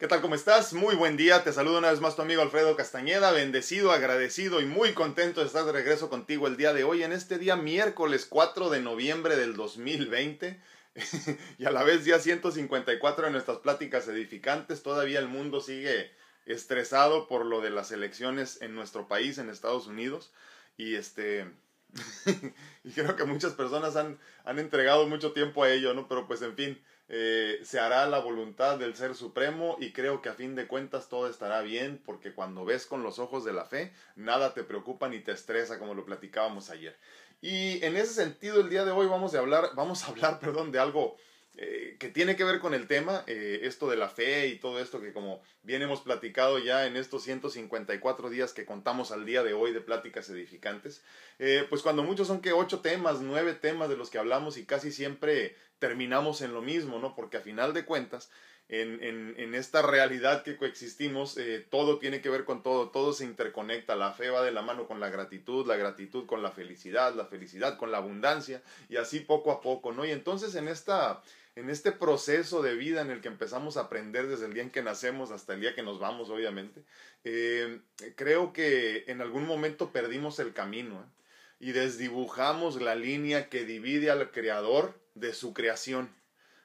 ¿Qué 0.00 0.08
tal? 0.08 0.22
¿Cómo 0.22 0.34
estás? 0.34 0.72
Muy 0.72 0.94
buen 0.94 1.18
día. 1.18 1.44
Te 1.44 1.52
saludo 1.52 1.76
una 1.76 1.90
vez 1.90 2.00
más 2.00 2.16
tu 2.16 2.22
amigo 2.22 2.40
Alfredo 2.40 2.74
Castañeda. 2.74 3.32
Bendecido, 3.32 3.92
agradecido 3.92 4.62
y 4.62 4.64
muy 4.64 4.94
contento 4.94 5.42
de 5.42 5.46
estar 5.46 5.66
de 5.66 5.72
regreso 5.72 6.08
contigo 6.08 6.46
el 6.46 6.56
día 6.56 6.72
de 6.72 6.84
hoy, 6.84 7.02
en 7.02 7.12
este 7.12 7.36
día 7.36 7.54
miércoles 7.54 8.24
4 8.24 8.70
de 8.70 8.80
noviembre 8.80 9.36
del 9.36 9.56
2020. 9.56 10.58
y 11.58 11.66
a 11.66 11.70
la 11.70 11.82
vez 11.82 12.06
día 12.06 12.18
154 12.18 13.26
de 13.26 13.30
nuestras 13.30 13.58
pláticas 13.58 14.08
edificantes. 14.08 14.82
Todavía 14.82 15.18
el 15.18 15.28
mundo 15.28 15.60
sigue 15.60 16.10
estresado 16.46 17.28
por 17.28 17.44
lo 17.44 17.60
de 17.60 17.68
las 17.68 17.92
elecciones 17.92 18.62
en 18.62 18.74
nuestro 18.74 19.06
país, 19.06 19.36
en 19.36 19.50
Estados 19.50 19.86
Unidos. 19.86 20.32
Y 20.78 20.94
este... 20.94 21.44
y 22.84 22.92
creo 22.92 23.16
que 23.16 23.24
muchas 23.24 23.52
personas 23.52 23.96
han, 23.96 24.18
han 24.46 24.58
entregado 24.58 25.06
mucho 25.06 25.32
tiempo 25.32 25.62
a 25.62 25.70
ello, 25.70 25.92
¿no? 25.92 26.08
Pero 26.08 26.26
pues 26.26 26.40
en 26.40 26.56
fin, 26.56 26.82
eh, 27.12 27.58
se 27.64 27.80
hará 27.80 28.06
la 28.06 28.20
voluntad 28.20 28.78
del 28.78 28.94
Ser 28.94 29.16
Supremo 29.16 29.76
y 29.80 29.92
creo 29.92 30.22
que 30.22 30.28
a 30.28 30.34
fin 30.34 30.54
de 30.54 30.68
cuentas 30.68 31.08
todo 31.08 31.28
estará 31.28 31.60
bien 31.60 32.00
porque 32.06 32.32
cuando 32.32 32.64
ves 32.64 32.86
con 32.86 33.02
los 33.02 33.18
ojos 33.18 33.44
de 33.44 33.52
la 33.52 33.64
fe, 33.64 33.92
nada 34.14 34.54
te 34.54 34.62
preocupa 34.62 35.08
ni 35.08 35.18
te 35.18 35.32
estresa 35.32 35.80
como 35.80 35.94
lo 35.94 36.04
platicábamos 36.04 36.70
ayer. 36.70 36.96
Y 37.42 37.84
en 37.84 37.96
ese 37.96 38.14
sentido 38.14 38.60
el 38.60 38.70
día 38.70 38.84
de 38.84 38.92
hoy 38.92 39.08
vamos 39.08 39.34
a 39.34 39.40
hablar, 39.40 39.70
vamos 39.74 40.04
a 40.04 40.06
hablar, 40.06 40.38
perdón, 40.40 40.70
de 40.70 40.78
algo 40.78 41.16
eh, 41.62 41.96
que 41.98 42.08
tiene 42.08 42.36
que 42.36 42.44
ver 42.44 42.58
con 42.58 42.72
el 42.72 42.86
tema, 42.86 43.22
eh, 43.26 43.60
esto 43.64 43.90
de 43.90 43.98
la 43.98 44.08
fe 44.08 44.46
y 44.46 44.56
todo 44.56 44.80
esto 44.80 44.98
que 44.98 45.12
como 45.12 45.42
bien 45.62 45.82
hemos 45.82 46.00
platicado 46.00 46.58
ya 46.58 46.86
en 46.86 46.96
estos 46.96 47.22
154 47.24 48.30
días 48.30 48.54
que 48.54 48.64
contamos 48.64 49.12
al 49.12 49.26
día 49.26 49.42
de 49.42 49.52
hoy 49.52 49.74
de 49.74 49.82
pláticas 49.82 50.30
edificantes, 50.30 51.02
eh, 51.38 51.66
pues 51.68 51.82
cuando 51.82 52.02
muchos 52.02 52.28
son 52.28 52.40
que 52.40 52.54
ocho 52.54 52.80
temas, 52.80 53.20
nueve 53.20 53.52
temas 53.52 53.90
de 53.90 53.98
los 53.98 54.08
que 54.08 54.16
hablamos 54.16 54.56
y 54.56 54.64
casi 54.64 54.90
siempre 54.90 55.54
terminamos 55.78 56.40
en 56.40 56.54
lo 56.54 56.62
mismo, 56.62 56.98
¿no? 56.98 57.14
Porque 57.14 57.36
a 57.36 57.42
final 57.42 57.74
de 57.74 57.84
cuentas, 57.84 58.30
en, 58.70 59.02
en, 59.02 59.34
en 59.36 59.54
esta 59.54 59.82
realidad 59.82 60.44
que 60.44 60.56
coexistimos, 60.56 61.36
todo 61.70 61.98
tiene 61.98 62.22
que 62.22 62.30
ver 62.30 62.44
con 62.44 62.62
todo, 62.62 62.88
todo 62.88 63.12
se 63.12 63.24
interconecta, 63.24 63.96
la 63.96 64.12
fe 64.12 64.30
va 64.30 64.42
de 64.42 64.52
la 64.52 64.62
mano 64.62 64.86
con 64.86 65.00
la 65.00 65.10
gratitud, 65.10 65.66
la 65.66 65.76
gratitud 65.76 66.24
con 66.24 66.40
la 66.40 66.52
felicidad, 66.52 67.14
la 67.16 67.26
felicidad 67.26 67.76
con 67.76 67.90
la 67.90 67.98
abundancia 67.98 68.62
y 68.88 68.96
así 68.96 69.20
poco 69.20 69.50
a 69.50 69.60
poco, 69.60 69.90
¿no? 69.92 70.06
Y 70.06 70.12
entonces 70.12 70.54
en 70.54 70.68
esta 70.68 71.20
en 71.56 71.70
este 71.70 71.92
proceso 71.92 72.62
de 72.62 72.74
vida 72.74 73.00
en 73.00 73.10
el 73.10 73.20
que 73.20 73.28
empezamos 73.28 73.76
a 73.76 73.82
aprender 73.82 74.28
desde 74.28 74.46
el 74.46 74.54
día 74.54 74.62
en 74.62 74.70
que 74.70 74.82
nacemos 74.82 75.30
hasta 75.30 75.54
el 75.54 75.60
día 75.60 75.74
que 75.74 75.82
nos 75.82 75.98
vamos, 75.98 76.30
obviamente, 76.30 76.82
eh, 77.24 77.80
creo 78.16 78.52
que 78.52 79.04
en 79.08 79.20
algún 79.20 79.46
momento 79.46 79.92
perdimos 79.92 80.38
el 80.38 80.52
camino 80.52 81.00
¿eh? 81.00 81.24
y 81.60 81.72
desdibujamos 81.72 82.80
la 82.80 82.94
línea 82.94 83.48
que 83.48 83.64
divide 83.64 84.10
al 84.10 84.30
creador 84.30 84.98
de 85.14 85.34
su 85.34 85.52
creación. 85.52 86.08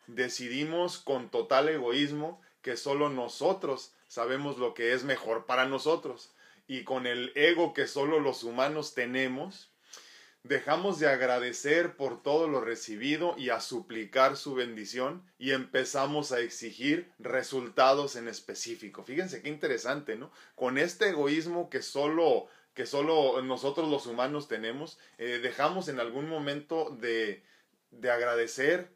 Decidimos 0.07 0.99
con 0.99 1.29
total 1.29 1.67
egoísmo 1.69 2.41
que 2.61 2.77
solo 2.77 3.09
nosotros 3.09 3.93
sabemos 4.07 4.57
lo 4.57 4.73
que 4.73 4.93
es 4.93 5.03
mejor 5.03 5.45
para 5.45 5.65
nosotros 5.65 6.31
y 6.67 6.83
con 6.83 7.05
el 7.05 7.31
ego 7.35 7.73
que 7.73 7.87
solo 7.87 8.19
los 8.19 8.43
humanos 8.43 8.93
tenemos, 8.93 9.69
dejamos 10.47 10.99
de 10.99 11.07
agradecer 11.07 11.95
por 11.95 12.21
todo 12.21 12.47
lo 12.47 12.61
recibido 12.61 13.35
y 13.37 13.49
a 13.49 13.59
suplicar 13.59 14.37
su 14.37 14.53
bendición 14.53 15.23
y 15.39 15.51
empezamos 15.51 16.31
a 16.31 16.39
exigir 16.39 17.11
resultados 17.17 18.15
en 18.15 18.27
específico. 18.27 19.03
Fíjense 19.03 19.41
qué 19.41 19.49
interesante, 19.49 20.15
¿no? 20.15 20.31
Con 20.53 20.77
este 20.77 21.09
egoísmo 21.09 21.69
que 21.69 21.81
solo 21.81 22.47
que 22.75 22.85
solo 22.85 23.41
nosotros 23.41 23.89
los 23.89 24.05
humanos 24.05 24.49
tenemos, 24.49 24.99
eh, 25.17 25.39
dejamos 25.41 25.87
en 25.87 26.01
algún 26.01 26.27
momento 26.27 26.89
de, 26.99 27.41
de 27.91 28.11
agradecer 28.11 28.89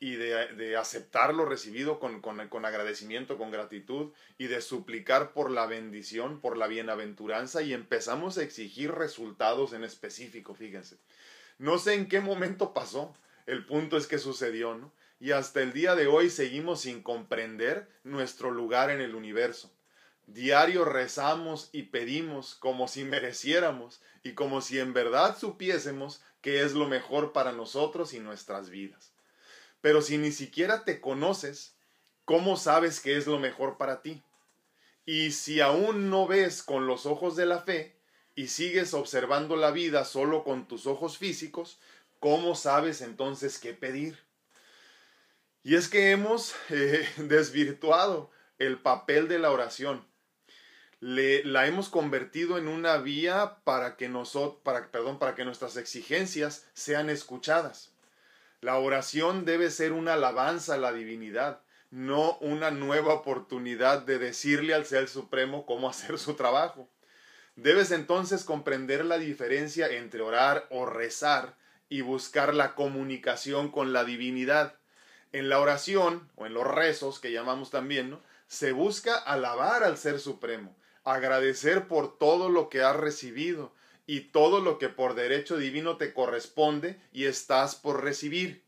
y 0.00 0.16
de, 0.16 0.48
de, 0.54 0.76
aceptar 0.78 1.34
lo 1.34 1.44
recibido 1.44 2.00
con, 2.00 2.22
con, 2.22 2.48
con, 2.48 2.64
agradecimiento, 2.64 3.36
con 3.36 3.50
gratitud 3.50 4.12
y 4.38 4.46
de 4.46 4.62
suplicar 4.62 5.32
por 5.32 5.50
la 5.50 5.66
bendición, 5.66 6.40
por 6.40 6.56
la 6.56 6.66
bienaventuranza 6.66 7.60
y 7.60 7.74
empezamos 7.74 8.38
a 8.38 8.42
exigir 8.42 8.92
resultados 8.92 9.74
en 9.74 9.84
específico, 9.84 10.54
fíjense. 10.54 10.96
No 11.58 11.78
sé 11.78 11.94
en 11.94 12.08
qué 12.08 12.20
momento 12.20 12.72
pasó, 12.72 13.14
el 13.44 13.66
punto 13.66 13.98
es 13.98 14.06
que 14.06 14.18
sucedió, 14.18 14.74
¿no? 14.74 14.90
Y 15.20 15.32
hasta 15.32 15.60
el 15.60 15.74
día 15.74 15.94
de 15.94 16.06
hoy 16.06 16.30
seguimos 16.30 16.80
sin 16.80 17.02
comprender 17.02 17.86
nuestro 18.02 18.50
lugar 18.50 18.90
en 18.90 19.02
el 19.02 19.14
universo. 19.14 19.70
Diario 20.26 20.86
rezamos 20.86 21.68
y 21.72 21.82
pedimos 21.82 22.54
como 22.54 22.88
si 22.88 23.04
mereciéramos 23.04 24.00
y 24.22 24.32
como 24.32 24.62
si 24.62 24.78
en 24.78 24.94
verdad 24.94 25.36
supiésemos 25.36 26.22
que 26.40 26.62
es 26.62 26.72
lo 26.72 26.86
mejor 26.86 27.32
para 27.34 27.52
nosotros 27.52 28.14
y 28.14 28.20
nuestras 28.20 28.70
vidas. 28.70 29.09
Pero 29.80 30.02
si 30.02 30.18
ni 30.18 30.32
siquiera 30.32 30.84
te 30.84 31.00
conoces, 31.00 31.74
¿cómo 32.24 32.56
sabes 32.56 33.00
que 33.00 33.16
es 33.16 33.26
lo 33.26 33.38
mejor 33.38 33.76
para 33.76 34.02
ti? 34.02 34.22
Y 35.06 35.32
si 35.32 35.60
aún 35.60 36.10
no 36.10 36.26
ves 36.26 36.62
con 36.62 36.86
los 36.86 37.06
ojos 37.06 37.36
de 37.36 37.46
la 37.46 37.60
fe 37.60 37.96
y 38.34 38.48
sigues 38.48 38.94
observando 38.94 39.56
la 39.56 39.70
vida 39.70 40.04
solo 40.04 40.44
con 40.44 40.68
tus 40.68 40.86
ojos 40.86 41.18
físicos, 41.18 41.80
¿cómo 42.18 42.54
sabes 42.54 43.00
entonces 43.00 43.58
qué 43.58 43.74
pedir? 43.74 44.18
Y 45.62 45.74
es 45.74 45.88
que 45.88 46.10
hemos 46.10 46.54
eh, 46.70 47.08
desvirtuado 47.16 48.30
el 48.58 48.78
papel 48.78 49.28
de 49.28 49.38
la 49.38 49.50
oración. 49.50 50.06
Le, 51.00 51.42
la 51.44 51.66
hemos 51.66 51.88
convertido 51.88 52.58
en 52.58 52.68
una 52.68 52.98
vía 52.98 53.56
para 53.64 53.96
que, 53.96 54.10
perdón, 54.92 55.18
para 55.18 55.34
que 55.34 55.46
nuestras 55.46 55.78
exigencias 55.78 56.66
sean 56.74 57.08
escuchadas. 57.08 57.89
La 58.62 58.76
oración 58.78 59.46
debe 59.46 59.70
ser 59.70 59.92
una 59.92 60.12
alabanza 60.14 60.74
a 60.74 60.78
la 60.78 60.92
divinidad, 60.92 61.62
no 61.90 62.36
una 62.40 62.70
nueva 62.70 63.14
oportunidad 63.14 64.02
de 64.02 64.18
decirle 64.18 64.74
al 64.74 64.84
Ser 64.84 65.08
Supremo 65.08 65.64
cómo 65.64 65.88
hacer 65.88 66.18
su 66.18 66.34
trabajo. 66.34 66.86
Debes 67.56 67.90
entonces 67.90 68.44
comprender 68.44 69.06
la 69.06 69.16
diferencia 69.16 69.88
entre 69.88 70.20
orar 70.20 70.66
o 70.68 70.84
rezar 70.84 71.56
y 71.88 72.02
buscar 72.02 72.54
la 72.54 72.74
comunicación 72.74 73.70
con 73.70 73.94
la 73.94 74.04
divinidad. 74.04 74.74
En 75.32 75.48
la 75.48 75.58
oración, 75.58 76.30
o 76.36 76.44
en 76.44 76.52
los 76.52 76.66
rezos 76.66 77.18
que 77.18 77.32
llamamos 77.32 77.70
también, 77.70 78.18
se 78.46 78.72
busca 78.72 79.16
alabar 79.16 79.84
al 79.84 79.96
Ser 79.96 80.20
Supremo, 80.20 80.76
agradecer 81.02 81.88
por 81.88 82.18
todo 82.18 82.50
lo 82.50 82.68
que 82.68 82.82
has 82.82 82.96
recibido, 82.96 83.72
y 84.10 84.22
todo 84.22 84.60
lo 84.60 84.80
que 84.80 84.88
por 84.88 85.14
derecho 85.14 85.56
divino 85.56 85.96
te 85.96 86.12
corresponde 86.12 87.00
y 87.12 87.26
estás 87.26 87.76
por 87.76 88.02
recibir. 88.02 88.64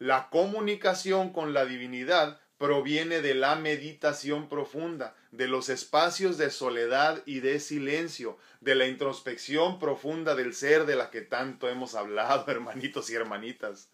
La 0.00 0.28
comunicación 0.28 1.32
con 1.32 1.54
la 1.54 1.66
divinidad 1.66 2.40
proviene 2.58 3.20
de 3.20 3.36
la 3.36 3.54
meditación 3.54 4.48
profunda, 4.48 5.14
de 5.30 5.46
los 5.46 5.68
espacios 5.68 6.36
de 6.36 6.50
soledad 6.50 7.22
y 7.26 7.38
de 7.38 7.60
silencio, 7.60 8.38
de 8.60 8.74
la 8.74 8.88
introspección 8.88 9.78
profunda 9.78 10.34
del 10.34 10.52
ser 10.52 10.84
de 10.84 10.96
la 10.96 11.10
que 11.10 11.20
tanto 11.20 11.68
hemos 11.68 11.94
hablado, 11.94 12.44
hermanitos 12.50 13.08
y 13.08 13.14
hermanitas. 13.14 13.88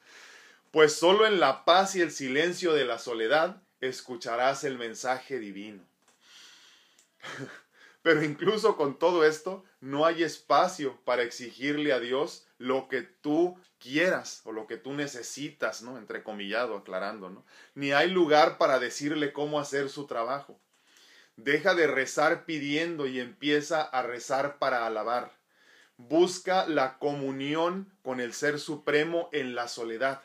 Pues 0.70 0.94
solo 0.94 1.26
en 1.26 1.38
la 1.38 1.66
paz 1.66 1.96
y 1.96 2.00
el 2.00 2.12
silencio 2.12 2.72
de 2.72 2.86
la 2.86 2.98
soledad 2.98 3.60
escucharás 3.82 4.64
el 4.64 4.78
mensaje 4.78 5.38
divino. 5.38 5.82
Pero 8.08 8.24
incluso 8.24 8.78
con 8.78 8.98
todo 8.98 9.22
esto, 9.22 9.66
no 9.82 10.06
hay 10.06 10.22
espacio 10.22 10.98
para 11.04 11.24
exigirle 11.24 11.92
a 11.92 12.00
Dios 12.00 12.46
lo 12.56 12.88
que 12.88 13.02
tú 13.02 13.60
quieras 13.78 14.40
o 14.44 14.52
lo 14.52 14.66
que 14.66 14.78
tú 14.78 14.94
necesitas, 14.94 15.82
¿no? 15.82 15.98
Entrecomillado, 15.98 16.78
aclarando, 16.78 17.28
¿no? 17.28 17.44
Ni 17.74 17.92
hay 17.92 18.08
lugar 18.08 18.56
para 18.56 18.78
decirle 18.78 19.34
cómo 19.34 19.60
hacer 19.60 19.90
su 19.90 20.06
trabajo. 20.06 20.58
Deja 21.36 21.74
de 21.74 21.86
rezar 21.86 22.46
pidiendo 22.46 23.06
y 23.06 23.20
empieza 23.20 23.82
a 23.82 24.02
rezar 24.02 24.56
para 24.56 24.86
alabar. 24.86 25.30
Busca 25.98 26.66
la 26.66 26.96
comunión 26.96 27.92
con 28.00 28.20
el 28.20 28.32
Ser 28.32 28.58
Supremo 28.58 29.28
en 29.32 29.54
la 29.54 29.68
soledad. 29.68 30.22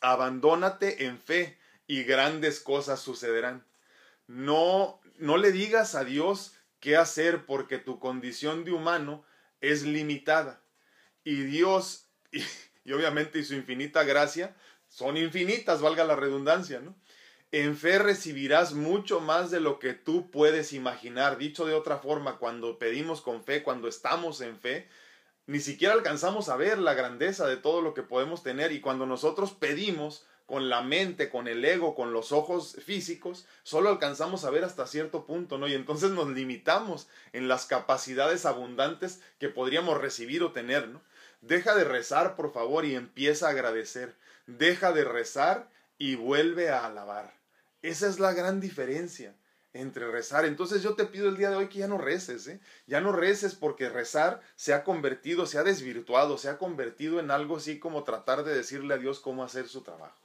Abandónate 0.00 1.04
en 1.04 1.20
fe 1.20 1.56
y 1.86 2.02
grandes 2.02 2.58
cosas 2.58 2.98
sucederán. 2.98 3.64
No, 4.26 5.00
no 5.18 5.36
le 5.36 5.52
digas 5.52 5.94
a 5.94 6.02
Dios 6.02 6.53
qué 6.84 6.98
hacer 6.98 7.46
porque 7.46 7.78
tu 7.78 7.98
condición 7.98 8.62
de 8.66 8.72
humano 8.72 9.24
es 9.62 9.84
limitada. 9.84 10.62
Y 11.24 11.36
Dios, 11.36 12.10
y, 12.84 12.92
obviamente 12.92 13.42
su 13.42 13.54
infinita 13.54 14.04
gracia, 14.04 14.54
son 14.86 15.16
infinitas, 15.16 15.80
valga 15.80 16.04
la 16.04 16.14
redundancia, 16.14 16.80
¿no? 16.80 16.94
En 17.52 17.76
fe 17.76 17.98
recibirás 17.98 18.74
mucho 18.74 19.20
más 19.20 19.50
de 19.50 19.60
lo 19.60 19.78
que 19.78 19.94
tú 19.94 20.30
puedes 20.30 20.74
imaginar. 20.74 21.38
Dicho 21.38 21.64
de 21.64 21.72
otra 21.72 21.98
forma, 21.98 22.36
cuando 22.36 22.78
pedimos 22.78 23.22
con 23.22 23.44
fe, 23.44 23.62
cuando 23.62 23.88
estamos 23.88 24.42
en 24.42 24.58
fe, 24.58 24.88
ni 25.46 25.60
siquiera 25.60 25.94
alcanzamos 25.94 26.48
a 26.50 26.56
ver 26.56 26.78
la 26.78 26.94
grandeza 26.94 27.46
de 27.46 27.56
todo 27.56 27.80
lo 27.80 27.94
que 27.94 28.02
podemos 28.02 28.42
tener. 28.42 28.72
Y 28.72 28.80
cuando 28.80 29.06
nosotros 29.06 29.52
pedimos, 29.52 30.26
con 30.46 30.68
la 30.68 30.82
mente, 30.82 31.30
con 31.30 31.48
el 31.48 31.64
ego, 31.64 31.94
con 31.94 32.12
los 32.12 32.30
ojos 32.30 32.76
físicos, 32.84 33.46
solo 33.62 33.88
alcanzamos 33.88 34.44
a 34.44 34.50
ver 34.50 34.64
hasta 34.64 34.86
cierto 34.86 35.24
punto, 35.24 35.56
¿no? 35.56 35.66
Y 35.68 35.74
entonces 35.74 36.10
nos 36.10 36.28
limitamos 36.28 37.08
en 37.32 37.48
las 37.48 37.66
capacidades 37.66 38.44
abundantes 38.44 39.20
que 39.38 39.48
podríamos 39.48 40.00
recibir 40.00 40.42
o 40.42 40.52
tener, 40.52 40.88
¿no? 40.88 41.00
Deja 41.40 41.74
de 41.74 41.84
rezar, 41.84 42.36
por 42.36 42.52
favor, 42.52 42.84
y 42.84 42.94
empieza 42.94 43.46
a 43.46 43.50
agradecer. 43.50 44.16
Deja 44.46 44.92
de 44.92 45.04
rezar 45.04 45.70
y 45.98 46.14
vuelve 46.16 46.70
a 46.70 46.86
alabar. 46.86 47.34
Esa 47.80 48.06
es 48.06 48.18
la 48.18 48.32
gran 48.32 48.60
diferencia 48.60 49.34
entre 49.72 50.10
rezar. 50.10 50.44
Entonces 50.44 50.82
yo 50.82 50.94
te 50.94 51.06
pido 51.06 51.28
el 51.28 51.36
día 51.36 51.50
de 51.50 51.56
hoy 51.56 51.68
que 51.68 51.78
ya 51.78 51.88
no 51.88 51.98
reces, 51.98 52.46
¿eh? 52.48 52.60
Ya 52.86 53.00
no 53.00 53.12
reces 53.12 53.54
porque 53.54 53.88
rezar 53.88 54.42
se 54.56 54.74
ha 54.74 54.84
convertido, 54.84 55.46
se 55.46 55.58
ha 55.58 55.62
desvirtuado, 55.62 56.36
se 56.36 56.48
ha 56.48 56.58
convertido 56.58 57.18
en 57.18 57.30
algo 57.30 57.56
así 57.56 57.78
como 57.78 58.04
tratar 58.04 58.44
de 58.44 58.54
decirle 58.54 58.94
a 58.94 58.98
Dios 58.98 59.20
cómo 59.20 59.42
hacer 59.42 59.68
su 59.68 59.82
trabajo 59.82 60.24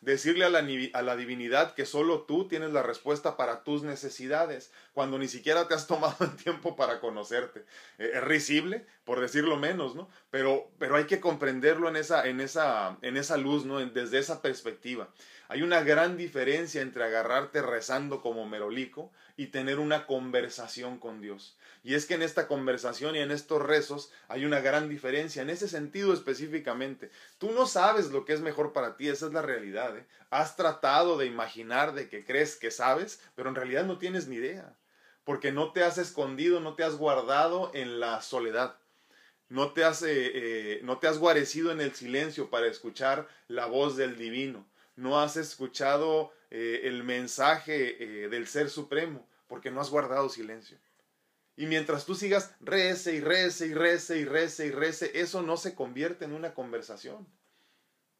decirle 0.00 0.44
a 0.44 0.48
la, 0.48 0.60
a 0.92 1.02
la, 1.02 1.16
divinidad 1.16 1.74
que 1.74 1.86
solo 1.86 2.22
tú 2.22 2.48
tienes 2.48 2.72
la 2.72 2.82
respuesta 2.82 3.36
para 3.36 3.64
tus 3.64 3.82
necesidades, 3.82 4.70
cuando 4.92 5.18
ni 5.18 5.28
siquiera 5.28 5.68
te 5.68 5.74
has 5.74 5.86
tomado 5.86 6.16
el 6.24 6.36
tiempo 6.36 6.76
para 6.76 7.00
conocerte. 7.00 7.64
Eh, 7.98 8.12
es 8.14 8.24
risible, 8.24 8.86
por 9.04 9.20
decirlo 9.20 9.56
menos, 9.56 9.94
¿no? 9.94 10.08
Pero, 10.30 10.70
pero 10.78 10.96
hay 10.96 11.04
que 11.04 11.20
comprenderlo 11.20 11.88
en 11.88 11.96
esa, 11.96 12.26
en 12.26 12.40
esa, 12.40 12.96
en 13.02 13.16
esa 13.16 13.36
luz, 13.36 13.64
¿no? 13.64 13.78
Desde 13.78 14.18
esa 14.18 14.42
perspectiva. 14.42 15.08
Hay 15.48 15.62
una 15.62 15.82
gran 15.82 16.16
diferencia 16.16 16.82
entre 16.82 17.04
agarrarte 17.04 17.62
rezando 17.62 18.20
como 18.20 18.46
merolico 18.46 19.10
y 19.36 19.46
tener 19.46 19.78
una 19.78 20.06
conversación 20.06 20.98
con 20.98 21.20
Dios. 21.20 21.56
Y 21.82 21.94
es 21.94 22.06
que 22.06 22.14
en 22.14 22.22
esta 22.22 22.48
conversación 22.48 23.16
y 23.16 23.20
en 23.20 23.30
estos 23.30 23.62
rezos 23.62 24.10
hay 24.28 24.44
una 24.44 24.60
gran 24.60 24.88
diferencia, 24.88 25.42
en 25.42 25.50
ese 25.50 25.68
sentido 25.68 26.12
específicamente. 26.12 27.10
Tú 27.38 27.52
no 27.52 27.66
sabes 27.66 28.10
lo 28.10 28.24
que 28.24 28.32
es 28.32 28.40
mejor 28.40 28.72
para 28.72 28.96
ti, 28.96 29.08
esa 29.08 29.26
es 29.26 29.32
la 29.32 29.42
realidad. 29.42 29.96
¿eh? 29.96 30.06
Has 30.30 30.56
tratado 30.56 31.16
de 31.16 31.26
imaginar 31.26 31.94
de 31.94 32.08
que 32.08 32.24
crees 32.24 32.56
que 32.56 32.70
sabes, 32.70 33.20
pero 33.34 33.48
en 33.48 33.54
realidad 33.54 33.84
no 33.84 33.98
tienes 33.98 34.26
ni 34.26 34.36
idea, 34.36 34.76
porque 35.24 35.52
no 35.52 35.72
te 35.72 35.84
has 35.84 35.98
escondido, 35.98 36.60
no 36.60 36.74
te 36.74 36.84
has 36.84 36.96
guardado 36.96 37.70
en 37.74 38.00
la 38.00 38.22
soledad. 38.22 38.76
No 39.48 39.72
te 39.72 39.84
has, 39.84 40.02
eh, 40.02 40.08
eh, 40.10 40.80
no 40.82 40.98
te 40.98 41.06
has 41.06 41.18
guarecido 41.18 41.72
en 41.72 41.80
el 41.80 41.94
silencio 41.94 42.50
para 42.50 42.66
escuchar 42.66 43.28
la 43.46 43.66
voz 43.66 43.96
del 43.96 44.18
divino. 44.18 44.66
No 44.96 45.20
has 45.20 45.36
escuchado 45.36 46.32
el 46.50 47.04
mensaje 47.04 48.28
del 48.30 48.48
Ser 48.48 48.70
Supremo 48.70 49.28
porque 49.48 49.70
no 49.70 49.80
has 49.80 49.90
guardado 49.90 50.28
silencio. 50.28 50.78
Y 51.58 51.66
mientras 51.66 52.06
tú 52.06 52.14
sigas 52.14 52.54
rece 52.60 53.14
y 53.14 53.20
rece 53.20 53.66
y 53.66 53.74
rece 53.74 54.16
y 54.16 54.24
rece 54.24 54.66
y 54.66 54.70
rece, 54.70 55.10
eso 55.20 55.42
no 55.42 55.56
se 55.56 55.74
convierte 55.74 56.24
en 56.24 56.32
una 56.32 56.54
conversación. 56.54 57.26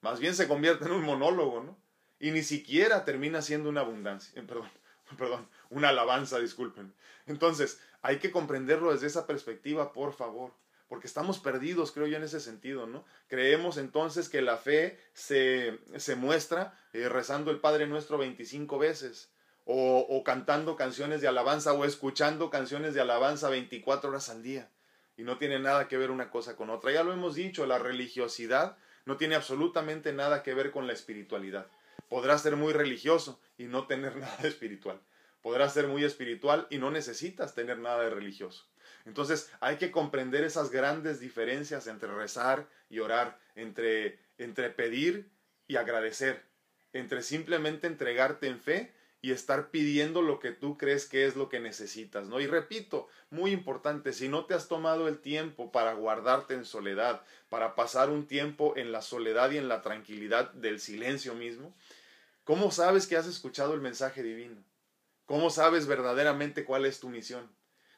Más 0.00 0.18
bien 0.18 0.34
se 0.34 0.48
convierte 0.48 0.86
en 0.86 0.90
un 0.90 1.04
monólogo, 1.04 1.62
¿no? 1.62 1.78
Y 2.18 2.32
ni 2.32 2.42
siquiera 2.42 3.04
termina 3.04 3.40
siendo 3.40 3.68
una 3.68 3.82
abundancia, 3.82 4.32
eh, 4.34 4.44
perdón, 4.44 4.68
perdón, 5.16 5.48
una 5.70 5.90
alabanza, 5.90 6.40
disculpen. 6.40 6.92
Entonces, 7.26 7.78
hay 8.02 8.18
que 8.18 8.32
comprenderlo 8.32 8.90
desde 8.90 9.06
esa 9.06 9.24
perspectiva, 9.24 9.92
por 9.92 10.14
favor, 10.14 10.52
porque 10.88 11.06
estamos 11.06 11.38
perdidos, 11.38 11.92
creo 11.92 12.08
yo, 12.08 12.16
en 12.16 12.24
ese 12.24 12.40
sentido, 12.40 12.88
¿no? 12.88 13.04
Creemos 13.28 13.76
entonces 13.76 14.28
que 14.28 14.42
la 14.42 14.56
fe 14.56 14.98
se, 15.12 15.78
se 15.96 16.16
muestra 16.16 16.76
eh, 16.92 17.08
rezando 17.08 17.52
el 17.52 17.60
Padre 17.60 17.86
Nuestro 17.86 18.18
25 18.18 18.80
veces 18.80 19.30
o, 19.70 20.22
cantando 20.24 20.76
canciones 20.76 21.20
de 21.20 21.28
alabanza 21.28 21.74
o 21.74 21.84
escuchando 21.84 22.48
canciones 22.48 22.94
de 22.94 23.02
alabanza 23.02 23.50
24 23.50 24.08
horas 24.08 24.30
al 24.30 24.42
día. 24.42 24.70
Y 25.18 25.24
no 25.24 25.36
tiene 25.36 25.58
nada 25.58 25.88
que 25.88 25.98
ver 25.98 26.10
una 26.10 26.30
cosa 26.30 26.56
con 26.56 26.70
otra. 26.70 26.90
Ya 26.90 27.02
lo 27.02 27.12
hemos 27.12 27.34
dicho, 27.34 27.66
la 27.66 27.78
religiosidad 27.78 28.78
no 29.04 29.18
tiene 29.18 29.34
absolutamente 29.34 30.14
nada 30.14 30.42
que 30.42 30.54
ver 30.54 30.70
con 30.70 30.86
la 30.86 30.94
espiritualidad. 30.94 31.66
Podrás 32.08 32.40
ser 32.40 32.56
muy 32.56 32.72
religioso 32.72 33.40
y 33.58 33.64
no 33.64 33.86
tener 33.86 34.16
nada 34.16 34.38
espiritual. 34.44 35.00
Podrás 35.42 35.74
ser 35.74 35.86
muy 35.86 36.02
espiritual 36.02 36.66
y 36.70 36.78
no 36.78 36.90
necesitas 36.90 37.54
tener 37.54 37.78
nada 37.78 38.04
de 38.04 38.10
religioso. 38.10 38.64
Entonces 39.04 39.52
hay 39.60 39.76
que 39.76 39.90
comprender 39.90 40.44
esas 40.44 40.70
grandes 40.70 41.20
diferencias 41.20 41.86
entre 41.88 42.08
rezar 42.14 42.66
y 42.88 43.00
orar, 43.00 43.38
entre, 43.54 44.18
entre 44.38 44.70
pedir 44.70 45.28
y 45.66 45.76
agradecer, 45.76 46.42
entre 46.94 47.20
simplemente 47.20 47.86
entregarte 47.86 48.46
en 48.46 48.60
fe 48.60 48.97
y 49.20 49.32
estar 49.32 49.70
pidiendo 49.70 50.22
lo 50.22 50.38
que 50.38 50.52
tú 50.52 50.78
crees 50.78 51.06
que 51.06 51.26
es 51.26 51.34
lo 51.34 51.48
que 51.48 51.58
necesitas, 51.58 52.28
¿no? 52.28 52.40
Y 52.40 52.46
repito, 52.46 53.08
muy 53.30 53.50
importante, 53.50 54.12
si 54.12 54.28
no 54.28 54.44
te 54.44 54.54
has 54.54 54.68
tomado 54.68 55.08
el 55.08 55.18
tiempo 55.18 55.72
para 55.72 55.94
guardarte 55.94 56.54
en 56.54 56.64
soledad, 56.64 57.22
para 57.48 57.74
pasar 57.74 58.10
un 58.10 58.26
tiempo 58.26 58.74
en 58.76 58.92
la 58.92 59.02
soledad 59.02 59.50
y 59.50 59.58
en 59.58 59.68
la 59.68 59.82
tranquilidad 59.82 60.52
del 60.52 60.78
silencio 60.78 61.34
mismo, 61.34 61.74
¿cómo 62.44 62.70
sabes 62.70 63.06
que 63.06 63.16
has 63.16 63.26
escuchado 63.26 63.74
el 63.74 63.80
mensaje 63.80 64.22
divino? 64.22 64.62
¿Cómo 65.26 65.50
sabes 65.50 65.86
verdaderamente 65.86 66.64
cuál 66.64 66.86
es 66.86 67.00
tu 67.00 67.08
misión? 67.08 67.50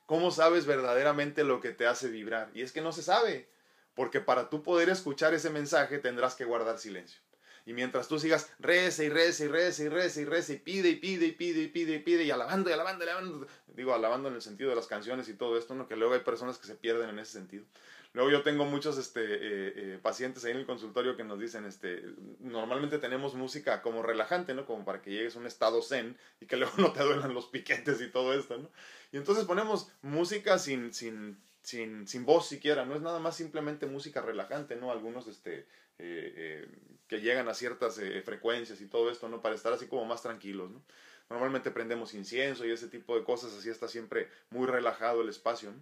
¿Cómo 0.06 0.30
sabes 0.30 0.66
verdaderamente 0.66 1.44
lo 1.44 1.60
que 1.60 1.70
te 1.70 1.86
hace 1.86 2.08
vibrar? 2.08 2.50
Y 2.54 2.62
es 2.62 2.72
que 2.72 2.80
no 2.80 2.92
se 2.92 3.02
sabe, 3.02 3.48
porque 3.94 4.20
para 4.20 4.48
tú 4.48 4.62
poder 4.62 4.88
escuchar 4.88 5.34
ese 5.34 5.50
mensaje 5.50 5.98
tendrás 5.98 6.34
que 6.34 6.44
guardar 6.44 6.78
silencio. 6.78 7.20
Y 7.66 7.72
mientras 7.72 8.08
tú 8.08 8.18
sigas 8.18 8.50
reza 8.58 9.04
y 9.04 9.08
reza 9.08 9.44
y 9.44 9.48
reza 9.48 9.82
y 9.84 9.88
reza 9.88 10.20
y 10.20 10.24
reza 10.24 10.52
y 10.52 10.56
pide 10.56 10.88
y 10.90 10.96
pide 10.96 11.26
y 11.26 11.32
pide 11.32 11.62
y 11.62 11.68
pide 11.68 11.94
y 11.94 11.98
pide 11.98 12.24
y 12.24 12.30
alabando 12.30 12.70
y 12.70 12.72
alabando 12.72 13.04
y 13.04 13.08
alabando, 13.08 13.46
digo 13.68 13.94
alabando 13.94 14.28
en 14.28 14.34
el 14.34 14.42
sentido 14.42 14.70
de 14.70 14.76
las 14.76 14.86
canciones 14.86 15.28
y 15.28 15.34
todo 15.34 15.58
esto, 15.58 15.74
¿no? 15.74 15.86
que 15.88 15.96
luego 15.96 16.14
hay 16.14 16.20
personas 16.20 16.58
que 16.58 16.66
se 16.66 16.74
pierden 16.74 17.10
en 17.10 17.18
ese 17.18 17.32
sentido. 17.32 17.64
Luego 18.12 18.30
yo 18.30 18.42
tengo 18.42 18.64
muchos 18.64 18.98
este, 18.98 19.22
eh, 19.22 19.72
eh, 19.76 19.98
pacientes 20.02 20.44
ahí 20.44 20.50
en 20.50 20.58
el 20.58 20.66
consultorio 20.66 21.16
que 21.16 21.22
nos 21.22 21.38
dicen, 21.38 21.64
este, 21.64 22.02
normalmente 22.40 22.98
tenemos 22.98 23.34
música 23.34 23.82
como 23.82 24.02
relajante, 24.02 24.52
¿no? 24.52 24.66
Como 24.66 24.84
para 24.84 25.00
que 25.00 25.10
llegues 25.10 25.36
a 25.36 25.38
un 25.38 25.46
estado 25.46 25.80
zen 25.80 26.16
y 26.40 26.46
que 26.46 26.56
luego 26.56 26.72
no 26.78 26.92
te 26.92 27.04
duelan 27.04 27.34
los 27.34 27.46
piquetes 27.46 28.00
y 28.00 28.08
todo 28.08 28.34
esto, 28.34 28.58
¿no? 28.58 28.68
Y 29.12 29.16
entonces 29.16 29.44
ponemos 29.44 29.92
música 30.02 30.58
sin, 30.58 30.92
sin, 30.92 31.38
sin, 31.62 32.08
sin 32.08 32.24
voz 32.24 32.48
siquiera, 32.48 32.84
no 32.84 32.96
es 32.96 33.00
nada 33.00 33.20
más 33.20 33.36
simplemente 33.36 33.86
música 33.86 34.20
relajante, 34.20 34.74
¿no? 34.74 34.90
Algunos, 34.90 35.28
este, 35.28 35.66
eh, 36.02 36.68
que 37.06 37.20
llegan 37.20 37.48
a 37.48 37.54
ciertas 37.54 37.98
eh, 37.98 38.22
frecuencias 38.22 38.80
y 38.80 38.86
todo 38.86 39.10
esto, 39.10 39.28
¿no? 39.28 39.42
Para 39.42 39.54
estar 39.54 39.72
así 39.72 39.88
como 39.88 40.04
más 40.04 40.22
tranquilos, 40.22 40.70
¿no? 40.70 40.82
Normalmente 41.28 41.70
prendemos 41.70 42.14
incienso 42.14 42.64
y 42.64 42.70
ese 42.70 42.88
tipo 42.88 43.16
de 43.16 43.24
cosas, 43.24 43.52
así 43.52 43.68
está 43.68 43.88
siempre 43.88 44.28
muy 44.50 44.66
relajado 44.66 45.22
el 45.22 45.28
espacio, 45.28 45.72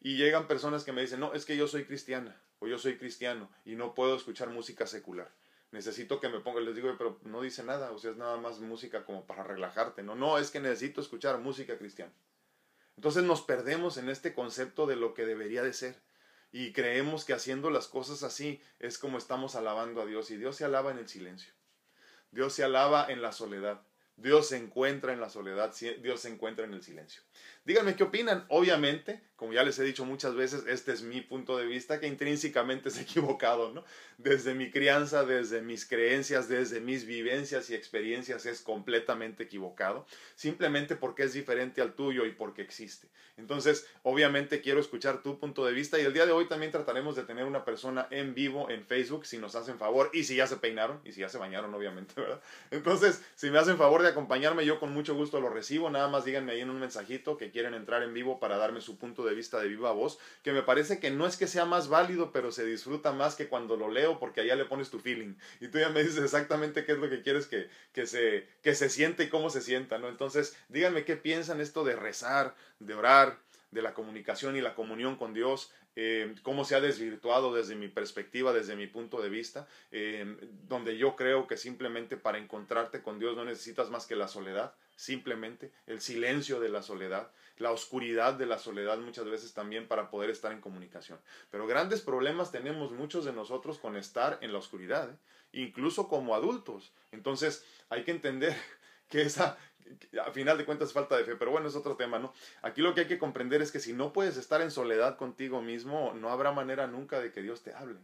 Y 0.00 0.16
llegan 0.16 0.46
personas 0.46 0.84
que 0.84 0.92
me 0.92 1.00
dicen, 1.00 1.20
no, 1.20 1.32
es 1.34 1.44
que 1.44 1.56
yo 1.56 1.66
soy 1.66 1.84
cristiana 1.84 2.40
o 2.60 2.66
yo 2.66 2.78
soy 2.78 2.96
cristiano 2.98 3.50
y 3.64 3.74
no 3.74 3.94
puedo 3.94 4.14
escuchar 4.14 4.50
música 4.50 4.86
secular. 4.86 5.30
Necesito 5.70 6.20
que 6.20 6.28
me 6.28 6.40
ponga, 6.40 6.60
les 6.60 6.74
digo, 6.74 6.94
pero 6.96 7.18
no 7.24 7.42
dice 7.42 7.62
nada, 7.62 7.90
o 7.92 7.98
sea, 7.98 8.12
es 8.12 8.16
nada 8.16 8.36
más 8.36 8.60
música 8.60 9.04
como 9.04 9.26
para 9.26 9.44
relajarte, 9.44 10.02
¿no? 10.02 10.14
No, 10.14 10.38
es 10.38 10.50
que 10.50 10.60
necesito 10.60 11.00
escuchar 11.00 11.38
música 11.38 11.76
cristiana. 11.76 12.12
Entonces 12.96 13.24
nos 13.24 13.42
perdemos 13.42 13.96
en 13.96 14.08
este 14.08 14.34
concepto 14.34 14.86
de 14.86 14.96
lo 14.96 15.14
que 15.14 15.24
debería 15.24 15.62
de 15.62 15.72
ser 15.72 15.96
y 16.50 16.72
creemos 16.72 17.24
que 17.24 17.34
haciendo 17.34 17.70
las 17.70 17.88
cosas 17.88 18.22
así 18.22 18.60
es 18.78 18.98
como 18.98 19.18
estamos 19.18 19.54
alabando 19.54 20.00
a 20.02 20.06
Dios 20.06 20.30
y 20.30 20.36
Dios 20.36 20.56
se 20.56 20.64
alaba 20.64 20.90
en 20.90 20.98
el 20.98 21.08
silencio. 21.08 21.52
Dios 22.30 22.52
se 22.52 22.64
alaba 22.64 23.06
en 23.08 23.22
la 23.22 23.32
soledad. 23.32 23.82
Dios 24.18 24.48
se 24.48 24.56
encuentra 24.56 25.12
en 25.12 25.20
la 25.20 25.30
soledad, 25.30 25.72
Dios 26.02 26.20
se 26.20 26.28
encuentra 26.28 26.64
en 26.64 26.74
el 26.74 26.82
silencio. 26.82 27.22
Díganme 27.68 27.96
qué 27.96 28.04
opinan. 28.04 28.46
Obviamente, 28.48 29.20
como 29.36 29.52
ya 29.52 29.62
les 29.62 29.78
he 29.78 29.84
dicho 29.84 30.06
muchas 30.06 30.34
veces, 30.34 30.64
este 30.68 30.90
es 30.90 31.02
mi 31.02 31.20
punto 31.20 31.58
de 31.58 31.66
vista 31.66 32.00
que 32.00 32.06
intrínsecamente 32.06 32.88
es 32.88 32.98
equivocado, 32.98 33.74
¿no? 33.74 33.84
Desde 34.16 34.54
mi 34.54 34.70
crianza, 34.70 35.24
desde 35.24 35.60
mis 35.60 35.86
creencias, 35.86 36.48
desde 36.48 36.80
mis 36.80 37.04
vivencias 37.04 37.68
y 37.68 37.74
experiencias 37.74 38.46
es 38.46 38.62
completamente 38.62 39.42
equivocado, 39.42 40.06
simplemente 40.34 40.96
porque 40.96 41.24
es 41.24 41.34
diferente 41.34 41.82
al 41.82 41.92
tuyo 41.92 42.24
y 42.24 42.32
porque 42.32 42.62
existe. 42.62 43.06
Entonces, 43.36 43.86
obviamente 44.02 44.60
quiero 44.62 44.80
escuchar 44.80 45.22
tu 45.22 45.38
punto 45.38 45.64
de 45.64 45.72
vista 45.72 46.00
y 46.00 46.02
el 46.06 46.14
día 46.14 46.24
de 46.24 46.32
hoy 46.32 46.48
también 46.48 46.72
trataremos 46.72 47.14
de 47.14 47.22
tener 47.22 47.44
una 47.44 47.66
persona 47.66 48.08
en 48.10 48.34
vivo 48.34 48.70
en 48.70 48.84
Facebook, 48.84 49.26
si 49.26 49.36
nos 49.36 49.54
hacen 49.54 49.78
favor 49.78 50.10
y 50.14 50.24
si 50.24 50.34
ya 50.34 50.46
se 50.46 50.56
peinaron 50.56 51.00
y 51.04 51.12
si 51.12 51.20
ya 51.20 51.28
se 51.28 51.38
bañaron, 51.38 51.72
obviamente, 51.74 52.14
¿verdad? 52.20 52.40
Entonces, 52.72 53.22
si 53.36 53.50
me 53.50 53.58
hacen 53.58 53.76
favor 53.76 54.02
de 54.02 54.08
acompañarme, 54.08 54.64
yo 54.64 54.80
con 54.80 54.92
mucho 54.92 55.14
gusto 55.14 55.38
lo 55.38 55.50
recibo, 55.50 55.90
nada 55.90 56.08
más 56.08 56.24
díganme 56.24 56.52
ahí 56.52 56.62
en 56.62 56.70
un 56.70 56.80
mensajito 56.80 57.36
que 57.36 57.52
quieren 57.58 57.74
entrar 57.74 58.04
en 58.04 58.14
vivo 58.14 58.38
para 58.38 58.56
darme 58.56 58.80
su 58.80 58.98
punto 58.98 59.24
de 59.24 59.34
vista 59.34 59.58
de 59.58 59.66
viva 59.66 59.90
voz, 59.90 60.20
que 60.44 60.52
me 60.52 60.62
parece 60.62 61.00
que 61.00 61.10
no 61.10 61.26
es 61.26 61.36
que 61.36 61.48
sea 61.48 61.64
más 61.64 61.88
válido, 61.88 62.30
pero 62.30 62.52
se 62.52 62.64
disfruta 62.64 63.10
más 63.10 63.34
que 63.34 63.48
cuando 63.48 63.76
lo 63.76 63.90
leo 63.90 64.20
porque 64.20 64.42
allá 64.42 64.54
le 64.54 64.64
pones 64.64 64.90
tu 64.90 65.00
feeling 65.00 65.34
y 65.58 65.66
tú 65.66 65.80
ya 65.80 65.88
me 65.88 66.04
dices 66.04 66.22
exactamente 66.22 66.84
qué 66.84 66.92
es 66.92 66.98
lo 66.98 67.10
que 67.10 67.20
quieres 67.20 67.48
que, 67.48 67.68
que, 67.92 68.06
se, 68.06 68.46
que 68.62 68.76
se 68.76 68.88
siente 68.88 69.24
y 69.24 69.28
cómo 69.28 69.50
se 69.50 69.60
sienta, 69.60 69.98
¿no? 69.98 70.08
Entonces, 70.08 70.56
díganme 70.68 71.04
qué 71.04 71.16
piensan 71.16 71.60
esto 71.60 71.82
de 71.82 71.96
rezar, 71.96 72.54
de 72.78 72.94
orar, 72.94 73.40
de 73.70 73.82
la 73.82 73.94
comunicación 73.94 74.56
y 74.56 74.60
la 74.60 74.74
comunión 74.74 75.16
con 75.16 75.34
Dios, 75.34 75.72
eh, 75.96 76.34
cómo 76.42 76.64
se 76.64 76.74
ha 76.74 76.80
desvirtuado 76.80 77.52
desde 77.52 77.74
mi 77.74 77.88
perspectiva, 77.88 78.52
desde 78.52 78.76
mi 78.76 78.86
punto 78.86 79.20
de 79.20 79.28
vista, 79.28 79.66
eh, 79.90 80.36
donde 80.68 80.96
yo 80.96 81.16
creo 81.16 81.46
que 81.46 81.56
simplemente 81.56 82.16
para 82.16 82.38
encontrarte 82.38 83.02
con 83.02 83.18
Dios 83.18 83.36
no 83.36 83.44
necesitas 83.44 83.90
más 83.90 84.06
que 84.06 84.16
la 84.16 84.28
soledad, 84.28 84.74
simplemente 84.94 85.72
el 85.86 86.00
silencio 86.00 86.60
de 86.60 86.68
la 86.68 86.82
soledad, 86.82 87.30
la 87.58 87.72
oscuridad 87.72 88.34
de 88.34 88.46
la 88.46 88.58
soledad 88.58 88.98
muchas 88.98 89.24
veces 89.26 89.54
también 89.54 89.88
para 89.88 90.10
poder 90.10 90.30
estar 90.30 90.52
en 90.52 90.60
comunicación. 90.60 91.18
Pero 91.50 91.66
grandes 91.66 92.00
problemas 92.00 92.52
tenemos 92.52 92.92
muchos 92.92 93.24
de 93.24 93.32
nosotros 93.32 93.78
con 93.78 93.96
estar 93.96 94.38
en 94.40 94.52
la 94.52 94.58
oscuridad, 94.58 95.10
¿eh? 95.10 95.16
incluso 95.52 96.08
como 96.08 96.34
adultos. 96.34 96.92
Entonces 97.12 97.64
hay 97.88 98.04
que 98.04 98.12
entender 98.12 98.56
que 99.08 99.22
esa, 99.22 99.58
a 100.24 100.30
final 100.32 100.58
de 100.58 100.64
cuentas 100.64 100.92
falta 100.92 101.16
de 101.16 101.24
fe, 101.24 101.36
pero 101.36 101.50
bueno, 101.50 101.68
es 101.68 101.76
otro 101.76 101.96
tema, 101.96 102.18
¿no? 102.18 102.32
Aquí 102.62 102.80
lo 102.82 102.94
que 102.94 103.02
hay 103.02 103.06
que 103.06 103.18
comprender 103.18 103.62
es 103.62 103.72
que 103.72 103.80
si 103.80 103.92
no 103.92 104.12
puedes 104.12 104.36
estar 104.36 104.60
en 104.62 104.70
soledad 104.70 105.16
contigo 105.16 105.62
mismo, 105.62 106.12
no 106.14 106.30
habrá 106.30 106.52
manera 106.52 106.86
nunca 106.86 107.20
de 107.20 107.32
que 107.32 107.42
Dios 107.42 107.62
te 107.62 107.74
hable, 107.74 108.00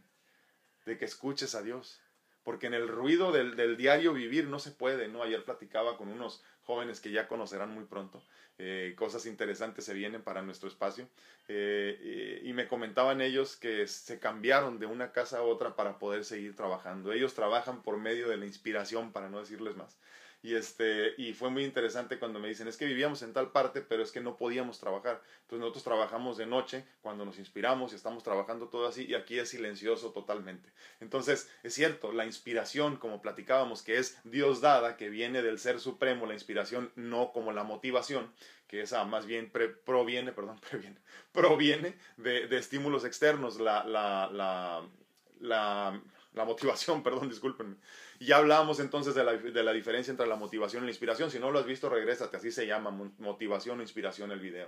de 0.85 0.97
que 0.97 1.05
escuches 1.05 1.55
a 1.55 1.61
Dios. 1.61 2.01
porque 2.43 2.67
en 2.67 2.75
el 2.75 2.87
ruido 2.87 3.31
del, 3.31 3.55
del 3.55 3.75
diario 3.75 4.13
vivir 4.13 4.47
no 4.47 4.59
se 4.59 4.71
puede, 4.71 5.07
¿no? 5.07 5.23
Ayer 5.23 5.43
platicaba 5.43 5.97
con 5.97 6.09
unos 6.09 6.43
jóvenes 6.61 6.99
que 7.01 7.11
ya 7.11 7.27
conocerán 7.27 7.71
muy 7.73 7.85
pronto. 7.85 8.23
Eh, 8.59 8.93
cosas 8.97 9.25
interesantes 9.25 9.83
se 9.85 9.93
vienen 9.95 10.21
para 10.21 10.43
nuestro 10.43 10.69
espacio. 10.69 11.09
Eh, 11.47 12.41
y 12.43 12.53
me 12.53 12.67
comentaban 12.67 13.21
ellos 13.21 13.55
que 13.57 13.87
se 13.87 14.19
cambiaron 14.19 14.79
de 14.79 14.85
una 14.85 15.11
casa 15.11 15.39
a 15.39 15.41
otra 15.41 15.75
para 15.75 15.97
poder 15.97 16.23
seguir 16.23 16.55
trabajando. 16.55 17.11
Ellos 17.13 17.33
trabajan 17.33 17.81
por 17.81 17.97
medio 17.97 18.29
de 18.29 18.37
la 18.37 18.45
inspiración, 18.45 19.11
para 19.11 19.27
no 19.29 19.39
decirles 19.39 19.75
más. 19.75 19.97
Y, 20.45 20.53
este, 20.53 21.15
y 21.17 21.33
fue 21.33 21.49
muy 21.49 21.63
interesante 21.63 22.19
cuando 22.19 22.37
me 22.37 22.47
dicen, 22.47 22.67
es 22.67 22.77
que 22.77 22.85
vivíamos 22.85 23.23
en 23.23 23.33
tal 23.33 23.51
parte, 23.51 23.81
pero 23.81 24.03
es 24.03 24.11
que 24.11 24.21
no 24.21 24.37
podíamos 24.37 24.79
trabajar. 24.79 25.19
Entonces 25.41 25.59
nosotros 25.59 25.83
trabajamos 25.83 26.37
de 26.37 26.45
noche 26.45 26.85
cuando 27.01 27.25
nos 27.25 27.39
inspiramos 27.39 27.93
y 27.93 27.95
estamos 27.95 28.21
trabajando 28.21 28.67
todo 28.67 28.87
así 28.87 29.07
y 29.07 29.15
aquí 29.15 29.39
es 29.39 29.49
silencioso 29.49 30.11
totalmente. 30.11 30.71
Entonces 30.99 31.49
es 31.63 31.73
cierto, 31.73 32.11
la 32.11 32.27
inspiración, 32.27 32.97
como 32.97 33.23
platicábamos, 33.23 33.81
que 33.81 33.97
es 33.97 34.19
Dios 34.23 34.61
dada, 34.61 34.97
que 34.97 35.09
viene 35.09 35.41
del 35.41 35.57
Ser 35.57 35.79
Supremo, 35.79 36.27
la 36.27 36.35
inspiración 36.35 36.91
no 36.95 37.31
como 37.31 37.51
la 37.51 37.63
motivación, 37.63 38.31
que 38.67 38.81
esa 38.81 39.03
más 39.03 39.25
bien 39.25 39.51
proviene, 39.83 40.31
perdón, 40.31 40.59
proviene, 40.69 40.99
proviene 41.31 41.95
de, 42.17 42.45
de 42.45 42.57
estímulos 42.59 43.03
externos, 43.03 43.59
la, 43.59 43.83
la, 43.83 44.29
la, 44.31 44.87
la, 45.39 45.99
la 46.33 46.45
motivación, 46.45 47.01
perdón, 47.03 47.29
discúlpenme 47.29 47.77
ya 48.19 48.37
hablábamos 48.37 48.79
entonces 48.79 49.15
de 49.15 49.23
la, 49.23 49.33
de 49.33 49.63
la, 49.63 49.73
diferencia 49.73 50.11
entre 50.11 50.27
la 50.27 50.35
motivación 50.35 50.83
y 50.83 50.85
la 50.85 50.91
inspiración. 50.91 51.31
Si 51.31 51.39
no 51.39 51.51
lo 51.51 51.59
has 51.59 51.65
visto, 51.65 51.89
regrésate. 51.89 52.37
Así 52.37 52.51
se 52.51 52.67
llama 52.67 52.91
motivación 53.19 53.79
o 53.79 53.81
inspiración 53.81 54.31
el 54.31 54.39
video. 54.39 54.67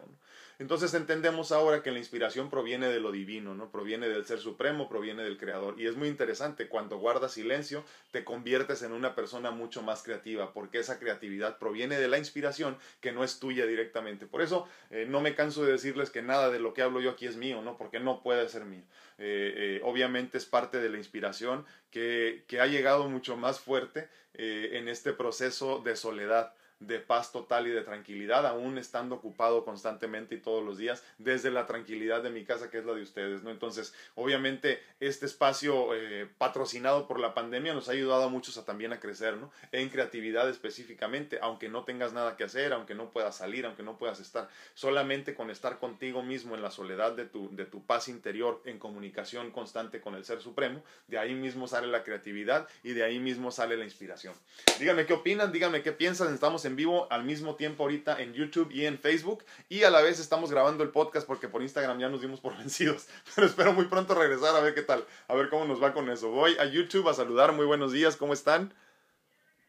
Entonces 0.60 0.94
entendemos 0.96 1.52
ahora 1.52 1.84
que 1.84 1.92
la 1.92 2.00
inspiración 2.00 2.50
proviene 2.50 2.88
de 2.88 3.00
lo 3.00 3.12
divino, 3.12 3.54
¿no? 3.54 3.70
proviene 3.72 4.10
del 4.10 4.26
Ser 4.26 4.40
Supremo, 4.40 4.90
proviene 4.90 5.24
del 5.24 5.38
Creador. 5.38 5.80
Y 5.80 5.86
es 5.86 5.96
muy 5.96 6.08
interesante, 6.08 6.68
cuando 6.68 6.98
guardas 6.98 7.34
silencio, 7.34 7.84
te 8.12 8.24
conviertes 8.24 8.82
en 8.82 8.92
una 8.92 9.14
persona 9.14 9.52
mucho 9.52 9.84
más 9.84 10.02
creativa, 10.02 10.54
porque 10.54 10.80
esa 10.80 10.98
creatividad 10.98 11.60
proviene 11.60 12.00
de 12.00 12.08
la 12.08 12.18
inspiración 12.18 12.76
que 13.02 13.12
no 13.12 13.24
es 13.24 13.40
tuya 13.40 13.68
directamente. 13.68 14.26
Por 14.26 14.42
eso 14.42 14.68
eh, 14.90 15.06
no 15.08 15.22
me 15.22 15.36
canso 15.36 15.64
de 15.64 15.74
decirles 15.74 16.10
que 16.10 16.24
nada 16.24 16.50
de 16.50 16.60
lo 16.60 16.74
que 16.74 16.82
hablo 16.82 17.02
yo 17.02 17.12
aquí 17.12 17.28
es 17.28 17.36
mío, 17.36 17.62
¿no? 17.62 17.78
porque 17.78 18.00
no 18.00 18.24
puede 18.24 18.50
ser 18.50 18.66
mío. 18.66 18.84
Eh, 19.20 19.80
eh, 19.80 19.82
obviamente 19.84 20.38
es 20.38 20.46
parte 20.46 20.80
de 20.80 20.90
la 20.90 20.98
inspiración 20.98 21.66
que, 21.90 22.46
que 22.48 22.62
ha 22.62 22.68
llegado 22.68 23.10
mucho 23.10 23.36
más 23.36 23.60
fuerte 23.60 24.10
eh, 24.36 24.72
en 24.74 24.88
este 24.88 25.12
proceso 25.12 25.80
de 25.80 25.96
soledad 25.96 26.54
de 26.80 27.00
paz 27.00 27.32
total 27.32 27.68
y 27.68 27.72
de 27.72 27.82
tranquilidad, 27.82 28.46
aún 28.46 28.78
estando 28.78 29.16
ocupado 29.16 29.66
constantemente 29.66 30.36
y 30.36 30.40
todos 30.40 30.64
los 30.64 30.78
días, 30.78 31.04
desde 31.18 31.52
la 31.52 31.66
tranquilidad 31.66 32.22
de 32.22 32.30
mi 32.30 32.46
casa, 32.46 32.70
que 32.70 32.78
es 32.80 32.86
la 32.86 32.94
de 32.94 33.02
ustedes, 33.02 33.44
¿no? 33.44 33.50
Entonces, 33.50 33.94
obviamente, 34.16 34.82
este 35.00 35.26
espacio 35.26 35.96
eh, 35.96 36.30
patrocinado 36.38 37.08
por 37.08 37.20
la 37.20 37.34
pandemia 37.34 37.74
nos 37.74 37.90
ha 37.90 37.94
ayudado 37.94 38.24
a 38.24 38.30
muchos 38.30 38.58
a 38.58 38.66
también 38.66 38.94
a 38.94 39.00
crecer, 39.00 39.38
¿no? 39.38 39.52
En 39.72 39.90
creatividad 39.90 40.50
específicamente, 40.50 41.40
aunque 41.42 41.70
no 41.70 41.84
tengas 41.84 42.14
nada 42.14 42.36
que 42.36 42.44
hacer, 42.44 42.74
aunque 42.74 42.96
no 42.96 43.12
puedas 43.12 43.38
salir, 43.38 43.66
aunque 43.66 43.84
no 43.84 43.98
puedas 43.98 44.20
estar, 44.20 44.50
solamente 44.74 45.34
con 45.34 45.50
estar 45.50 45.80
contigo 45.80 46.22
mismo 46.22 46.56
en 46.56 46.62
la 46.62 46.72
soledad 46.72 47.14
de 47.14 47.26
tu, 47.26 47.56
de 47.56 47.66
tu 47.66 47.86
paz 47.86 48.08
interior, 48.08 48.62
en 48.66 48.78
comunicación 48.78 49.52
constante 49.52 50.00
con 50.02 50.16
el 50.16 50.26
Ser 50.26 50.42
Supremo, 50.42 50.84
de 51.08 51.18
ahí 51.18 51.34
mismo 51.34 51.68
sale 51.68 51.88
la 51.88 52.04
creatividad 52.04 52.68
y 52.84 52.94
de 52.94 53.04
ahí 53.04 53.20
mismo 53.20 53.52
sale 53.52 53.78
la 53.78 53.84
inspiración. 53.84 54.36
Díganme 54.80 55.06
qué 55.06 55.14
opinan, 55.14 55.52
díganme 55.52 55.82
qué 55.82 55.92
piensan, 55.92 56.34
estamos 56.34 56.66
en 56.66 56.67
vivo 56.76 57.08
al 57.12 57.24
mismo 57.24 57.56
tiempo 57.56 57.84
ahorita 57.84 58.22
en 58.22 58.34
YouTube 58.34 58.72
y 58.72 58.86
en 58.86 59.00
Facebook 59.00 59.44
y 59.70 59.84
a 59.84 59.90
la 59.90 60.02
vez 60.02 60.20
estamos 60.20 60.52
grabando 60.52 60.84
el 60.84 60.90
podcast 60.90 61.26
porque 61.26 61.48
por 61.48 61.62
Instagram 61.62 62.00
ya 62.00 62.10
nos 62.10 62.22
dimos 62.22 62.40
por 62.40 62.58
vencidos, 62.58 63.08
pero 63.36 63.48
espero 63.48 63.74
muy 63.74 63.86
pronto 63.86 64.16
regresar 64.16 64.56
a 64.56 64.60
ver 64.60 64.74
qué 64.74 64.82
tal, 64.82 65.06
a 65.28 65.36
ver 65.36 65.50
cómo 65.50 65.66
nos 65.66 65.82
va 65.82 65.94
con 65.94 66.10
eso. 66.10 66.30
Voy 66.30 66.58
a 66.60 66.66
YouTube 66.66 67.08
a 67.10 67.14
saludar, 67.14 67.54
muy 67.54 67.66
buenos 67.66 67.92
días, 67.92 68.18
¿cómo 68.18 68.34
están? 68.34 68.74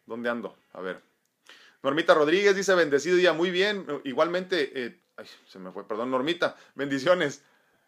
¿Dónde 0.07 0.31
ando? 0.31 0.57
A 0.73 0.81
ver. 0.81 1.03
Normita 1.83 2.15
Rodríguez 2.15 2.57
dice 2.57 2.75
bendecido 2.75 3.17
día, 3.17 3.33
muy 3.33 3.51
bien, 3.51 3.87
igualmente, 4.05 4.73
eh, 4.75 5.01
ay, 5.17 5.27
se 5.47 5.59
me 5.59 5.71
fue, 5.71 5.87
perdón, 5.87 6.11
Normita, 6.11 6.57
bendiciones. 6.75 7.43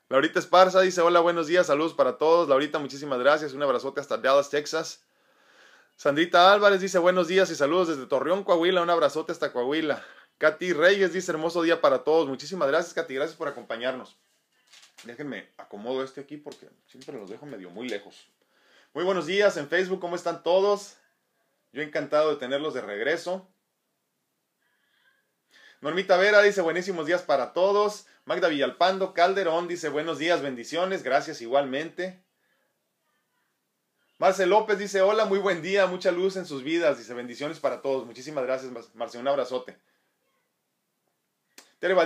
Laurita 0.09 0.39
Esparza 0.39 0.81
dice, 0.81 1.01
hola, 1.01 1.21
buenos 1.21 1.47
días, 1.47 1.69
saludos 1.69 1.95
para 1.95 2.19
todos. 2.19 2.49
Laurita, 2.49 2.79
muchísimas 2.79 3.19
gracias, 3.21 3.53
un 3.53 3.63
abrazote 3.63 4.01
hasta 4.01 4.17
Dallas, 4.19 4.51
Texas. 4.51 5.05
Sandrita 6.01 6.51
Álvarez 6.51 6.81
dice 6.81 6.99
buenos 6.99 7.29
días 7.29 7.51
y 7.51 7.55
saludos 7.55 7.89
desde 7.89 8.07
Torreón, 8.07 8.43
Coahuila. 8.43 8.81
Un 8.81 8.89
abrazote 8.89 9.33
hasta 9.33 9.53
Coahuila. 9.53 10.03
Katy 10.39 10.73
Reyes 10.73 11.13
dice 11.13 11.31
hermoso 11.31 11.61
día 11.61 11.83
para 11.83 12.05
todos. 12.05 12.27
Muchísimas 12.27 12.69
gracias, 12.69 12.95
Katy. 12.95 13.17
Gracias 13.17 13.37
por 13.37 13.49
acompañarnos. 13.49 14.17
Déjenme 15.05 15.51
acomodo 15.59 16.03
este 16.03 16.23
aquí 16.23 16.39
porque 16.39 16.71
siempre 16.87 17.19
los 17.19 17.29
dejo 17.29 17.45
medio 17.45 17.69
muy 17.69 17.87
lejos. 17.87 18.31
Muy 18.95 19.05
buenos 19.05 19.27
días 19.27 19.59
en 19.59 19.69
Facebook. 19.69 20.01
¿Cómo 20.01 20.17
están 20.17 20.43
todos? 20.43 20.97
Yo 21.71 21.83
encantado 21.83 22.31
de 22.31 22.37
tenerlos 22.37 22.73
de 22.73 22.81
regreso. 22.81 23.47
Normita 25.83 26.17
Vera 26.17 26.41
dice 26.41 26.63
buenísimos 26.63 27.05
días 27.05 27.21
para 27.21 27.53
todos. 27.53 28.07
Magda 28.25 28.49
Villalpando 28.49 29.13
Calderón 29.13 29.69
dice 29.69 29.91
buenos 29.91 30.17
días, 30.17 30.41
bendiciones. 30.41 31.03
Gracias 31.03 31.43
igualmente. 31.43 32.25
Marce 34.21 34.45
López 34.45 34.79
dice, 34.79 35.01
hola, 35.01 35.25
muy 35.25 35.39
buen 35.39 35.63
día, 35.63 35.87
mucha 35.87 36.13
luz 36.13 36.37
en 36.37 36.45
sus 36.45 36.63
vidas, 36.63 36.99
dice, 36.99 37.15
bendiciones 37.15 37.59
para 37.59 37.81
todos. 37.81 38.05
Muchísimas 38.05 38.45
gracias, 38.45 38.71
Marce, 38.93 39.17
un 39.17 39.27
abrazote. 39.27 39.79
Tere 41.79 41.97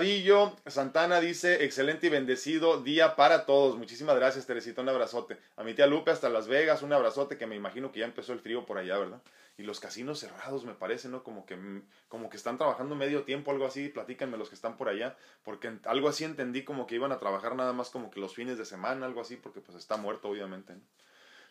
Santana 0.69 1.19
dice, 1.19 1.65
excelente 1.65 2.07
y 2.07 2.11
bendecido 2.11 2.81
día 2.81 3.17
para 3.17 3.47
todos. 3.47 3.77
Muchísimas 3.77 4.15
gracias, 4.15 4.47
Teresita, 4.47 4.81
un 4.81 4.91
abrazote. 4.91 5.39
A 5.57 5.65
mi 5.65 5.75
tía 5.75 5.89
Lupe 5.89 6.13
hasta 6.13 6.29
Las 6.29 6.47
Vegas, 6.47 6.83
un 6.83 6.93
abrazote, 6.93 7.37
que 7.37 7.49
me 7.49 7.57
imagino 7.57 7.91
que 7.91 7.99
ya 7.99 8.07
empezó 8.07 8.33
el 8.33 8.39
frío 8.39 8.65
por 8.65 8.79
allá, 8.79 8.97
¿verdad? 8.97 9.21
Y 9.59 9.65
los 9.65 9.81
casinos 9.81 10.21
cerrados, 10.21 10.65
me 10.65 10.75
parece, 10.75 11.09
¿no? 11.09 11.25
Como 11.25 11.45
que, 11.45 11.59
como 12.07 12.31
que 12.31 12.37
están 12.37 12.59
trabajando 12.59 12.95
medio 12.95 13.25
tiempo, 13.25 13.51
algo 13.51 13.67
así, 13.67 13.89
platícanme 13.89 14.39
los 14.39 14.51
que 14.51 14.55
están 14.55 14.77
por 14.77 14.89
allá, 14.89 15.17
porque 15.43 15.81
algo 15.87 16.09
así 16.09 16.23
entendí 16.23 16.63
como 16.63 16.87
que 16.87 16.95
iban 16.95 17.11
a 17.11 17.19
trabajar 17.19 17.57
nada 17.57 17.73
más 17.73 17.91
como 17.91 18.13
que 18.13 18.21
los 18.21 18.37
fines 18.37 18.57
de 18.57 18.67
semana, 18.67 19.05
algo 19.05 19.21
así, 19.21 19.35
porque 19.35 19.61
pues 19.61 19.77
está 19.77 19.97
muerto, 19.97 20.29
obviamente, 20.29 20.75
¿no? 20.75 20.83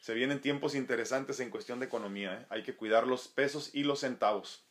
Se 0.04 0.14
vienen 0.14 0.42
tiempos 0.42 0.76
interesantes 0.76 1.40
en 1.40 1.50
cuestión 1.50 1.80
de 1.80 1.86
economía. 1.86 2.34
¿eh? 2.34 2.46
Hay 2.50 2.64
que 2.64 2.76
cuidar 2.76 3.08
los 3.08 3.30
pesos 3.30 3.70
y 3.72 3.86
los 3.86 4.02
centavos. 4.02 4.66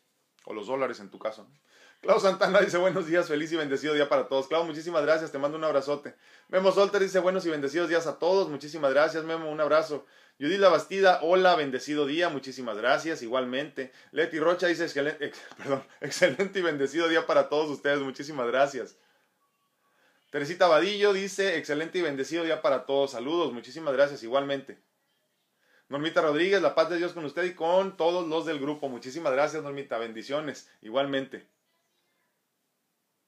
O 0.44 0.52
los 0.52 0.66
dólares 0.66 1.00
en 1.00 1.08
tu 1.08 1.18
caso. 1.18 1.48
Clau 2.02 2.20
Santana 2.20 2.60
dice 2.64 2.76
buenos 2.76 3.06
días, 3.06 3.28
feliz 3.28 3.50
y 3.50 3.56
bendecido 3.56 3.94
día 3.94 4.10
para 4.10 4.28
todos. 4.28 4.46
Clau, 4.46 4.62
muchísimas 4.66 5.00
gracias, 5.00 5.32
te 5.32 5.38
mando 5.38 5.56
un 5.56 5.64
abrazote. 5.64 6.14
Memo 6.48 6.70
Solter 6.70 7.00
dice 7.00 7.18
buenos 7.18 7.46
y 7.46 7.48
bendecidos 7.48 7.88
días 7.88 8.06
a 8.06 8.18
todos, 8.18 8.50
muchísimas 8.50 8.92
gracias, 8.92 9.24
Memo, 9.24 9.50
un 9.50 9.58
abrazo. 9.58 10.04
Judith 10.38 10.60
La 10.60 10.68
Bastida, 10.68 11.20
hola, 11.22 11.56
bendecido 11.56 12.04
día, 12.04 12.28
muchísimas 12.28 12.76
gracias, 12.76 13.22
igualmente. 13.22 13.90
Leti 14.10 14.38
Rocha 14.38 14.66
dice 14.66 14.84
excelente, 14.84 15.32
perdón, 15.56 15.82
excelente 16.02 16.58
y 16.58 16.62
bendecido 16.62 17.08
día 17.08 17.26
para 17.26 17.48
todos 17.48 17.70
ustedes, 17.70 18.00
muchísimas 18.00 18.48
gracias. 18.48 18.98
Teresita 20.28 20.66
Vadillo 20.66 21.14
dice 21.14 21.56
excelente 21.56 22.00
y 22.00 22.02
bendecido 22.02 22.44
día 22.44 22.60
para 22.60 22.84
todos, 22.84 23.12
saludos, 23.12 23.54
muchísimas 23.54 23.94
gracias, 23.94 24.22
igualmente. 24.22 24.91
Normita 25.92 26.22
Rodríguez, 26.22 26.62
la 26.62 26.74
paz 26.74 26.88
de 26.88 26.96
Dios 26.96 27.12
con 27.12 27.26
usted 27.26 27.44
y 27.44 27.52
con 27.52 27.98
todos 27.98 28.26
los 28.26 28.46
del 28.46 28.58
grupo. 28.58 28.88
Muchísimas 28.88 29.30
gracias, 29.34 29.62
Normita. 29.62 29.98
Bendiciones, 29.98 30.70
igualmente. 30.80 31.46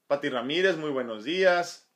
Pati 0.07 0.31
Ramírez, 0.31 0.79
muy 0.79 0.89
buenos 0.89 1.25
días. 1.25 1.87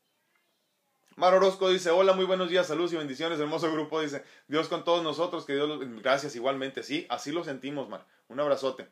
Mar 1.17 1.33
Orozco 1.33 1.71
dice, 1.71 1.89
hola, 1.89 2.13
muy 2.13 2.27
buenos 2.27 2.51
días, 2.51 2.67
saludos 2.67 2.93
y 2.93 2.97
bendiciones, 2.97 3.41
hermoso 3.41 3.73
grupo, 3.73 4.03
dice, 4.03 4.23
Dios 4.47 4.69
con 4.69 4.85
todos 4.85 5.03
nosotros, 5.03 5.47
que 5.47 5.55
Dios 5.55 5.71
los... 5.71 6.03
Gracias, 6.03 6.37
igualmente, 6.37 6.83
sí, 6.83 7.07
así 7.09 7.33
lo 7.33 7.45
sentimos, 7.45 7.89
Mar. 7.89 8.07
Un 8.29 8.39
abrazote. 8.39 8.89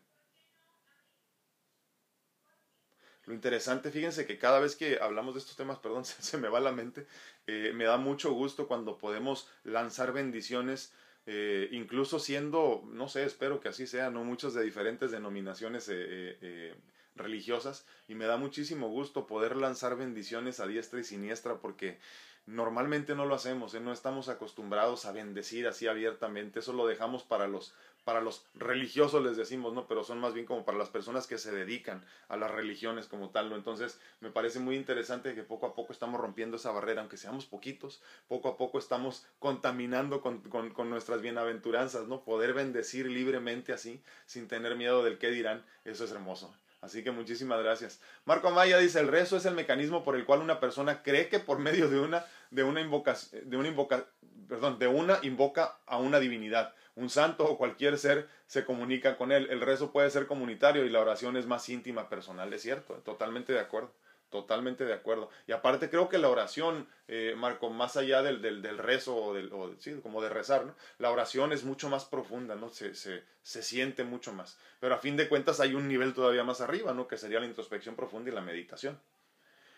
Lo 3.26 3.34
interesante, 3.34 3.90
fíjense 3.90 4.24
que 4.24 4.38
cada 4.38 4.60
vez 4.60 4.76
que 4.76 4.98
hablamos 4.98 5.34
de 5.34 5.40
estos 5.40 5.56
temas, 5.56 5.78
perdón, 5.82 6.06
se, 6.06 6.38
me 6.38 6.48
va 6.48 6.58
la 6.58 6.72
mente, 6.72 7.06
eh, 7.46 7.72
me 7.74 7.84
da 7.84 7.98
mucho 7.98 8.32
gusto 8.32 8.66
cuando 8.66 8.96
podemos 8.96 9.46
lanzar 9.62 10.14
bendiciones 10.14 10.94
eh, 11.26 11.68
incluso 11.72 12.20
siendo, 12.20 12.84
no 12.86 13.08
sé, 13.08 13.24
espero 13.24 13.58
que 13.60 13.68
así 13.68 13.86
sea, 13.88 14.10
no 14.10 14.22
muchos 14.22 14.54
de 14.54 14.62
diferentes 14.62 15.10
denominaciones 15.10 15.88
eh, 15.88 15.94
eh, 16.40 16.74
religiosas, 17.16 17.84
y 18.06 18.14
me 18.14 18.26
da 18.26 18.36
muchísimo 18.36 18.88
gusto 18.88 19.26
poder 19.26 19.56
lanzar 19.56 19.96
bendiciones 19.96 20.60
a 20.60 20.68
diestra 20.68 21.00
y 21.00 21.04
siniestra 21.04 21.58
porque 21.58 21.98
normalmente 22.46 23.14
no 23.14 23.26
lo 23.26 23.34
hacemos, 23.34 23.74
no 23.74 23.92
estamos 23.92 24.28
acostumbrados 24.28 25.04
a 25.04 25.12
bendecir 25.12 25.66
así 25.66 25.86
abiertamente, 25.86 26.60
eso 26.60 26.72
lo 26.72 26.86
dejamos 26.86 27.22
para 27.22 27.48
los 27.48 27.74
para 28.06 28.20
los 28.20 28.46
religiosos 28.54 29.20
les 29.24 29.36
decimos, 29.36 29.74
¿no? 29.74 29.88
Pero 29.88 30.04
son 30.04 30.20
más 30.20 30.32
bien 30.32 30.46
como 30.46 30.64
para 30.64 30.78
las 30.78 30.90
personas 30.90 31.26
que 31.26 31.38
se 31.38 31.50
dedican 31.50 32.04
a 32.28 32.36
las 32.36 32.52
religiones 32.52 33.08
como 33.08 33.30
tal, 33.30 33.50
¿no? 33.50 33.56
Entonces, 33.56 33.98
me 34.20 34.30
parece 34.30 34.60
muy 34.60 34.76
interesante 34.76 35.34
que 35.34 35.42
poco 35.42 35.66
a 35.66 35.74
poco 35.74 35.92
estamos 35.92 36.20
rompiendo 36.20 36.56
esa 36.56 36.70
barrera, 36.70 37.00
aunque 37.00 37.16
seamos 37.16 37.46
poquitos, 37.46 38.00
poco 38.28 38.48
a 38.48 38.56
poco 38.56 38.78
estamos 38.78 39.26
contaminando 39.40 40.20
con, 40.20 40.38
con, 40.38 40.88
nuestras 40.88 41.20
bienaventuranzas, 41.20 42.06
¿no? 42.06 42.22
Poder 42.22 42.54
bendecir 42.54 43.08
libremente 43.08 43.72
así, 43.72 44.00
sin 44.24 44.46
tener 44.46 44.76
miedo 44.76 45.02
del 45.02 45.18
qué 45.18 45.32
dirán, 45.32 45.64
eso 45.84 46.04
es 46.04 46.12
hermoso. 46.12 46.54
Así 46.80 47.02
que 47.02 47.10
muchísimas 47.10 47.62
gracias. 47.62 48.00
Marco 48.24 48.48
Amaya 48.48 48.78
dice, 48.78 49.00
el 49.00 49.08
rezo 49.08 49.36
es 49.36 49.46
el 49.46 49.54
mecanismo 49.54 50.04
por 50.04 50.14
el 50.14 50.24
cual 50.24 50.40
una 50.40 50.60
persona 50.60 51.02
cree 51.02 51.28
que 51.28 51.40
por 51.40 51.58
medio 51.58 51.88
de 51.88 52.00
una, 52.00 52.24
de 52.50 52.64
una 52.64 52.80
invocación, 52.80 53.48
de 53.48 53.56
una 53.56 53.68
invoca, 53.68 54.06
perdón, 54.48 54.78
de 54.78 54.86
una 54.86 55.18
invoca 55.22 55.78
a 55.86 55.98
una 55.98 56.20
divinidad 56.20 56.74
Un 56.94 57.10
santo 57.10 57.44
o 57.44 57.58
cualquier 57.58 57.98
ser 57.98 58.28
se 58.46 58.64
comunica 58.64 59.16
con 59.16 59.32
él. 59.32 59.48
El 59.50 59.60
rezo 59.60 59.92
puede 59.92 60.10
ser 60.10 60.26
comunitario 60.26 60.84
y 60.84 60.90
la 60.90 61.00
oración 61.00 61.36
es 61.36 61.46
más 61.46 61.68
íntima, 61.68 62.08
personal, 62.08 62.52
es 62.52 62.62
cierto, 62.62 62.94
totalmente 63.04 63.52
de 63.52 63.60
acuerdo. 63.60 63.92
Totalmente 64.30 64.84
de 64.84 64.92
acuerdo. 64.92 65.30
Y 65.46 65.52
aparte 65.52 65.88
creo 65.88 66.08
que 66.08 66.18
la 66.18 66.28
oración, 66.28 66.88
eh, 67.06 67.34
Marco, 67.36 67.70
más 67.70 67.96
allá 67.96 68.22
del, 68.22 68.42
del, 68.42 68.60
del 68.60 68.78
rezo 68.78 69.16
o, 69.16 69.34
del, 69.34 69.52
o, 69.52 69.74
sí, 69.78 69.94
como 70.02 70.20
de 70.20 70.28
rezar, 70.28 70.66
¿no? 70.66 70.74
la 70.98 71.10
oración 71.10 71.52
es 71.52 71.64
mucho 71.64 71.88
más 71.88 72.04
profunda, 72.04 72.56
¿no? 72.56 72.68
Se, 72.68 72.94
se, 72.94 73.22
se, 73.42 73.62
siente 73.62 74.02
mucho 74.04 74.32
más. 74.32 74.58
Pero 74.80 74.94
a 74.94 74.98
fin 74.98 75.16
de 75.16 75.28
cuentas 75.28 75.60
hay 75.60 75.74
un 75.74 75.86
nivel 75.86 76.12
todavía 76.12 76.42
más 76.42 76.60
arriba, 76.60 76.92
¿no? 76.92 77.06
Que 77.06 77.18
sería 77.18 77.40
la 77.40 77.46
introspección 77.46 77.94
profunda 77.94 78.30
y 78.30 78.34
la 78.34 78.40
meditación 78.40 78.98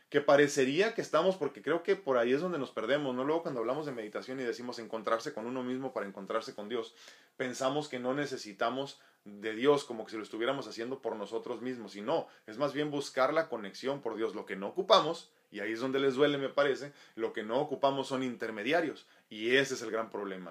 que 0.08 0.20
parecería 0.20 0.94
que 0.94 1.02
estamos, 1.02 1.36
porque 1.36 1.60
creo 1.60 1.82
que 1.82 1.94
por 1.94 2.16
ahí 2.16 2.32
es 2.32 2.40
donde 2.40 2.58
nos 2.58 2.70
perdemos, 2.70 3.14
¿no? 3.14 3.24
Luego 3.24 3.42
cuando 3.42 3.60
hablamos 3.60 3.84
de 3.84 3.92
meditación 3.92 4.40
y 4.40 4.44
decimos 4.44 4.78
encontrarse 4.78 5.34
con 5.34 5.46
uno 5.46 5.62
mismo 5.62 5.92
para 5.92 6.06
encontrarse 6.06 6.54
con 6.54 6.68
Dios, 6.68 6.94
pensamos 7.36 7.88
que 7.88 7.98
no 7.98 8.14
necesitamos 8.14 9.00
de 9.24 9.54
Dios 9.54 9.84
como 9.84 10.04
que 10.04 10.12
si 10.12 10.16
lo 10.16 10.22
estuviéramos 10.22 10.66
haciendo 10.66 11.02
por 11.02 11.16
nosotros 11.16 11.60
mismos, 11.60 11.94
y 11.96 12.00
no, 12.00 12.26
es 12.46 12.56
más 12.56 12.72
bien 12.72 12.90
buscar 12.90 13.34
la 13.34 13.48
conexión 13.48 14.00
por 14.00 14.16
Dios, 14.16 14.34
lo 14.34 14.46
que 14.46 14.56
no 14.56 14.68
ocupamos, 14.68 15.30
y 15.50 15.60
ahí 15.60 15.72
es 15.72 15.80
donde 15.80 16.00
les 16.00 16.14
duele, 16.14 16.38
me 16.38 16.48
parece, 16.48 16.92
lo 17.14 17.32
que 17.34 17.42
no 17.42 17.60
ocupamos 17.60 18.08
son 18.08 18.22
intermediarios, 18.22 19.06
y 19.28 19.56
ese 19.56 19.74
es 19.74 19.82
el 19.82 19.90
gran 19.90 20.10
problema. 20.10 20.48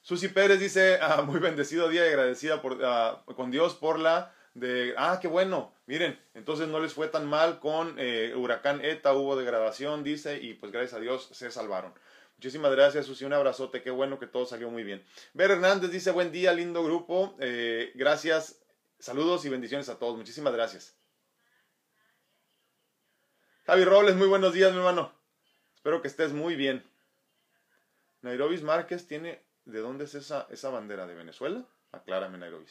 Susi 0.00 0.28
Pérez 0.28 0.60
dice, 0.60 0.98
ah, 1.02 1.22
muy 1.22 1.40
bendecido 1.40 1.88
día 1.88 2.06
y 2.06 2.08
agradecida 2.08 2.62
por, 2.62 2.78
ah, 2.82 3.22
con 3.36 3.50
Dios 3.50 3.74
por 3.74 3.98
la 3.98 4.34
de, 4.58 4.94
ah, 4.96 5.18
qué 5.20 5.28
bueno, 5.28 5.72
miren, 5.86 6.18
entonces 6.34 6.68
no 6.68 6.80
les 6.80 6.92
fue 6.92 7.08
tan 7.08 7.26
mal 7.26 7.60
con 7.60 7.94
eh, 7.98 8.34
huracán 8.36 8.84
ETA, 8.84 9.12
hubo 9.12 9.36
degradación, 9.36 10.02
dice, 10.02 10.38
y 10.40 10.54
pues 10.54 10.72
gracias 10.72 10.94
a 10.94 11.00
Dios 11.00 11.28
se 11.32 11.50
salvaron. 11.50 11.94
Muchísimas 12.36 12.70
gracias, 12.72 13.06
Susi, 13.06 13.24
un 13.24 13.32
abrazote, 13.32 13.82
qué 13.82 13.90
bueno 13.90 14.18
que 14.18 14.26
todo 14.26 14.46
salió 14.46 14.70
muy 14.70 14.84
bien. 14.84 15.04
Ver 15.34 15.50
Hernández 15.50 15.90
dice, 15.90 16.10
buen 16.10 16.32
día, 16.32 16.52
lindo 16.52 16.84
grupo, 16.84 17.36
eh, 17.40 17.92
gracias, 17.94 18.60
saludos 18.98 19.44
y 19.44 19.48
bendiciones 19.48 19.88
a 19.88 19.98
todos, 19.98 20.16
muchísimas 20.16 20.52
gracias. 20.52 20.96
Javi 23.66 23.84
Robles, 23.84 24.16
muy 24.16 24.28
buenos 24.28 24.54
días, 24.54 24.72
mi 24.72 24.78
hermano. 24.78 25.12
Espero 25.74 26.00
que 26.00 26.08
estés 26.08 26.32
muy 26.32 26.56
bien. 26.56 26.82
Nairobi 28.22 28.58
Márquez 28.58 29.06
tiene, 29.06 29.42
¿de 29.64 29.80
dónde 29.80 30.04
es 30.04 30.14
esa, 30.14 30.46
esa 30.50 30.70
bandera? 30.70 31.06
¿De 31.06 31.14
Venezuela? 31.14 31.64
Aclárame, 31.92 32.38
Nairobi. 32.38 32.66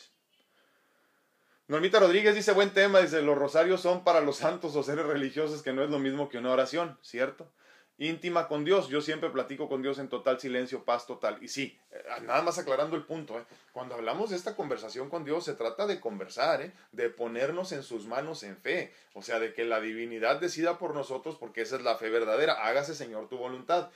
Normita 1.69 1.99
Rodríguez 1.99 2.33
dice, 2.33 2.53
buen 2.53 2.69
tema, 2.69 2.99
dice, 2.99 3.21
los 3.21 3.37
rosarios 3.37 3.81
son 3.81 4.05
para 4.05 4.21
los 4.21 4.37
santos 4.37 4.73
o 4.77 4.83
seres 4.83 5.05
religiosos, 5.05 5.61
que 5.61 5.73
no 5.73 5.83
es 5.83 5.89
lo 5.89 5.99
mismo 5.99 6.29
que 6.29 6.37
una 6.37 6.53
oración, 6.53 6.97
¿cierto? 7.01 7.51
Íntima 7.97 8.47
con 8.47 8.63
Dios, 8.63 8.87
yo 8.87 9.01
siempre 9.01 9.29
platico 9.31 9.67
con 9.67 9.81
Dios 9.81 9.99
en 9.99 10.07
total 10.07 10.39
silencio, 10.39 10.85
paz 10.85 11.05
total. 11.05 11.39
Y 11.41 11.49
sí, 11.49 11.77
eh, 11.91 12.03
nada 12.21 12.41
más 12.41 12.57
aclarando 12.57 12.95
el 12.95 13.03
punto, 13.03 13.37
¿eh? 13.37 13.43
cuando 13.73 13.95
hablamos 13.95 14.29
de 14.29 14.37
esta 14.37 14.55
conversación 14.55 15.09
con 15.09 15.25
Dios, 15.25 15.43
se 15.43 15.55
trata 15.55 15.85
de 15.87 15.99
conversar, 15.99 16.61
¿eh? 16.61 16.71
de 16.93 17.09
ponernos 17.09 17.73
en 17.73 17.83
sus 17.83 18.05
manos 18.05 18.43
en 18.43 18.55
fe, 18.55 18.93
o 19.13 19.21
sea, 19.21 19.37
de 19.39 19.53
que 19.53 19.65
la 19.65 19.81
divinidad 19.81 20.39
decida 20.39 20.77
por 20.77 20.93
nosotros, 20.93 21.35
porque 21.37 21.63
esa 21.63 21.75
es 21.75 21.81
la 21.81 21.97
fe 21.97 22.09
verdadera, 22.09 22.53
hágase 22.65 22.95
Señor 22.95 23.27
tu 23.27 23.37
voluntad. 23.37 23.89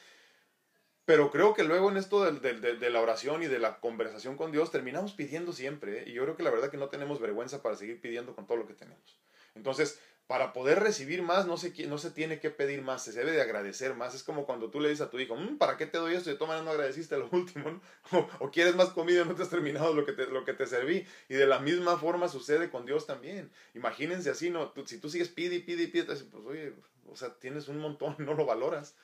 Pero 1.06 1.32
creo 1.32 1.54
que 1.54 1.64
luego 1.64 1.90
en 1.90 1.98
esto 1.98 2.24
de, 2.32 2.54
de, 2.54 2.90
la 2.90 3.02
oración 3.02 3.42
y 3.42 3.48
de 3.48 3.60
la 3.60 3.80
conversación 3.80 4.38
con 4.38 4.52
Dios 4.52 4.72
terminamos 4.72 5.14
pidiendo 5.14 5.52
siempre. 5.52 6.00
¿eh? 6.00 6.04
Y 6.08 6.14
yo 6.14 6.24
creo 6.24 6.36
que 6.36 6.44
la 6.44 6.52
verdad 6.52 6.70
que 6.70 6.78
no 6.78 6.90
tenemos 6.90 7.20
vergüenza 7.20 7.62
para 7.62 7.76
seguir 7.76 8.00
pidiendo 8.00 8.36
con 8.36 8.46
todo 8.46 8.58
lo 8.58 8.68
que 8.68 8.76
tenemos. 8.76 9.20
Entonces, 9.56 10.00
para 10.32 10.54
poder 10.54 10.80
recibir 10.80 11.24
más, 11.24 11.46
no 11.46 11.58
se, 11.58 11.74
no 11.88 11.98
se 11.98 12.10
tiene 12.10 12.40
que 12.40 12.52
pedir 12.52 12.84
más, 12.84 13.04
se 13.04 13.12
debe 13.12 13.32
de 13.32 13.42
agradecer 13.42 13.96
más. 13.96 14.16
Es 14.16 14.24
como 14.24 14.46
cuando 14.46 14.70
tú 14.70 14.80
le 14.80 14.88
dices 14.88 15.06
a 15.06 15.10
tu 15.10 15.20
hijo, 15.20 15.36
mmm, 15.36 15.58
¿para 15.58 15.76
qué 15.76 15.86
te 15.86 15.98
doy 15.98 16.14
esto? 16.14 16.30
Y 16.30 16.34
de 16.34 16.40
todas 16.40 16.64
no 16.64 16.72
agradeciste 16.72 17.18
lo 17.18 17.28
último, 17.34 17.70
¿no? 17.70 17.82
o, 18.18 18.30
o, 18.40 18.50
quieres 18.52 18.76
más 18.76 18.92
comida, 18.92 19.26
no 19.26 19.36
te 19.36 19.44
has 19.44 19.50
terminado 19.50 19.94
lo 19.94 20.06
que 20.06 20.14
te, 20.14 20.28
lo 20.28 20.46
que 20.46 20.54
te 20.54 20.68
serví. 20.68 21.06
Y 21.28 21.34
de 21.34 21.48
la 21.48 21.60
misma 21.60 21.98
forma 21.98 22.30
sucede 22.30 22.70
con 22.70 22.86
Dios 22.86 23.06
también. 23.08 23.52
Imagínense 23.74 24.30
así, 24.30 24.50
¿no? 24.50 24.72
si 24.86 25.00
tú 25.00 25.10
sigues 25.10 25.28
pide 25.28 25.56
y 25.56 25.60
pide 25.60 25.84
y 25.84 25.88
pide, 25.88 26.06
pues 26.06 26.26
oye, 26.46 26.76
o 27.10 27.16
sea, 27.18 27.34
tienes 27.38 27.68
un 27.68 27.80
montón, 27.80 28.16
no 28.20 28.34
lo 28.34 28.46
valoras. 28.46 28.96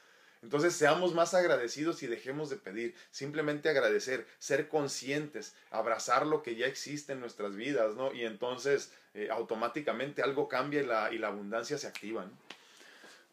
Entonces 0.43 0.73
seamos 0.73 1.13
más 1.13 1.33
agradecidos 1.33 2.03
y 2.03 2.07
dejemos 2.07 2.49
de 2.49 2.57
pedir, 2.57 2.95
simplemente 3.11 3.69
agradecer, 3.69 4.27
ser 4.39 4.69
conscientes, 4.69 5.55
abrazar 5.71 6.25
lo 6.25 6.43
que 6.43 6.55
ya 6.55 6.67
existe 6.67 7.13
en 7.13 7.19
nuestras 7.19 7.55
vidas, 7.55 7.95
¿no? 7.95 8.13
Y 8.13 8.25
entonces 8.25 8.91
eh, 9.13 9.29
automáticamente 9.31 10.21
algo 10.21 10.47
cambia 10.47 10.81
y 10.81 10.85
la, 10.85 11.11
y 11.11 11.17
la 11.17 11.27
abundancia 11.27 11.77
se 11.77 11.87
activa, 11.87 12.25
¿no? 12.25 12.47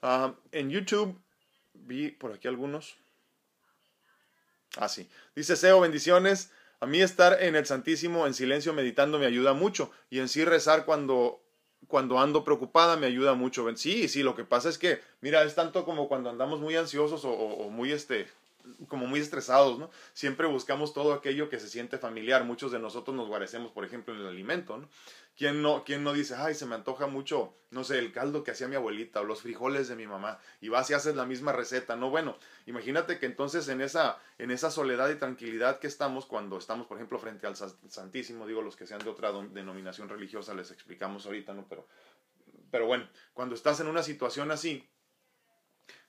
Uh, 0.05 0.35
en 0.53 0.71
YouTube 0.71 1.19
vi 1.73 2.11
por 2.11 2.33
aquí 2.33 2.49
algunos. 2.49 2.97
Ah, 4.77 4.88
sí. 4.88 5.09
Dice 5.35 5.57
Seo, 5.57 5.81
bendiciones. 5.81 6.51
A 6.81 6.87
mí 6.87 7.01
estar 7.01 7.43
en 7.43 7.57
el 7.57 7.64
Santísimo 7.64 8.27
en 8.27 8.35
silencio 8.35 8.73
meditando 8.73 9.19
me 9.19 9.27
ayuda 9.27 9.55
mucho 9.55 9.90
y 10.11 10.19
en 10.19 10.29
sí 10.29 10.45
rezar 10.45 10.85
cuando 10.85 11.43
cuando 11.88 12.18
ando 12.18 12.44
preocupada 12.44 12.97
me 12.97 13.07
ayuda 13.07 13.35
mucho. 13.35 13.66
Sí, 13.77 14.09
sí, 14.09 14.23
lo 14.23 14.35
que 14.35 14.44
pasa 14.44 14.68
es 14.68 14.79
que, 14.79 15.01
mira, 15.20 15.42
es 15.44 15.55
tanto 15.55 15.85
como 15.85 16.09
cuando 16.09 16.31
andamos 16.31 16.61
muy 16.61 16.77
ansiosos 16.77 17.25
o, 17.25 17.33
o, 17.33 17.70
muy, 17.70 17.92
este, 17.92 18.29
como 18.88 19.07
muy 19.07 19.20
estresados, 19.20 19.79
¿no? 19.79 19.90
Siempre 20.12 20.47
buscamos 20.47 20.94
todo 20.94 21.12
aquello 21.12 21.49
que 21.49 21.61
se 21.61 21.68
siente 21.68 21.99
familiar. 21.99 22.44
Muchos 22.44 22.73
de 22.73 22.79
nosotros 22.79 23.16
nos 23.16 23.29
guarecemos, 23.29 23.73
por 23.73 23.85
ejemplo, 23.85 24.14
en 24.14 24.20
el 24.20 24.27
alimento, 24.27 24.79
¿no? 24.79 24.88
¿Quién 25.37 25.62
no, 25.62 25.83
¿Quién 25.85 26.05
no 26.05 26.12
dice, 26.12 26.37
ay, 26.37 26.55
se 26.55 26.64
me 26.64 26.77
antoja 26.77 27.09
mucho, 27.09 27.57
no 27.70 27.83
sé, 27.83 27.99
el 27.99 28.12
caldo 28.12 28.44
que 28.44 28.53
hacía 28.53 28.68
mi 28.68 28.77
abuelita 28.77 29.20
o 29.20 29.25
los 29.25 29.42
frijoles 29.42 29.88
de 29.88 29.97
mi 29.97 30.07
mamá? 30.07 30.38
Y 30.61 30.68
vas 30.68 30.88
y 30.90 30.94
haces 30.94 31.16
la 31.16 31.27
misma 31.27 31.53
receta, 31.53 31.97
¿no? 31.97 32.09
Bueno, 32.09 32.38
imagínate 32.66 33.18
que 33.18 33.27
entonces 33.27 33.66
en 33.68 33.81
esa, 33.81 34.20
en 34.38 34.53
esa 34.53 34.70
soledad 34.70 35.11
y 35.11 35.16
tranquilidad 35.16 35.81
que 35.81 35.88
estamos 35.88 36.27
cuando 36.27 36.57
estamos, 36.57 36.87
por 36.87 36.99
ejemplo, 36.99 37.18
frente 37.18 37.49
al 37.49 37.57
Santísimo, 37.57 38.47
digo, 38.47 38.62
los 38.62 38.77
que 38.77 38.87
sean 38.87 39.01
de 39.01 39.11
otra 39.11 39.33
denominación 39.33 40.09
religiosa, 40.09 40.55
les 40.55 40.70
explicamos 40.70 41.27
ahorita, 41.27 41.53
¿no? 41.53 41.66
Pero, 41.68 41.88
pero 42.70 42.87
bueno, 42.87 43.09
cuando 43.33 43.57
estás 43.57 43.81
en 43.81 43.88
una 43.88 44.05
situación 44.05 44.53
así, 44.53 44.88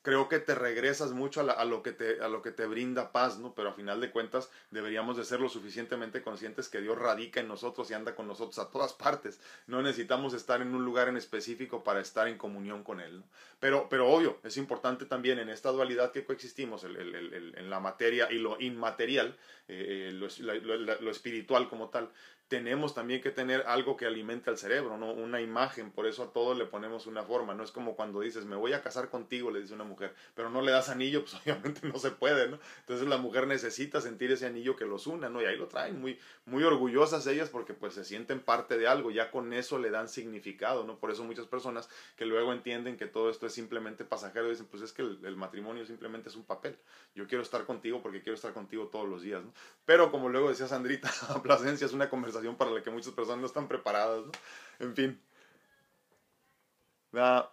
creo 0.05 0.29
que 0.29 0.37
te 0.37 0.53
regresas 0.53 1.13
mucho 1.13 1.41
a, 1.41 1.43
la, 1.43 1.65
lo 1.65 1.81
que 1.81 1.91
te, 1.91 2.21
a 2.21 2.29
lo 2.29 2.43
que 2.43 2.51
te 2.51 2.67
brinda 2.67 3.11
paz, 3.11 3.39
¿no? 3.39 3.55
Pero 3.55 3.69
a 3.69 3.73
final 3.73 3.99
de 3.99 4.11
cuentas 4.11 4.51
deberíamos 4.69 5.17
de 5.17 5.25
ser 5.25 5.41
lo 5.41 5.49
suficientemente 5.49 6.21
conscientes 6.21 6.69
que 6.69 6.79
Dios 6.79 6.97
radica 6.97 7.39
en 7.39 7.47
nosotros 7.47 7.89
y 7.89 7.95
anda 7.95 8.13
con 8.13 8.27
nosotros 8.27 8.59
a 8.59 8.69
todas 8.69 8.93
partes. 8.93 9.41
No 9.65 9.81
necesitamos 9.81 10.35
estar 10.35 10.61
en 10.61 10.75
un 10.75 10.85
lugar 10.85 11.09
en 11.09 11.17
específico 11.17 11.83
para 11.83 12.01
estar 12.01 12.27
en 12.27 12.37
comunión 12.37 12.83
con 12.83 13.01
Él, 13.01 13.17
¿no? 13.17 13.23
Pero, 13.59 13.87
pero 13.89 14.07
obvio, 14.07 14.37
es 14.43 14.57
importante 14.57 15.05
también 15.05 15.39
en 15.39 15.49
esta 15.49 15.71
dualidad 15.71 16.11
que 16.11 16.23
coexistimos, 16.23 16.83
el, 16.83 16.97
el, 16.97 17.15
el, 17.15 17.57
en 17.57 17.69
la 17.71 17.79
materia 17.79 18.31
y 18.31 18.35
lo 18.35 18.61
inmaterial, 18.61 19.35
eh, 19.67 20.11
lo, 20.13 20.27
lo, 20.59 20.77
lo 20.77 21.11
espiritual 21.11 21.67
como 21.67 21.89
tal, 21.89 22.11
tenemos 22.47 22.93
también 22.93 23.21
que 23.21 23.31
tener 23.31 23.63
algo 23.65 23.97
que 23.97 24.05
alimente 24.05 24.51
al 24.51 24.57
cerebro, 24.57 24.97
¿no? 24.97 25.11
Una 25.11 25.41
imagen, 25.41 25.91
por 25.91 26.05
eso 26.05 26.23
a 26.23 26.31
todos 26.31 26.55
le 26.55 26.65
ponemos 26.65 27.07
una 27.07 27.23
forma, 27.23 27.55
no 27.55 27.63
es 27.63 27.71
como 27.71 27.95
cuando 27.95 28.19
dices, 28.19 28.45
me 28.45 28.55
voy 28.55 28.73
a 28.73 28.83
casar 28.83 29.09
contigo, 29.09 29.49
le 29.49 29.61
dice 29.61 29.73
una 29.73 29.83
mujer, 29.83 30.13
pero 30.35 30.51
no 30.51 30.61
le 30.61 30.71
das 30.71 30.89
anillo, 30.89 31.21
pues 31.23 31.33
obviamente 31.41 31.87
no 31.87 31.97
se 31.97 32.11
puede, 32.11 32.47
¿no? 32.47 32.59
Entonces 32.81 33.07
la 33.07 33.17
mujer 33.17 33.47
necesita 33.47 33.99
sentir 33.99 34.31
ese 34.31 34.45
anillo 34.45 34.75
que 34.75 34.85
los 34.85 35.07
una, 35.07 35.27
¿no? 35.27 35.41
Y 35.41 35.45
ahí 35.45 35.57
lo 35.57 35.67
traen, 35.67 35.99
muy, 35.99 36.19
muy 36.45 36.63
orgullosas 36.63 37.25
ellas 37.25 37.49
porque 37.49 37.73
pues 37.73 37.95
se 37.95 38.05
sienten 38.05 38.39
parte 38.39 38.77
de 38.77 38.87
algo, 38.87 39.09
ya 39.09 39.31
con 39.31 39.51
eso 39.51 39.79
le 39.79 39.89
dan 39.89 40.07
significado, 40.07 40.83
¿no? 40.83 40.99
Por 40.99 41.09
eso 41.09 41.23
muchas 41.23 41.47
personas 41.47 41.89
que 42.15 42.27
luego 42.27 42.53
entienden 42.53 42.95
que 42.95 43.07
todo 43.07 43.31
esto 43.31 43.47
es 43.47 43.53
simplemente 43.53 44.05
pasajero, 44.05 44.49
dicen, 44.49 44.67
pues 44.67 44.83
es 44.83 44.93
que 44.93 45.01
el, 45.01 45.19
el 45.23 45.35
matrimonio 45.35 45.83
simplemente 45.87 46.29
es 46.29 46.35
un 46.35 46.43
papel, 46.43 46.77
yo 47.15 47.25
quiero 47.27 47.41
estar 47.41 47.65
contigo 47.65 48.03
porque 48.03 48.21
quiero 48.21 48.35
estar 48.35 48.53
contigo 48.53 48.87
todos 48.87 49.09
los 49.09 49.23
días, 49.23 49.43
¿no? 49.43 49.51
Pero 49.85 50.11
como 50.11 50.29
luego 50.29 50.49
decía 50.49 50.67
Sandrita, 50.67 51.11
Plasencia 51.43 51.85
es 51.85 51.93
una 51.93 52.07
conversación 52.07 52.34
para 52.57 52.71
la 52.71 52.83
que 52.83 52.89
muchas 52.89 53.13
personas 53.13 53.41
no 53.41 53.47
están 53.47 53.67
preparadas, 53.67 54.25
¿no? 54.25 54.31
En 54.79 54.95
fin. 54.95 55.21
La, 57.11 57.51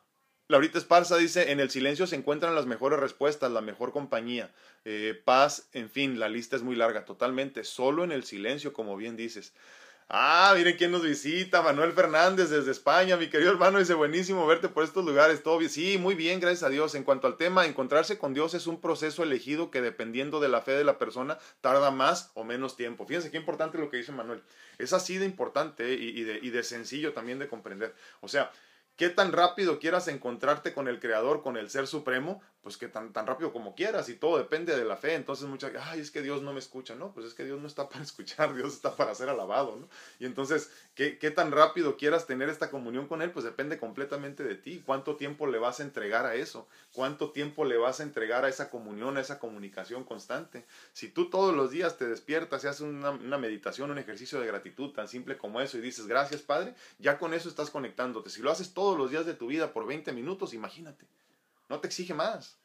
Laurita 0.49 0.77
Esparza 0.77 1.17
dice, 1.17 1.51
en 1.51 1.61
el 1.61 1.71
silencio 1.71 2.07
se 2.07 2.17
encuentran 2.17 2.55
las 2.55 2.67
mejores 2.67 3.01
respuestas, 3.01 3.51
la 3.51 3.63
mejor 3.63 3.91
compañía, 3.91 4.53
eh, 4.85 5.19
paz, 5.25 5.69
en 5.73 5.89
fin, 5.89 6.21
la 6.21 6.29
lista 6.29 6.57
es 6.57 6.63
muy 6.63 6.77
larga, 6.77 7.07
totalmente, 7.07 7.65
solo 7.65 8.05
en 8.05 8.13
el 8.13 8.25
silencio, 8.25 8.75
como 8.75 8.97
bien 8.97 9.17
dices. 9.17 9.55
Ah, 10.15 10.53
miren 10.55 10.77
quién 10.77 10.91
nos 10.91 11.03
visita, 11.03 11.63
Manuel 11.63 11.93
Fernández 11.95 12.51
desde 12.51 12.71
España, 12.71 13.17
mi 13.17 13.31
querido 13.31 13.51
hermano, 13.51 13.79
dice 13.79 13.95
buenísimo 13.95 14.47
verte 14.47 14.69
por 14.69 14.85
estos 14.85 15.07
lugares, 15.07 15.43
todo 15.43 15.57
bien. 15.57 15.71
Sí, 15.71 15.97
muy 15.97 16.15
bien, 16.15 16.39
gracias 16.39 16.65
a 16.65 16.69
Dios. 16.69 16.95
En 16.95 17.03
cuanto 17.03 17.27
al 17.27 17.39
tema, 17.39 17.65
encontrarse 17.65 18.19
con 18.19 18.35
Dios 18.35 18.53
es 18.53 18.67
un 18.67 18.79
proceso 18.79 19.23
elegido 19.23 19.71
que 19.71 19.81
dependiendo 19.81 20.39
de 20.39 20.51
la 20.51 20.61
fe 20.61 20.73
de 20.73 20.85
la 20.85 20.99
persona 20.99 21.39
tarda 21.63 21.91
más 21.91 22.31
o 22.35 22.45
menos 22.45 22.77
tiempo. 22.77 23.07
Fíjense 23.07 23.31
qué 23.31 23.39
importante 23.39 23.79
lo 23.79 23.89
que 23.89 23.97
dice 23.97 24.13
Manuel. 24.13 24.43
Es 24.77 24.93
así 24.93 25.17
de 25.17 25.25
importante 25.25 25.95
y, 25.95 26.11
y 26.19 26.51
de 26.51 26.63
sencillo 26.63 27.15
también 27.15 27.39
de 27.39 27.49
comprender. 27.49 27.95
O 28.21 28.29
sea, 28.29 28.51
qué 28.97 29.09
tan 29.09 29.33
rápido 29.33 29.79
quieras 29.79 30.09
encontrarte 30.09 30.75
con 30.75 30.89
el 30.89 31.01
Creador, 31.01 31.43
con 31.43 31.57
el 31.57 31.71
Ser 31.71 31.87
Supremo, 31.87 32.43
pues 32.63 32.77
que 32.77 32.87
tan, 32.87 33.13
tan 33.13 33.27
rápido 33.27 33.53
como 33.53 33.75
quieras 33.75 34.09
y 34.09 34.15
todo 34.15 34.39
depende 34.39 34.77
de 34.77 34.85
la 34.85 34.97
fe. 34.97 35.15
Entonces 35.15 35.49
muchas, 35.49 35.73
ay, 35.81 36.01
es 36.01 36.11
que 36.11 36.23
Dios 36.23 36.43
no 36.43 36.53
me 36.53 36.61
escucha, 36.61 36.95
¿no? 36.95 37.13
Pues 37.13 37.27
es 37.27 37.35
que 37.35 37.45
Dios 37.45 37.61
no 37.61 37.67
está 37.67 37.89
para 37.91 38.05
escuchar, 38.05 38.55
Dios 38.55 38.75
está 38.75 38.95
para 38.95 39.15
ser 39.15 39.29
alabado, 39.29 39.77
¿no? 39.77 39.89
Y 40.21 40.27
entonces, 40.27 40.71
¿qué, 40.95 41.19
qué 41.19 41.31
tan 41.33 41.51
rápido 41.51 41.97
quieras 41.97 42.27
tener 42.27 42.49
esta 42.49 42.71
comunión 42.71 43.09
con 43.09 43.21
Él? 43.21 43.33
Pues 43.33 43.45
depende 43.45 43.79
completamente 43.79 44.45
de 44.45 44.55
ti. 44.55 44.81
¿Cuánto 44.87 45.17
tiempo 45.17 45.49
le 45.49 45.59
vas 45.59 45.81
a 45.81 45.83
entregar 45.83 46.25
a 46.25 46.37
eso? 46.37 46.69
¿Cuánto 46.93 47.33
tiempo 47.33 47.65
le 47.65 47.77
vas 47.77 47.99
a 47.99 48.05
entregar 48.05 48.45
a 48.45 48.49
esa 48.49 48.71
comunión, 48.71 49.17
a 49.17 49.21
esa 49.21 49.41
comunicación 49.41 50.05
constante? 50.05 50.65
Si 50.93 51.09
tú 51.09 51.31
todos 51.31 51.55
los 51.55 51.73
días 51.73 51.99
te 51.99 52.07
despiertas 52.07 52.63
y 52.63 52.69
haces 52.69 52.83
una, 52.83 53.11
una 53.11 53.39
meditación, 53.39 53.91
un 53.91 53.99
ejercicio 53.99 54.39
de 54.41 54.47
gratitud 54.47 54.93
tan 54.93 55.09
simple 55.09 55.37
como 55.37 55.61
eso 55.61 55.79
y 55.79 55.81
dices, 55.81 56.07
gracias 56.07 56.43
Padre, 56.43 56.75
ya 57.01 57.19
con 57.19 57.35
eso 57.35 57.49
estás 57.49 57.71
conectándote. 57.71 58.31
Si 58.31 58.41
lo 58.41 58.53
haces 58.53 58.73
todos 58.73 58.97
los 58.97 59.11
días 59.11 59.27
de 59.27 59.35
tu 59.35 59.49
vida 59.49 59.73
por 59.73 59.85
20 59.87 60.13
minutos, 60.13 60.55
imagínate 60.55 61.07
no 61.73 61.81
te 61.81 61.87
exige 61.87 62.13
más. 62.13 62.59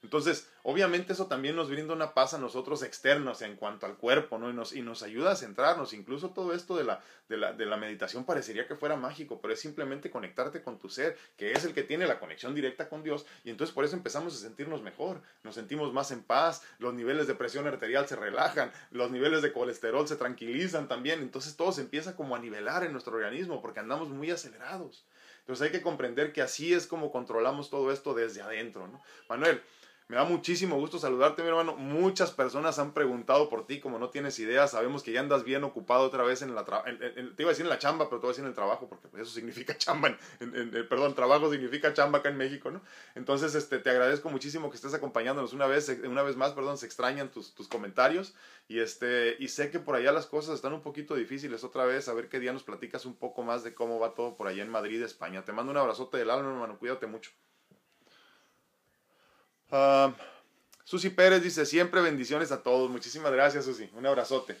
Entonces, 0.00 0.48
obviamente 0.62 1.12
eso 1.12 1.26
también 1.26 1.56
nos 1.56 1.68
brinda 1.68 1.92
una 1.92 2.14
paz 2.14 2.32
a 2.32 2.38
nosotros 2.38 2.84
externos 2.84 3.42
en 3.42 3.56
cuanto 3.56 3.84
al 3.84 3.96
cuerpo, 3.96 4.38
¿no? 4.38 4.48
Y 4.48 4.80
nos, 4.80 5.02
ayuda 5.02 5.32
a 5.32 5.36
centrarnos. 5.36 5.92
Incluso 5.92 6.30
todo 6.30 6.54
esto 6.54 6.76
de, 6.76 6.84
la, 6.84 7.02
de 7.28 7.66
la 7.66 7.76
meditación 7.76 8.24
parecería 8.24 8.68
que 8.68 8.76
fuera 8.76 8.94
mágico, 8.94 9.40
pero 9.40 9.52
es 9.52 9.60
simplemente 9.60 10.10
conectarte 10.10 10.62
con 10.62 10.78
tu 10.78 10.88
ser, 10.88 11.18
que 11.36 11.52
es 11.52 11.64
el 11.64 11.74
que 11.74 11.82
tiene 11.82 12.06
la 12.06 12.20
conexión 12.20 12.54
directa 12.54 12.88
con 12.88 13.02
Dios. 13.02 13.26
Y 13.42 13.50
entonces 13.50 13.74
por 13.74 13.84
eso 13.84 13.96
empezamos 13.96 14.34
a 14.34 14.38
sentirnos 14.38 14.82
mejor, 14.82 15.20
nos 15.42 15.56
sentimos 15.56 15.92
más 15.92 16.12
en 16.12 16.22
paz, 16.22 16.62
los 16.78 16.94
niveles 16.94 17.26
de 17.26 17.34
presión 17.34 17.66
arterial 17.66 18.06
se 18.06 18.14
relajan, 18.14 18.70
los 18.92 19.10
niveles 19.10 19.42
de 19.42 19.52
colesterol 19.52 20.06
se 20.06 20.16
tranquilizan 20.16 20.86
también. 20.86 21.20
Entonces 21.20 21.56
todo 21.56 21.72
se 21.72 21.80
empieza 21.80 22.14
como 22.14 22.36
a 22.36 22.38
nivelar 22.38 22.84
en 22.84 22.92
nuestro 22.92 23.16
organismo 23.16 23.60
porque 23.60 23.80
andamos 23.80 24.08
muy 24.10 24.30
acelerados. 24.30 25.04
Entonces 25.48 25.64
hay 25.64 25.72
que 25.72 25.80
comprender 25.80 26.34
que 26.34 26.42
así 26.42 26.74
es 26.74 26.86
como 26.86 27.10
controlamos 27.10 27.70
todo 27.70 27.90
esto 27.90 28.12
desde 28.12 28.42
adentro, 28.42 28.86
¿no? 28.86 29.00
Manuel, 29.30 29.62
me 30.08 30.16
da 30.16 30.24
muchísimo 30.24 30.76
gusto 30.76 30.98
saludarte, 30.98 31.42
mi 31.42 31.48
hermano. 31.48 31.76
Muchas 31.76 32.30
personas 32.30 32.78
han 32.78 32.94
preguntado 32.94 33.50
por 33.50 33.66
ti, 33.66 33.78
como 33.78 33.98
no 33.98 34.08
tienes 34.08 34.38
idea. 34.38 34.66
Sabemos 34.66 35.02
que 35.02 35.12
ya 35.12 35.20
andas 35.20 35.44
bien 35.44 35.64
ocupado 35.64 36.04
otra 36.04 36.22
vez 36.22 36.40
en 36.40 36.54
la... 36.54 36.64
te 36.64 37.42
iba 37.42 37.50
a 37.50 37.52
decir 37.52 37.66
en 37.66 37.68
la 37.68 37.78
chamba, 37.78 38.08
pero 38.08 38.18
te 38.18 38.26
voy 38.26 38.30
a 38.30 38.32
decir 38.32 38.44
en 38.44 38.48
el 38.48 38.54
trabajo, 38.54 38.88
porque 38.88 39.06
eso 39.20 39.30
significa 39.30 39.76
chamba. 39.78 40.16
En, 40.40 40.70
perdón, 40.88 41.14
trabajo 41.14 41.50
significa 41.50 41.92
chamba 41.92 42.20
acá 42.20 42.30
en 42.30 42.38
México, 42.38 42.70
¿no? 42.70 42.80
Entonces, 43.16 43.54
este, 43.54 43.80
te 43.80 43.90
agradezco 43.90 44.30
muchísimo 44.30 44.70
que 44.70 44.76
estés 44.76 44.94
acompañándonos 44.94 45.52
una 45.52 45.66
vez, 45.66 45.90
una 46.02 46.22
vez 46.22 46.36
más, 46.36 46.52
perdón, 46.52 46.78
se 46.78 46.86
extrañan 46.86 47.30
tus, 47.30 47.54
tus 47.54 47.68
comentarios. 47.68 48.34
Y, 48.66 48.80
este, 48.80 49.36
y 49.38 49.48
sé 49.48 49.70
que 49.70 49.78
por 49.78 49.94
allá 49.94 50.10
las 50.12 50.24
cosas 50.24 50.54
están 50.54 50.72
un 50.72 50.80
poquito 50.80 51.16
difíciles 51.16 51.64
otra 51.64 51.84
vez. 51.84 52.08
A 52.08 52.14
ver 52.14 52.30
qué 52.30 52.40
día 52.40 52.54
nos 52.54 52.62
platicas 52.62 53.04
un 53.04 53.14
poco 53.14 53.42
más 53.42 53.62
de 53.62 53.74
cómo 53.74 53.98
va 53.98 54.14
todo 54.14 54.38
por 54.38 54.48
allá 54.48 54.62
en 54.62 54.70
Madrid, 54.70 55.02
España. 55.02 55.44
Te 55.44 55.52
mando 55.52 55.70
un 55.70 55.76
abrazote 55.76 56.16
del 56.16 56.30
alma, 56.30 56.48
hermano. 56.48 56.78
Cuídate 56.78 57.06
mucho. 57.06 57.30
Uh, 59.70 60.12
Susi 60.84 61.10
Pérez 61.10 61.42
dice, 61.42 61.66
siempre 61.66 62.00
bendiciones 62.00 62.52
a 62.52 62.62
todos. 62.62 62.90
Muchísimas 62.90 63.32
gracias, 63.32 63.64
Susi. 63.64 63.90
Un 63.94 64.06
abrazote. 64.06 64.56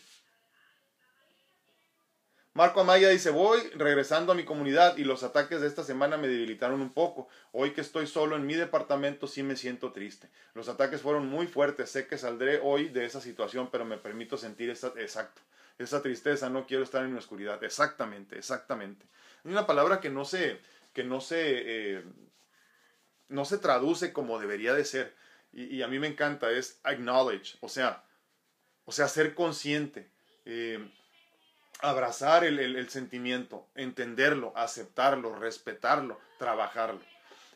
Marco 2.58 2.80
Amaya 2.80 3.08
dice, 3.08 3.30
voy 3.30 3.60
regresando 3.76 4.32
a 4.32 4.34
mi 4.34 4.44
comunidad 4.44 4.96
y 4.96 5.04
los 5.04 5.22
ataques 5.22 5.60
de 5.60 5.68
esta 5.68 5.84
semana 5.84 6.16
me 6.16 6.26
debilitaron 6.26 6.80
un 6.80 6.92
poco. 6.92 7.28
Hoy 7.52 7.70
que 7.70 7.80
estoy 7.80 8.08
solo 8.08 8.34
en 8.34 8.46
mi 8.46 8.54
departamento 8.54 9.28
sí 9.28 9.44
me 9.44 9.54
siento 9.54 9.92
triste. 9.92 10.28
Los 10.54 10.68
ataques 10.68 11.00
fueron 11.00 11.28
muy 11.28 11.46
fuertes. 11.46 11.90
Sé 11.90 12.08
que 12.08 12.18
saldré 12.18 12.58
hoy 12.60 12.88
de 12.88 13.04
esa 13.04 13.20
situación, 13.20 13.68
pero 13.70 13.84
me 13.84 13.96
permito 13.96 14.36
sentir 14.36 14.70
esa, 14.70 14.88
exacto, 14.96 15.40
esa 15.78 16.02
tristeza. 16.02 16.50
No 16.50 16.66
quiero 16.66 16.82
estar 16.82 17.04
en 17.04 17.12
mi 17.12 17.18
oscuridad. 17.18 17.62
Exactamente, 17.62 18.36
exactamente. 18.36 19.06
Hay 19.44 19.52
una 19.52 19.64
palabra 19.64 20.00
que 20.00 20.10
no 20.10 20.24
se, 20.24 20.58
que 20.92 21.04
no 21.04 21.20
se, 21.20 21.36
eh, 21.38 22.04
no 23.28 23.44
se 23.44 23.58
traduce 23.58 24.12
como 24.12 24.38
debería 24.38 24.74
de 24.74 24.84
ser. 24.84 25.14
Y, 25.52 25.82
a 25.82 25.88
mí 25.88 25.98
me 25.98 26.08
encanta, 26.08 26.50
es 26.50 26.78
acknowledge, 26.82 27.56
o 27.60 27.68
sea, 27.68 28.04
o 28.84 28.92
sea, 28.92 29.08
ser 29.08 29.34
consciente, 29.34 30.10
eh, 30.44 30.90
abrazar 31.80 32.44
el, 32.44 32.58
el, 32.58 32.88
sentimiento, 32.90 33.66
entenderlo, 33.74 34.52
aceptarlo, 34.56 35.34
respetarlo, 35.34 36.20
trabajarlo. 36.38 37.00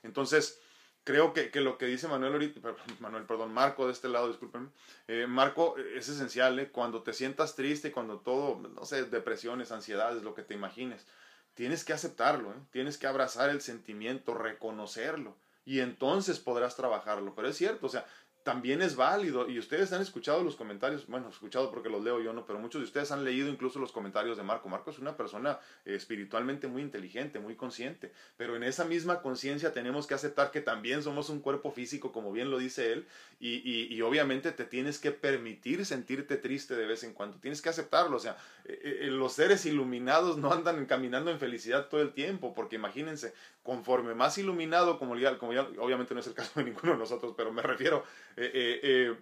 Entonces, 0.02 0.58
creo 1.04 1.34
que, 1.34 1.50
que, 1.50 1.60
lo 1.60 1.76
que 1.76 1.84
dice 1.84 2.08
Manuel 2.08 2.32
ahorita, 2.32 2.60
Manuel, 3.00 3.24
perdón, 3.24 3.52
Marco 3.52 3.86
de 3.86 3.92
este 3.92 4.08
lado, 4.08 4.28
discúlpenme, 4.28 4.70
eh, 5.06 5.26
Marco 5.26 5.76
es 5.76 6.08
esencial, 6.08 6.58
¿eh? 6.58 6.70
cuando 6.70 7.02
te 7.02 7.12
sientas 7.12 7.54
triste, 7.54 7.92
cuando 7.92 8.20
todo, 8.20 8.58
no 8.68 8.84
sé, 8.86 9.04
depresiones, 9.04 9.70
ansiedades, 9.70 10.22
lo 10.22 10.34
que 10.34 10.42
te 10.42 10.54
imagines, 10.54 11.06
tienes 11.54 11.84
que 11.84 11.92
aceptarlo, 11.92 12.54
tienes 12.70 12.96
que 12.96 13.06
abrazar 13.06 13.50
el 13.50 13.60
sentimiento, 13.60 14.32
reconocerlo 14.32 15.36
y 15.64 15.80
entonces 15.80 16.38
podrás 16.40 16.76
trabajarlo. 16.76 17.34
Pero 17.34 17.48
es 17.48 17.56
cierto, 17.56 17.86
o 17.86 17.90
sea, 17.90 18.06
también 18.42 18.82
es 18.82 18.96
válido. 18.96 19.48
Y 19.48 19.58
ustedes 19.58 19.92
han 19.92 20.02
escuchado 20.02 20.42
los 20.42 20.56
comentarios, 20.56 21.06
bueno, 21.06 21.28
escuchado 21.28 21.70
porque 21.70 21.88
los 21.88 22.02
leo 22.02 22.20
yo, 22.20 22.32
¿no? 22.32 22.44
Pero 22.44 22.58
muchos 22.58 22.80
de 22.80 22.86
ustedes 22.86 23.12
han 23.12 23.24
leído 23.24 23.48
incluso 23.48 23.78
los 23.78 23.92
comentarios 23.92 24.36
de 24.36 24.42
Marco. 24.42 24.68
Marco 24.68 24.90
es 24.90 24.98
una 24.98 25.16
persona 25.16 25.60
eh, 25.84 25.94
espiritualmente 25.94 26.66
muy 26.66 26.82
inteligente, 26.82 27.38
muy 27.38 27.54
consciente. 27.54 28.12
Pero 28.36 28.56
en 28.56 28.64
esa 28.64 28.84
misma 28.84 29.22
conciencia 29.22 29.72
tenemos 29.72 30.06
que 30.06 30.14
aceptar 30.14 30.50
que 30.50 30.60
también 30.60 31.02
somos 31.02 31.28
un 31.28 31.40
cuerpo 31.40 31.70
físico, 31.70 32.10
como 32.10 32.32
bien 32.32 32.50
lo 32.50 32.58
dice 32.58 32.92
él. 32.92 33.06
Y, 33.38 33.92
y, 33.92 34.02
obviamente 34.02 34.52
te 34.52 34.64
tienes 34.64 35.00
que 35.00 35.10
permitir 35.10 35.84
sentirte 35.84 36.36
triste 36.36 36.76
de 36.76 36.86
vez 36.86 37.02
en 37.02 37.12
cuando. 37.12 37.38
Tienes 37.38 37.60
que 37.60 37.68
aceptarlo. 37.68 38.16
O 38.16 38.20
sea, 38.20 38.36
eh, 38.64 39.00
eh, 39.02 39.06
los 39.08 39.32
seres 39.32 39.66
iluminados 39.66 40.36
no 40.36 40.52
andan 40.52 40.86
caminando 40.86 41.30
en 41.30 41.38
felicidad 41.38 41.88
todo 41.88 42.02
el 42.02 42.12
tiempo. 42.12 42.54
Porque 42.54 42.76
imagínense, 42.76 43.34
conforme 43.62 44.14
más 44.14 44.38
iluminado, 44.38 44.98
como 44.98 45.12
como 45.38 45.52
ya 45.52 45.62
obviamente 45.78 46.14
no 46.14 46.20
es 46.20 46.26
el 46.26 46.34
caso 46.34 46.52
de 46.60 46.64
ninguno 46.64 46.92
de 46.92 46.98
nosotros, 46.98 47.34
pero 47.36 47.52
me 47.52 47.62
refiero 47.62 48.04
eh, 48.36 48.50
eh, 48.54 48.80
eh, 48.82 49.16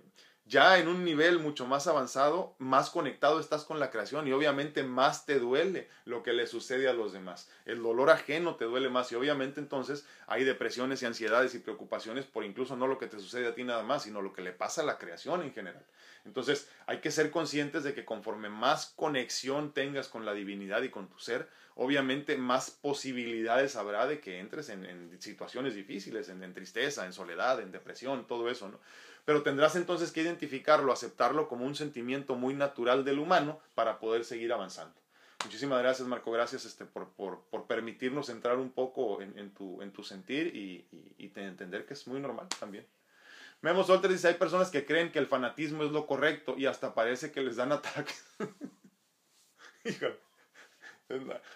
ya 0.46 0.78
en 0.78 0.88
un 0.88 1.04
nivel 1.04 1.38
mucho 1.38 1.66
más 1.66 1.86
avanzado, 1.86 2.56
más 2.58 2.90
conectado 2.90 3.38
estás 3.38 3.64
con 3.64 3.78
la 3.78 3.90
creación 3.90 4.26
y 4.26 4.32
obviamente 4.32 4.82
más 4.82 5.24
te 5.24 5.38
duele 5.38 5.88
lo 6.04 6.22
que 6.22 6.32
le 6.32 6.46
sucede 6.46 6.88
a 6.88 6.92
los 6.92 7.12
demás. 7.12 7.48
El 7.66 7.82
dolor 7.82 8.10
ajeno 8.10 8.56
te 8.56 8.64
duele 8.64 8.88
más 8.88 9.12
y 9.12 9.14
obviamente 9.14 9.60
entonces 9.60 10.06
hay 10.26 10.42
depresiones 10.42 11.02
y 11.02 11.06
ansiedades 11.06 11.54
y 11.54 11.60
preocupaciones 11.60 12.24
por 12.24 12.44
incluso 12.44 12.76
no 12.76 12.88
lo 12.88 12.98
que 12.98 13.06
te 13.06 13.20
sucede 13.20 13.46
a 13.46 13.54
ti 13.54 13.62
nada 13.62 13.84
más, 13.84 14.02
sino 14.02 14.22
lo 14.22 14.32
que 14.32 14.42
le 14.42 14.52
pasa 14.52 14.82
a 14.82 14.86
la 14.86 14.98
creación 14.98 15.42
en 15.42 15.52
general. 15.52 15.84
Entonces 16.24 16.68
hay 16.86 16.98
que 16.98 17.10
ser 17.10 17.30
conscientes 17.30 17.84
de 17.84 17.94
que 17.94 18.04
conforme 18.04 18.48
más 18.48 18.92
conexión 18.96 19.72
tengas 19.72 20.08
con 20.08 20.24
la 20.24 20.34
divinidad 20.34 20.82
y 20.82 20.90
con 20.90 21.08
tu 21.08 21.18
ser, 21.18 21.48
obviamente 21.76 22.36
más 22.36 22.70
posibilidades 22.70 23.76
habrá 23.76 24.06
de 24.06 24.20
que 24.20 24.38
entres 24.38 24.68
en, 24.68 25.16
situaciones 25.20 25.74
difíciles, 25.74 26.28
en, 26.28 26.42
en, 26.42 26.52
tristeza, 26.52 27.06
en 27.06 27.12
soledad, 27.12 27.60
en 27.60 27.72
depresión, 27.72 28.26
todo 28.26 28.50
eso, 28.50 28.68
¿no? 28.68 28.80
Pero 29.24 29.42
tendrás 29.42 29.76
entonces 29.76 30.12
que 30.12 30.22
identificarlo, 30.22 30.92
aceptarlo 30.92 31.48
como 31.48 31.64
un 31.64 31.74
sentimiento 31.74 32.34
muy 32.34 32.54
natural 32.54 33.04
del 33.04 33.18
humano 33.18 33.60
para 33.74 33.98
poder 33.98 34.24
seguir 34.24 34.52
avanzando. 34.52 34.94
Muchísimas 35.44 35.80
gracias, 35.80 36.06
Marco. 36.06 36.30
Gracias 36.30 36.64
este, 36.64 36.84
por, 36.84 37.08
por, 37.10 37.40
por 37.50 37.66
permitirnos 37.66 38.28
entrar 38.28 38.58
un 38.58 38.70
poco 38.70 39.22
en, 39.22 39.38
en, 39.38 39.50
tu, 39.52 39.80
en 39.80 39.90
tu 39.90 40.02
sentir 40.02 40.54
y, 40.54 40.86
y, 41.18 41.32
entender 41.34 41.86
que 41.86 41.94
es 41.94 42.06
muy 42.06 42.20
normal 42.20 42.46
también. 42.58 42.86
Memo 43.62 43.84
Solter 43.84 44.10
dice, 44.10 44.28
hay 44.28 44.34
personas 44.34 44.70
que 44.70 44.84
creen 44.84 45.12
que 45.12 45.18
el 45.18 45.26
fanatismo 45.26 45.82
es 45.84 45.92
lo 45.92 46.06
correcto 46.06 46.56
y 46.56 46.66
hasta 46.66 46.94
parece 46.94 47.30
que 47.32 47.40
les 47.40 47.56
dan 47.56 47.72
ataques. 47.72 48.24
Híjole. 49.84 50.29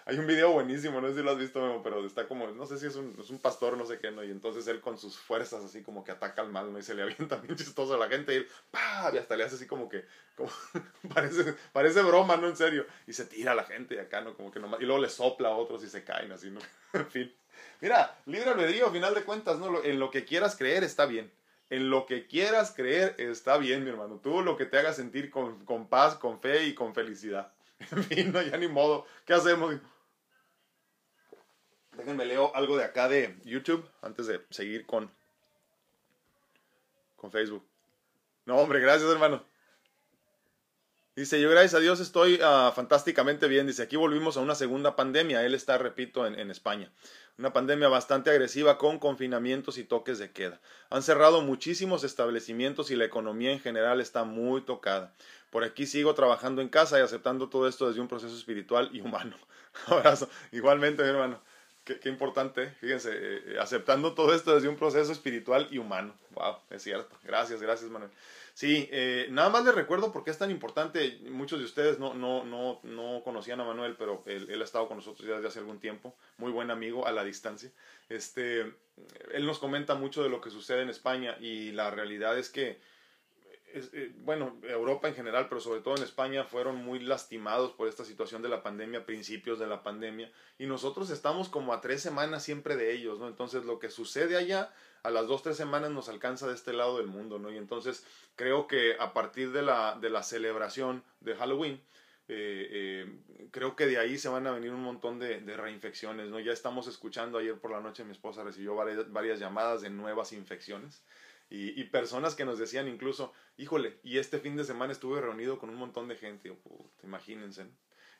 Hay 0.05 0.19
un 0.19 0.27
video 0.27 0.51
buenísimo, 0.51 0.99
no 0.99 1.07
sé 1.07 1.15
si 1.15 1.23
lo 1.23 1.31
has 1.31 1.37
visto, 1.37 1.81
pero 1.81 2.05
está 2.05 2.27
como, 2.27 2.47
no 2.47 2.65
sé 2.65 2.77
si 2.77 2.87
es 2.87 2.95
un, 2.95 3.15
es 3.19 3.29
un 3.29 3.39
pastor, 3.39 3.77
no 3.77 3.85
sé 3.85 3.99
qué, 3.99 4.11
¿no? 4.11 4.23
Y 4.23 4.29
entonces 4.29 4.67
él 4.67 4.81
con 4.81 4.97
sus 4.97 5.17
fuerzas 5.17 5.63
así 5.63 5.81
como 5.81 6.03
que 6.03 6.11
ataca 6.11 6.41
al 6.41 6.51
mal, 6.51 6.73
¿no? 6.73 6.79
Y 6.79 6.83
se 6.83 6.93
le 6.93 7.03
avienta 7.03 7.37
bien 7.37 7.55
chistoso 7.55 7.93
a 7.93 7.97
la 7.97 8.09
gente 8.09 8.33
y 8.33 8.37
él, 8.37 8.47
¡pah! 8.71 9.11
Y 9.13 9.17
hasta 9.17 9.37
le 9.37 9.45
hace 9.45 9.55
así 9.55 9.65
como 9.65 9.87
que, 9.87 10.03
parece, 11.13 11.55
parece 11.71 12.01
broma, 12.01 12.35
¿no? 12.35 12.47
En 12.47 12.57
serio. 12.57 12.85
Y 13.07 13.13
se 13.13 13.25
tira 13.25 13.53
a 13.53 13.55
la 13.55 13.63
gente 13.63 13.95
y 13.95 13.99
acá, 13.99 14.21
¿no? 14.21 14.35
Como 14.35 14.51
que 14.51 14.59
nomás, 14.59 14.81
y 14.81 14.85
luego 14.85 15.01
le 15.01 15.09
sopla 15.09 15.49
a 15.49 15.55
otros 15.55 15.83
y 15.83 15.87
se 15.87 16.03
caen 16.03 16.31
así, 16.31 16.51
¿no? 16.51 16.59
en 16.93 17.07
fin. 17.07 17.35
Mira, 17.79 18.17
libre 18.25 18.49
albedrío, 18.49 18.91
final 18.91 19.13
de 19.13 19.23
cuentas, 19.23 19.57
¿no? 19.59 19.83
En 19.83 19.99
lo 19.99 20.11
que 20.11 20.25
quieras 20.25 20.57
creer 20.57 20.83
está 20.83 21.05
bien. 21.05 21.31
En 21.69 21.89
lo 21.89 22.05
que 22.05 22.27
quieras 22.27 22.73
creer 22.75 23.15
está 23.17 23.57
bien, 23.57 23.83
mi 23.83 23.89
hermano. 23.89 24.19
Tú 24.21 24.41
lo 24.41 24.57
que 24.57 24.65
te 24.65 24.77
haga 24.77 24.93
sentir 24.93 25.31
con, 25.31 25.65
con 25.65 25.87
paz, 25.87 26.15
con 26.15 26.39
fe 26.39 26.65
y 26.65 26.75
con 26.75 26.93
felicidad. 26.93 27.54
No, 28.31 28.41
ya 28.41 28.57
ni 28.57 28.67
modo. 28.67 29.05
¿Qué 29.25 29.33
hacemos? 29.33 29.75
Déjenme 31.97 32.25
leo 32.25 32.53
algo 32.55 32.77
de 32.77 32.83
acá 32.83 33.07
de 33.07 33.37
YouTube 33.43 33.87
antes 34.01 34.27
de 34.27 34.45
seguir 34.49 34.85
con, 34.85 35.09
con 37.15 37.31
Facebook. 37.31 37.65
No, 38.45 38.57
hombre, 38.57 38.79
gracias, 38.79 39.09
hermano. 39.09 39.45
Dice, 41.15 41.39
yo 41.39 41.49
gracias 41.49 41.75
a 41.75 41.79
Dios 41.79 42.01
estoy 42.01 42.35
uh, 42.35 42.73
fantásticamente 42.73 43.47
bien. 43.47 43.65
Dice, 43.65 43.83
aquí 43.83 43.95
volvimos 43.95 44.35
a 44.35 44.41
una 44.41 44.53
segunda 44.53 44.97
pandemia. 44.97 45.45
Él 45.45 45.53
está, 45.53 45.77
repito, 45.77 46.27
en, 46.27 46.37
en, 46.37 46.51
España. 46.51 46.91
Una 47.37 47.53
pandemia 47.53 47.87
bastante 47.87 48.31
agresiva 48.31 48.77
con 48.77 48.99
confinamientos 48.99 49.77
y 49.77 49.85
toques 49.85 50.19
de 50.19 50.31
queda. 50.31 50.59
Han 50.89 51.03
cerrado 51.03 51.41
muchísimos 51.41 52.03
establecimientos 52.03 52.91
y 52.91 52.97
la 52.97 53.05
economía 53.05 53.53
en 53.53 53.61
general 53.61 54.01
está 54.01 54.25
muy 54.25 54.61
tocada. 54.61 55.13
Por 55.55 55.63
aquí 55.63 55.85
sigo 55.85 56.13
trabajando 56.13 56.61
en 56.61 56.67
casa 56.67 56.99
y 56.99 57.01
aceptando 57.01 57.47
todo 57.47 57.69
esto 57.69 57.87
desde 57.87 58.01
un 58.01 58.09
proceso 58.09 58.35
espiritual 58.35 58.89
y 58.91 58.99
humano. 58.99 59.37
Abrazo. 59.87 60.27
Igualmente, 60.51 61.01
mi 61.01 61.07
hermano. 61.07 61.39
Qué, 61.85 61.97
qué 61.97 62.09
importante, 62.09 62.71
fíjense, 62.81 63.11
eh, 63.13 63.41
eh, 63.45 63.57
aceptando 63.61 64.13
todo 64.13 64.35
esto 64.35 64.53
desde 64.53 64.67
un 64.67 64.75
proceso 64.75 65.13
espiritual 65.13 65.69
y 65.71 65.77
humano. 65.77 66.13
Wow, 66.31 66.57
es 66.71 66.83
cierto. 66.83 67.17
Gracias, 67.23 67.61
gracias, 67.61 67.89
Manuel. 67.89 68.11
Sí, 68.53 68.89
eh, 68.91 69.27
nada 69.29 69.47
más 69.47 69.63
les 69.63 69.73
recuerdo 69.73 70.11
por 70.11 70.25
qué 70.25 70.31
es 70.31 70.37
tan 70.37 70.51
importante. 70.51 71.19
Muchos 71.29 71.59
de 71.59 71.63
ustedes 71.63 71.99
no, 71.99 72.13
no, 72.13 72.43
no, 72.43 72.81
no 72.83 73.21
conocían 73.23 73.61
a 73.61 73.63
Manuel, 73.63 73.95
pero 73.97 74.23
él, 74.25 74.47
él, 74.49 74.59
ha 74.59 74.65
estado 74.65 74.89
con 74.89 74.97
nosotros 74.97 75.25
ya 75.25 75.35
desde 75.35 75.47
hace 75.47 75.59
algún 75.59 75.79
tiempo. 75.79 76.17
Muy 76.37 76.51
buen 76.51 76.69
amigo 76.69 77.07
a 77.07 77.13
la 77.13 77.23
distancia. 77.23 77.71
Este, 78.09 78.59
él 79.31 79.45
nos 79.45 79.59
comenta 79.59 79.95
mucho 79.95 80.21
de 80.21 80.27
lo 80.27 80.41
que 80.41 80.49
sucede 80.49 80.81
en 80.81 80.89
España 80.89 81.37
y 81.39 81.71
la 81.71 81.91
realidad 81.91 82.37
es 82.37 82.49
que 82.49 82.77
eh, 83.75 84.13
bueno, 84.19 84.57
Europa 84.63 85.07
en 85.07 85.15
general, 85.15 85.47
pero 85.49 85.59
sobre 85.59 85.81
todo 85.81 85.97
en 85.97 86.03
España, 86.03 86.45
fueron 86.45 86.77
muy 86.77 86.99
lastimados 86.99 87.71
por 87.71 87.87
esta 87.87 88.05
situación 88.05 88.41
de 88.41 88.49
la 88.49 88.63
pandemia, 88.63 89.05
principios 89.05 89.59
de 89.59 89.67
la 89.67 89.83
pandemia, 89.83 90.31
y 90.57 90.65
nosotros 90.65 91.09
estamos 91.09 91.49
como 91.49 91.73
a 91.73 91.81
tres 91.81 92.01
semanas 92.01 92.43
siempre 92.43 92.75
de 92.75 92.93
ellos, 92.93 93.19
¿no? 93.19 93.27
Entonces 93.27 93.65
lo 93.65 93.79
que 93.79 93.89
sucede 93.89 94.37
allá, 94.37 94.73
a 95.03 95.09
las 95.09 95.27
dos, 95.27 95.43
tres 95.43 95.57
semanas 95.57 95.91
nos 95.91 96.09
alcanza 96.09 96.47
de 96.47 96.55
este 96.55 96.73
lado 96.73 96.97
del 96.97 97.07
mundo, 97.07 97.37
¿no? 97.37 97.51
Y 97.51 97.57
entonces 97.57 98.05
creo 98.35 98.67
que 98.67 98.95
a 98.99 99.13
partir 99.13 99.51
de 99.51 99.61
la, 99.61 99.97
de 99.99 100.09
la 100.09 100.23
celebración 100.23 101.03
de 101.19 101.35
Halloween, 101.35 101.81
eh, 102.27 102.67
eh, 102.71 103.49
creo 103.51 103.75
que 103.75 103.85
de 103.85 103.99
ahí 103.99 104.17
se 104.17 104.29
van 104.29 104.47
a 104.47 104.51
venir 104.51 104.71
un 104.71 104.81
montón 104.81 105.19
de, 105.19 105.39
reinfecciones, 105.55 106.27
¿no? 106.29 106.39
Ya 106.39 106.53
estamos 106.53 106.87
escuchando, 106.87 107.37
ayer 107.37 107.55
por 107.59 107.71
la 107.71 107.81
noche 107.81 108.03
mi 108.03 108.11
esposa 108.13 108.43
recibió 108.43 108.75
varias 108.75 109.39
llamadas 109.39 109.81
de 109.81 109.91
nuevas 109.91 110.33
infecciones. 110.33 111.03
Y, 111.49 111.79
y, 111.79 111.83
personas 111.85 112.33
que 112.33 112.43
nos 112.43 112.57
decían 112.57 112.87
incluso, 112.87 113.31
híjole, 113.57 113.99
y 114.03 114.17
este 114.17 114.39
fin 114.39 114.55
de 114.55 114.63
semana 114.63 114.91
estuve 114.91 115.21
reunido 115.21 115.59
con 115.59 115.69
un 115.69 115.75
montón 115.75 116.07
de 116.07 116.15
gente, 116.15 116.57
imagínense. 117.03 117.67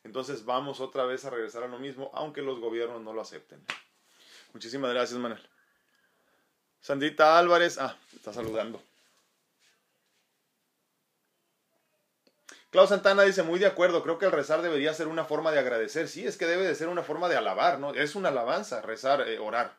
Entonces 0.03 0.45
vamos 0.45 0.79
otra 0.79 1.05
vez 1.05 1.25
a 1.25 1.31
regresar 1.31 1.63
a 1.63 1.67
lo 1.67 1.79
mismo, 1.79 2.11
aunque 2.13 2.43
los 2.43 2.59
gobiernos 2.59 3.01
no 3.01 3.13
lo 3.13 3.21
acepten. 3.21 3.65
Muchísimas 4.53 4.93
gracias, 4.93 5.19
Manuel. 5.19 5.41
Sandrita 6.79 7.39
Álvarez, 7.39 7.79
ah, 7.79 7.97
está 8.15 8.31
saludando. 8.31 8.79
Klaus 12.69 12.89
Santana 12.89 13.23
dice, 13.23 13.41
muy 13.41 13.57
de 13.57 13.65
acuerdo, 13.65 14.03
creo 14.03 14.19
que 14.19 14.25
el 14.25 14.31
rezar 14.31 14.61
debería 14.61 14.93
ser 14.93 15.07
una 15.07 15.25
forma 15.25 15.51
de 15.51 15.59
agradecer. 15.59 16.07
Sí, 16.07 16.27
es 16.27 16.37
que 16.37 16.45
debe 16.45 16.67
de 16.67 16.75
ser 16.75 16.89
una 16.89 17.03
forma 17.03 17.27
de 17.27 17.37
alabar, 17.37 17.79
¿no? 17.79 17.93
Es 17.93 18.15
una 18.15 18.29
alabanza, 18.29 18.81
rezar, 18.81 19.27
eh, 19.27 19.39
orar. 19.39 19.77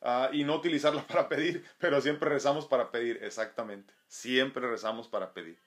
Uh, 0.00 0.32
y 0.32 0.44
no 0.44 0.56
utilizarla 0.56 1.02
para 1.06 1.28
pedir, 1.28 1.64
pero 1.78 2.00
siempre 2.00 2.30
rezamos 2.30 2.66
para 2.66 2.90
pedir, 2.90 3.18
exactamente. 3.22 3.92
Siempre 4.08 4.68
rezamos 4.68 5.08
para 5.08 5.32
pedir. 5.32 5.58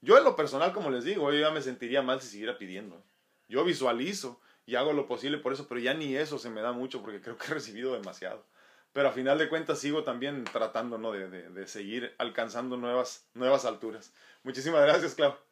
Yo 0.00 0.16
en 0.18 0.24
lo 0.24 0.36
personal, 0.36 0.72
como 0.72 0.90
les 0.90 1.04
digo, 1.04 1.32
yo 1.32 1.38
ya 1.38 1.50
me 1.50 1.62
sentiría 1.62 2.02
mal 2.02 2.20
si 2.20 2.28
siguiera 2.28 2.58
pidiendo. 2.58 3.02
Yo 3.48 3.64
visualizo 3.64 4.40
y 4.66 4.76
hago 4.76 4.92
lo 4.92 5.06
posible 5.06 5.38
por 5.38 5.52
eso, 5.52 5.66
pero 5.68 5.80
ya 5.80 5.94
ni 5.94 6.14
eso 6.16 6.38
se 6.38 6.50
me 6.50 6.60
da 6.60 6.72
mucho 6.72 7.02
porque 7.02 7.20
creo 7.20 7.36
que 7.36 7.46
he 7.46 7.54
recibido 7.54 7.94
demasiado. 7.94 8.44
Pero 8.92 9.08
a 9.08 9.12
final 9.12 9.38
de 9.38 9.48
cuentas 9.48 9.78
sigo 9.78 10.04
también 10.04 10.44
tratando 10.44 10.98
¿no? 10.98 11.12
de, 11.12 11.28
de, 11.28 11.50
de 11.50 11.66
seguir 11.66 12.14
alcanzando 12.18 12.76
nuevas, 12.76 13.28
nuevas 13.34 13.64
alturas. 13.64 14.12
Muchísimas 14.42 14.82
gracias, 14.82 15.14
Clau. 15.14 15.47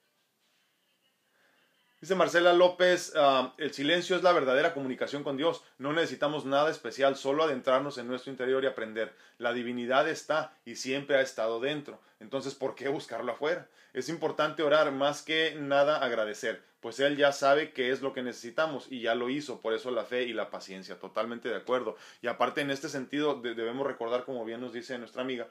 Dice 2.06 2.14
Marcela 2.14 2.52
López, 2.52 3.12
uh, 3.16 3.50
el 3.58 3.72
silencio 3.72 4.14
es 4.14 4.22
la 4.22 4.30
verdadera 4.30 4.74
comunicación 4.74 5.24
con 5.24 5.36
Dios. 5.36 5.64
No 5.76 5.92
necesitamos 5.92 6.44
nada 6.44 6.70
especial, 6.70 7.16
solo 7.16 7.42
adentrarnos 7.42 7.98
en 7.98 8.06
nuestro 8.06 8.30
interior 8.30 8.62
y 8.62 8.68
aprender. 8.68 9.12
La 9.38 9.52
divinidad 9.52 10.08
está 10.08 10.52
y 10.64 10.76
siempre 10.76 11.16
ha 11.16 11.20
estado 11.20 11.58
dentro. 11.58 12.00
Entonces, 12.20 12.54
¿por 12.54 12.76
qué 12.76 12.86
buscarlo 12.86 13.32
afuera? 13.32 13.66
Es 13.92 14.08
importante 14.08 14.62
orar 14.62 14.92
más 14.92 15.22
que 15.22 15.56
nada 15.58 15.96
agradecer, 15.96 16.62
pues 16.80 17.00
Él 17.00 17.16
ya 17.16 17.32
sabe 17.32 17.72
qué 17.72 17.90
es 17.90 18.02
lo 18.02 18.12
que 18.12 18.22
necesitamos 18.22 18.86
y 18.88 19.00
ya 19.00 19.16
lo 19.16 19.28
hizo. 19.28 19.60
Por 19.60 19.74
eso 19.74 19.90
la 19.90 20.04
fe 20.04 20.22
y 20.22 20.32
la 20.32 20.48
paciencia. 20.48 21.00
Totalmente 21.00 21.48
de 21.48 21.56
acuerdo. 21.56 21.96
Y 22.22 22.28
aparte, 22.28 22.60
en 22.60 22.70
este 22.70 22.88
sentido, 22.88 23.40
de 23.42 23.54
debemos 23.54 23.84
recordar, 23.84 24.24
como 24.24 24.44
bien 24.44 24.60
nos 24.60 24.72
dice 24.72 24.96
nuestra 24.96 25.22
amiga, 25.22 25.48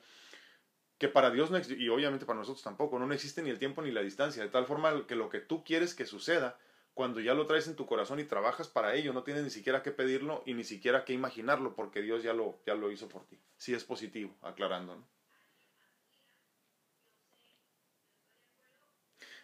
que 0.98 1.08
para 1.08 1.30
Dios 1.32 1.52
no 1.52 1.60
y 1.60 1.90
obviamente 1.90 2.26
para 2.26 2.40
nosotros 2.40 2.64
tampoco, 2.64 3.00
no, 3.00 3.12
existe 3.14 3.42
ni 3.42 3.50
el 3.50 3.60
tiempo 3.60 3.82
ni 3.82 3.92
la 3.92 4.02
distancia, 4.02 4.44
de 4.44 4.50
tal 4.50 4.66
forma 4.66 5.06
que 5.08 5.16
lo 5.16 5.30
que 5.30 5.40
tú 5.40 5.64
quieres 5.64 5.94
que 5.94 6.06
suceda, 6.06 6.58
cuando 6.94 7.20
ya 7.20 7.34
lo 7.34 7.46
traes 7.46 7.68
en 7.68 7.76
tu 7.76 7.86
corazón 7.86 8.20
y 8.20 8.24
trabajas 8.24 8.70
para 8.70 8.96
ello, 8.96 9.12
no 9.12 9.24
tienes 9.24 9.44
ni 9.44 9.50
siquiera 9.50 9.84
que 9.84 9.92
pedirlo 9.92 10.44
y 10.46 10.54
ni 10.54 10.64
siquiera 10.64 11.04
que 11.04 11.12
imaginarlo, 11.12 11.76
porque 11.76 12.02
Dios 12.02 12.24
ya 12.24 12.34
lo, 12.34 12.58
ya 12.66 12.76
lo 12.76 12.90
hizo 12.90 13.10
por 13.10 13.26
ti. 13.26 13.38
Sí 13.58 13.74
es 13.74 13.84
positivo, 13.84 14.34
aclarando. 14.42 14.96
¿no? 14.96 15.16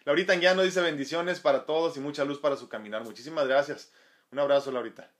Laurita 0.04 0.32
Anguiano 0.32 0.62
dice 0.62 0.80
bendiciones 0.80 1.40
para 1.40 1.64
todos 1.64 1.96
y 1.96 2.00
mucha 2.00 2.24
luz 2.24 2.38
para 2.38 2.56
su 2.56 2.68
caminar. 2.68 3.04
Muchísimas 3.04 3.46
gracias. 3.46 3.92
Un 4.30 4.38
abrazo, 4.38 4.72
Laurita. 4.72 5.10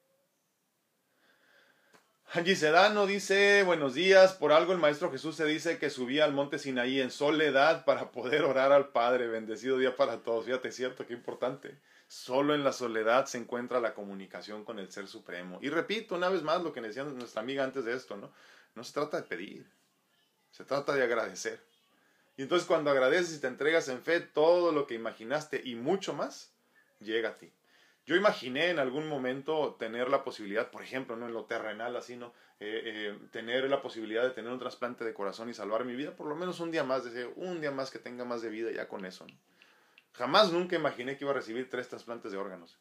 Sedano 2.32 3.06
dice, 3.06 3.62
buenos 3.62 3.92
días, 3.92 4.32
por 4.32 4.52
algo 4.52 4.72
el 4.72 4.78
Maestro 4.78 5.10
Jesús 5.10 5.36
se 5.36 5.44
dice 5.44 5.78
que 5.78 5.90
subía 5.90 6.24
al 6.24 6.32
monte 6.32 6.58
Sinaí 6.58 6.98
en 6.98 7.10
soledad 7.10 7.84
para 7.84 8.10
poder 8.10 8.44
orar 8.44 8.72
al 8.72 8.88
Padre. 8.88 9.28
Bendecido 9.28 9.76
día 9.76 9.96
para 9.96 10.22
todos. 10.22 10.46
Fíjate, 10.46 10.68
es 10.68 10.74
cierto, 10.76 11.06
qué 11.06 11.12
importante. 11.12 11.76
Solo 12.08 12.54
en 12.54 12.64
la 12.64 12.72
soledad 12.72 13.26
se 13.26 13.36
encuentra 13.36 13.80
la 13.80 13.92
comunicación 13.92 14.64
con 14.64 14.78
el 14.78 14.90
Ser 14.90 15.08
Supremo. 15.08 15.58
Y 15.60 15.68
repito 15.68 16.14
una 16.14 16.30
vez 16.30 16.42
más 16.42 16.62
lo 16.62 16.72
que 16.72 16.80
decía 16.80 17.04
nuestra 17.04 17.42
amiga 17.42 17.64
antes 17.64 17.84
de 17.84 17.94
esto, 17.94 18.16
¿no? 18.16 18.32
No 18.74 18.82
se 18.82 18.94
trata 18.94 19.18
de 19.18 19.24
pedir, 19.24 19.70
se 20.52 20.64
trata 20.64 20.94
de 20.94 21.02
agradecer. 21.02 21.60
Y 22.38 22.42
entonces 22.42 22.66
cuando 22.66 22.90
agradeces 22.90 23.36
y 23.36 23.40
te 23.40 23.46
entregas 23.48 23.88
en 23.88 24.02
fe, 24.02 24.20
todo 24.20 24.72
lo 24.72 24.86
que 24.86 24.94
imaginaste 24.94 25.60
y 25.62 25.74
mucho 25.74 26.14
más 26.14 26.50
llega 26.98 27.28
a 27.28 27.36
ti. 27.36 27.52
Yo 28.04 28.16
imaginé 28.16 28.70
en 28.70 28.80
algún 28.80 29.08
momento 29.08 29.76
tener 29.78 30.08
la 30.08 30.24
posibilidad, 30.24 30.70
por 30.70 30.82
ejemplo, 30.82 31.16
no 31.16 31.26
en 31.26 31.34
lo 31.34 31.44
terrenal, 31.44 31.94
así, 31.96 32.16
¿no? 32.16 32.32
Eh, 32.58 32.82
eh, 32.84 33.18
tener 33.30 33.68
la 33.70 33.80
posibilidad 33.80 34.24
de 34.24 34.30
tener 34.30 34.50
un 34.50 34.58
trasplante 34.58 35.04
de 35.04 35.14
corazón 35.14 35.48
y 35.48 35.54
salvar 35.54 35.84
mi 35.84 35.94
vida, 35.94 36.16
por 36.16 36.26
lo 36.26 36.34
menos 36.34 36.58
un 36.60 36.72
día 36.72 36.82
más, 36.82 37.04
decir, 37.04 37.32
un 37.36 37.60
día 37.60 37.70
más 37.70 37.90
que 37.90 38.00
tenga 38.00 38.24
más 38.24 38.42
de 38.42 38.50
vida 38.50 38.72
ya 38.72 38.88
con 38.88 39.04
eso. 39.04 39.26
Jamás 40.14 40.52
nunca 40.52 40.76
imaginé 40.76 41.16
que 41.16 41.24
iba 41.24 41.30
a 41.30 41.36
recibir 41.36 41.70
tres 41.70 41.88
trasplantes 41.88 42.32
de 42.32 42.38
órganos. 42.38 42.78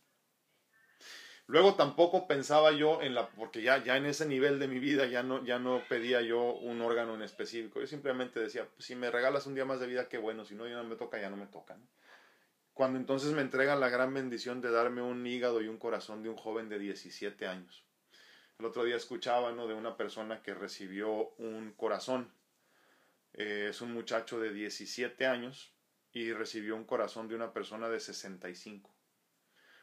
Luego 1.47 1.75
tampoco 1.75 2.27
pensaba 2.27 2.71
yo 2.71 3.01
en 3.01 3.13
la, 3.13 3.29
porque 3.29 3.61
ya, 3.61 3.83
ya 3.83 3.97
en 3.97 4.05
ese 4.05 4.25
nivel 4.25 4.57
de 4.59 4.67
mi 4.67 4.79
vida 4.79 5.05
ya 5.05 5.21
no, 5.21 5.43
ya 5.43 5.59
no 5.59 5.83
pedía 5.89 6.21
yo 6.21 6.53
un 6.53 6.81
órgano 6.81 7.13
en 7.15 7.21
específico. 7.21 7.79
Yo 7.79 7.87
simplemente 7.87 8.39
decía, 8.39 8.67
pues, 8.73 8.85
si 8.85 8.95
me 8.95 9.11
regalas 9.11 9.45
un 9.47 9.55
día 9.55 9.65
más 9.65 9.79
de 9.79 9.87
vida, 9.87 10.07
qué 10.07 10.17
bueno, 10.17 10.45
si 10.45 10.55
no, 10.55 10.67
ya 10.67 10.75
no 10.75 10.83
me 10.83 10.95
toca, 10.95 11.19
ya 11.19 11.29
no 11.29 11.37
me 11.37 11.47
toca. 11.47 11.77
Cuando 12.73 12.97
entonces 12.97 13.31
me 13.33 13.41
entregan 13.41 13.79
la 13.79 13.89
gran 13.89 14.13
bendición 14.13 14.61
de 14.61 14.71
darme 14.71 15.01
un 15.01 15.25
hígado 15.25 15.61
y 15.61 15.67
un 15.67 15.77
corazón 15.77 16.23
de 16.23 16.29
un 16.29 16.37
joven 16.37 16.69
de 16.69 16.79
17 16.79 17.47
años. 17.47 17.83
El 18.59 18.65
otro 18.65 18.83
día 18.83 18.95
escuchaba 18.95 19.51
¿no? 19.51 19.67
de 19.67 19.73
una 19.73 19.97
persona 19.97 20.41
que 20.41 20.53
recibió 20.53 21.29
un 21.37 21.73
corazón. 21.73 22.31
Eh, 23.33 23.67
es 23.69 23.81
un 23.81 23.93
muchacho 23.93 24.39
de 24.39 24.53
17 24.53 25.25
años 25.25 25.73
y 26.13 26.31
recibió 26.33 26.75
un 26.75 26.85
corazón 26.85 27.27
de 27.27 27.35
una 27.35 27.53
persona 27.53 27.89
de 27.89 27.99
65. 27.99 28.93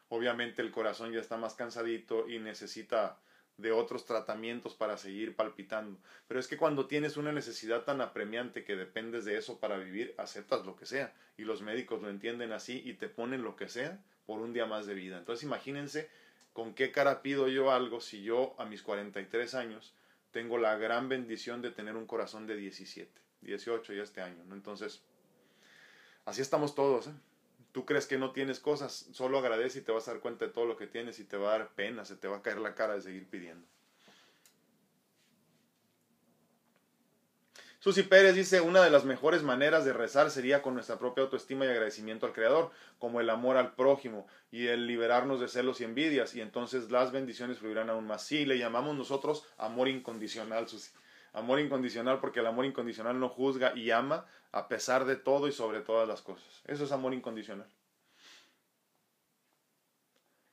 Obviamente 0.09 0.63
el 0.63 0.71
corazón 0.71 1.13
ya 1.13 1.21
está 1.21 1.37
más 1.37 1.55
cansadito 1.55 2.29
y 2.29 2.39
necesita 2.39 3.21
de 3.59 3.73
otros 3.73 4.07
tratamientos 4.07 4.75
para 4.75 4.97
seguir 4.97 5.37
palpitando. 5.37 5.99
Pero 6.27 6.41
es 6.41 6.47
que 6.47 6.57
cuando 6.57 6.87
tienes 6.87 7.17
una 7.17 7.33
necesidad 7.33 7.83
tan 7.83 8.01
apremiante 8.01 8.65
que 8.65 8.77
dependes 8.77 9.25
de 9.25 9.37
eso 9.37 9.59
para 9.59 9.77
vivir, 9.77 10.15
aceptas 10.17 10.65
lo 10.65 10.77
que 10.77 10.87
sea. 10.87 11.13
Y 11.37 11.43
los 11.43 11.61
médicos 11.61 12.01
lo 12.01 12.09
entienden 12.09 12.53
así 12.53 12.81
y 12.85 12.95
te 12.95 13.09
ponen 13.09 13.43
lo 13.43 13.57
que 13.57 13.69
sea 13.69 14.01
por 14.27 14.41
un 14.41 14.53
día 14.53 14.67
más 14.67 14.87
de 14.87 14.95
vida. 14.95 15.19
Entonces 15.19 15.43
imagínense 15.43 16.09
con 16.53 16.73
qué 16.75 16.93
cara 16.93 17.21
pido 17.21 17.49
yo 17.49 17.73
algo 17.73 18.01
si 18.01 18.23
yo 18.23 18.55
a 18.59 18.65
mis 18.65 18.83
43 18.83 19.55
años 19.55 19.95
tengo 20.31 20.59
la 20.59 20.77
gran 20.77 21.09
bendición 21.09 21.61
de 21.61 21.71
tener 21.71 21.97
un 21.97 22.07
corazón 22.07 22.47
de 22.47 22.57
17, 22.57 23.11
18 23.41 23.93
ya 23.93 24.03
este 24.03 24.21
año. 24.21 24.45
¿no? 24.45 24.55
Entonces, 24.55 25.03
así 26.25 26.43
estamos 26.43 26.75
todos. 26.75 27.09
¿eh? 27.09 27.13
Tú 27.73 27.85
crees 27.85 28.07
que 28.07 28.19
no 28.19 28.33
tienes 28.33 28.61
cosas, 28.61 29.07
solo 29.13 29.39
agradece 29.39 29.81
y 29.81 29.83
te 29.83 29.93
vas 29.93 30.09
a 30.09 30.13
dar 30.13 30.21
cuenta 30.21 30.47
de 30.47 30.53
todo 30.53 30.67
lo 30.67 30.77
que 30.77 30.87
tienes 30.87 31.19
y 31.21 31.25
te 31.25 31.37
va 31.37 31.55
a 31.55 31.59
dar 31.59 31.75
pena, 31.75 32.05
se 32.05 32.17
te 32.17 32.29
va 32.29 32.39
a 32.39 32.43
caer 32.43 32.59
la 32.59 32.75
cara 32.75 32.95
de 32.95 33.03
seguir 33.03 33.29
pidiendo. 33.29 33.67
Susi 37.81 38.03
Pérez 38.03 38.35
dice, 38.35 38.61
una 38.61 38.83
de 38.83 38.91
las 38.91 39.05
mejores 39.05 39.45
maneras 39.45 39.85
de 39.85 39.93
rezar 39.93 40.33
sería 40.33 40.63
con 40.63 40.75
nuestra 40.75 40.99
propia 40.99 41.23
autoestima 41.23 41.65
y 41.65 41.69
agradecimiento 41.69 42.27
al 42.27 42.33
Creador, 42.33 42.73
como 42.99 43.21
el 43.21 43.31
amor 43.31 43.57
al 43.57 43.77
prójimo 43.77 44.27
y 44.51 44.67
el 44.67 44.89
liberarnos 44.89 45.41
de 45.41 45.47
celos 45.47 45.81
y 45.81 45.85
envidias, 45.85 46.35
y 46.35 46.41
entonces 46.41 46.91
las 46.91 47.13
bendiciones 47.13 47.59
fluirán 47.59 47.89
aún 47.89 48.07
más. 48.07 48.25
Sí, 48.25 48.45
le 48.45 48.59
llamamos 48.59 48.97
nosotros 48.97 49.47
amor 49.59 49.89
incondicional, 49.89 50.69
Susi. 50.69 50.91
Amor 51.39 51.61
incondicional 51.61 52.21
porque 52.21 52.41
el 52.41 52.47
amor 52.47 52.65
incondicional 52.65 53.19
no 53.19 53.29
juzga 53.29 53.77
y 53.77 53.91
ama 53.91 54.27
a 54.53 54.69
pesar 54.69 55.05
de 55.05 55.17
todo 55.17 55.49
y 55.49 55.53
sobre 55.53 55.81
todas 55.81 56.09
las 56.09 56.23
cosas. 56.23 56.63
Eso 56.67 56.85
es 56.85 56.93
amor 56.93 57.15
incondicional. 57.15 57.69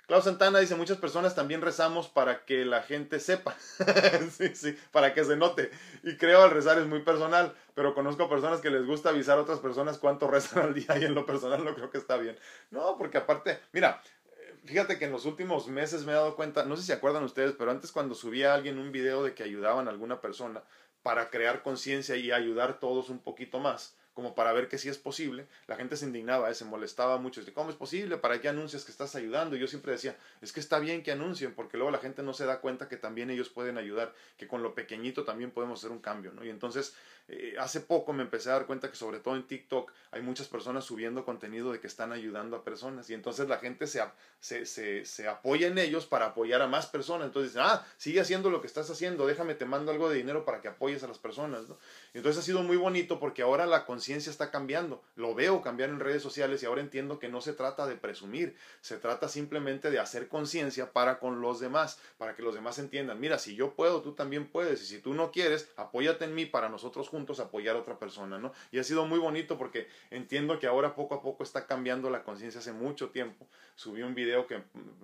Klaus 0.07 0.25
Santana 0.25 0.59
dice, 0.59 0.75
muchas 0.75 0.99
personas 0.99 1.33
también 1.33 1.61
rezamos 1.61 2.09
para 2.09 2.45
que 2.45 2.63
la 2.63 2.83
gente 2.83 3.19
sepa, 3.19 3.55
sí, 4.29 4.55
sí, 4.55 4.77
para 4.91 5.15
que 5.15 5.23
se 5.23 5.35
note. 5.35 5.71
Y 6.03 6.15
creo 6.17 6.43
al 6.43 6.51
rezar 6.51 6.77
es 6.77 6.85
muy 6.85 7.01
personal, 7.01 7.55
pero 7.73 7.95
conozco 7.95 8.29
personas 8.29 8.61
que 8.61 8.69
les 8.69 8.85
gusta 8.85 9.09
avisar 9.09 9.39
a 9.39 9.41
otras 9.41 9.59
personas 9.59 9.97
cuánto 9.97 10.27
rezan 10.29 10.63
al 10.63 10.73
día 10.75 10.97
y 10.99 11.05
en 11.05 11.15
lo 11.15 11.25
personal 11.25 11.63
no 11.63 11.73
creo 11.73 11.89
que 11.89 11.97
está 11.97 12.17
bien. 12.17 12.37
No, 12.69 12.97
porque 12.97 13.17
aparte, 13.17 13.59
mira, 13.71 13.99
fíjate 14.65 14.97
que 14.97 15.05
en 15.05 15.11
los 15.11 15.25
últimos 15.25 15.67
meses 15.67 16.05
me 16.05 16.11
he 16.11 16.15
dado 16.15 16.35
cuenta, 16.35 16.65
no 16.65 16.75
sé 16.75 16.81
si 16.81 16.87
se 16.87 16.93
acuerdan 16.93 17.23
ustedes, 17.23 17.53
pero 17.57 17.71
antes 17.71 17.91
cuando 17.91 18.15
subía 18.15 18.51
a 18.51 18.55
alguien 18.55 18.79
un 18.79 18.91
video 18.91 19.23
de 19.23 19.33
que 19.33 19.43
ayudaban 19.43 19.87
a 19.87 19.91
alguna 19.91 20.21
persona 20.21 20.63
para 21.03 21.29
crear 21.29 21.61
conciencia 21.61 22.15
y 22.15 22.31
ayudar 22.31 22.79
todos 22.79 23.09
un 23.09 23.19
poquito 23.19 23.59
más, 23.59 23.95
como 24.15 24.33
para 24.33 24.53
ver 24.53 24.69
que 24.69 24.77
sí 24.77 24.87
es 24.87 24.97
posible, 24.97 25.45
la 25.67 25.75
gente 25.75 25.97
se 25.97 26.05
indignaba, 26.05 26.49
¿eh? 26.49 26.55
se 26.55 26.63
molestaba 26.63 27.17
mucho, 27.17 27.41
dice, 27.41 27.51
¿cómo 27.51 27.69
es 27.69 27.75
posible? 27.75 28.15
¿Para 28.15 28.39
qué 28.39 28.47
anuncias 28.47 28.85
que 28.85 28.91
estás 28.91 29.13
ayudando? 29.15 29.57
Y 29.57 29.59
yo 29.59 29.67
siempre 29.67 29.91
decía, 29.91 30.17
es 30.41 30.53
que 30.53 30.61
está 30.61 30.79
bien 30.79 31.03
que 31.03 31.11
anuncien, 31.11 31.53
porque 31.53 31.75
luego 31.75 31.91
la 31.91 31.97
gente 31.97 32.23
no 32.23 32.33
se 32.33 32.45
da 32.45 32.61
cuenta 32.61 32.87
que 32.87 32.95
también 32.95 33.29
ellos 33.29 33.49
pueden 33.49 33.77
ayudar, 33.77 34.15
que 34.37 34.47
con 34.47 34.63
lo 34.63 34.73
pequeñito 34.73 35.25
también 35.25 35.51
podemos 35.51 35.81
hacer 35.81 35.91
un 35.91 35.99
cambio. 35.99 36.31
Y 36.45 36.49
entonces, 36.49 36.95
eh, 37.27 37.55
hace 37.59 37.81
poco 37.81 38.13
me 38.13 38.23
empecé 38.23 38.49
a 38.49 38.53
dar 38.53 38.67
cuenta 38.67 38.89
que 38.89 38.95
sobre 38.95 39.19
todo 39.19 39.35
en 39.35 39.47
TikTok 39.47 39.91
hay 40.11 40.21
muchas 40.21 40.47
personas 40.47 40.85
subiendo 40.85 41.25
contenido 41.25 41.73
de 41.73 41.81
que 41.81 41.87
están 41.87 42.13
ayudando 42.13 42.55
a 42.55 42.63
personas, 42.63 43.09
y 43.09 43.15
entonces 43.15 43.49
la 43.49 43.57
gente 43.57 43.85
se, 43.85 44.01
se, 44.39 45.03
se, 45.03 45.27
apoya 45.27 45.67
en 45.67 45.77
ellos 45.77 46.05
para 46.05 46.27
apoyar 46.27 46.61
a 46.61 46.67
más 46.67 46.87
personas, 46.87 47.27
entonces 47.27 47.51
dicen, 47.51 47.67
ah, 47.67 47.85
sigue 47.97 48.21
haciendo 48.21 48.49
lo 48.49 48.61
que 48.61 48.67
estás 48.67 48.89
haciendo, 48.89 49.27
déjame, 49.27 49.55
te 49.55 49.65
mando 49.65 49.91
algo 49.91 50.07
de 50.07 50.15
dinero 50.15 50.45
para 50.45 50.61
que 50.61 50.69
apoyes 50.69 51.03
a 51.03 51.07
las 51.07 51.19
personas. 51.19 51.63
Y 52.13 52.19
entonces 52.19 52.41
ha 52.41 52.45
sido 52.45 52.63
muy 52.63 52.77
bonito 52.77 53.19
porque 53.19 53.41
ahora 53.41 53.65
la 53.65 53.85
conciencia 53.85 54.04
ciencia 54.05 54.29
está 54.29 54.51
cambiando. 54.51 55.03
Lo 55.15 55.35
veo 55.35 55.61
cambiar 55.61 55.89
en 55.89 55.99
redes 55.99 56.23
sociales 56.23 56.63
y 56.63 56.65
ahora 56.65 56.81
entiendo 56.81 57.19
que 57.19 57.27
no 57.27 57.41
se 57.41 57.53
trata 57.53 57.87
de 57.87 57.95
presumir, 57.95 58.55
se 58.81 58.97
trata 58.97 59.27
simplemente 59.27 59.91
de 59.91 59.99
hacer 59.99 60.27
conciencia 60.29 60.93
para 60.93 61.19
con 61.19 61.41
los 61.41 61.59
demás, 61.59 61.99
para 62.17 62.35
que 62.35 62.43
los 62.43 62.55
demás 62.55 62.79
entiendan, 62.79 63.19
mira, 63.19 63.37
si 63.37 63.55
yo 63.55 63.73
puedo, 63.73 64.01
tú 64.01 64.13
también 64.13 64.47
puedes, 64.47 64.81
y 64.81 64.85
si 64.85 64.99
tú 64.99 65.13
no 65.13 65.31
quieres, 65.31 65.71
apóyate 65.75 66.25
en 66.25 66.35
mí 66.35 66.45
para 66.45 66.69
nosotros 66.69 67.09
juntos 67.09 67.39
apoyar 67.39 67.75
a 67.75 67.79
otra 67.79 67.99
persona, 67.99 68.37
¿no? 68.37 68.53
Y 68.71 68.79
ha 68.79 68.83
sido 68.83 69.05
muy 69.05 69.19
bonito 69.19 69.57
porque 69.57 69.87
entiendo 70.11 70.59
que 70.59 70.67
ahora 70.67 70.95
poco 70.95 71.15
a 71.15 71.21
poco 71.21 71.43
está 71.43 71.65
cambiando 71.65 72.09
la 72.09 72.23
conciencia 72.23 72.59
hace 72.59 72.71
mucho 72.71 73.09
tiempo. 73.09 73.47
Subí 73.75 74.03
un 74.03 74.15
video 74.15 74.47
que, 74.47 74.61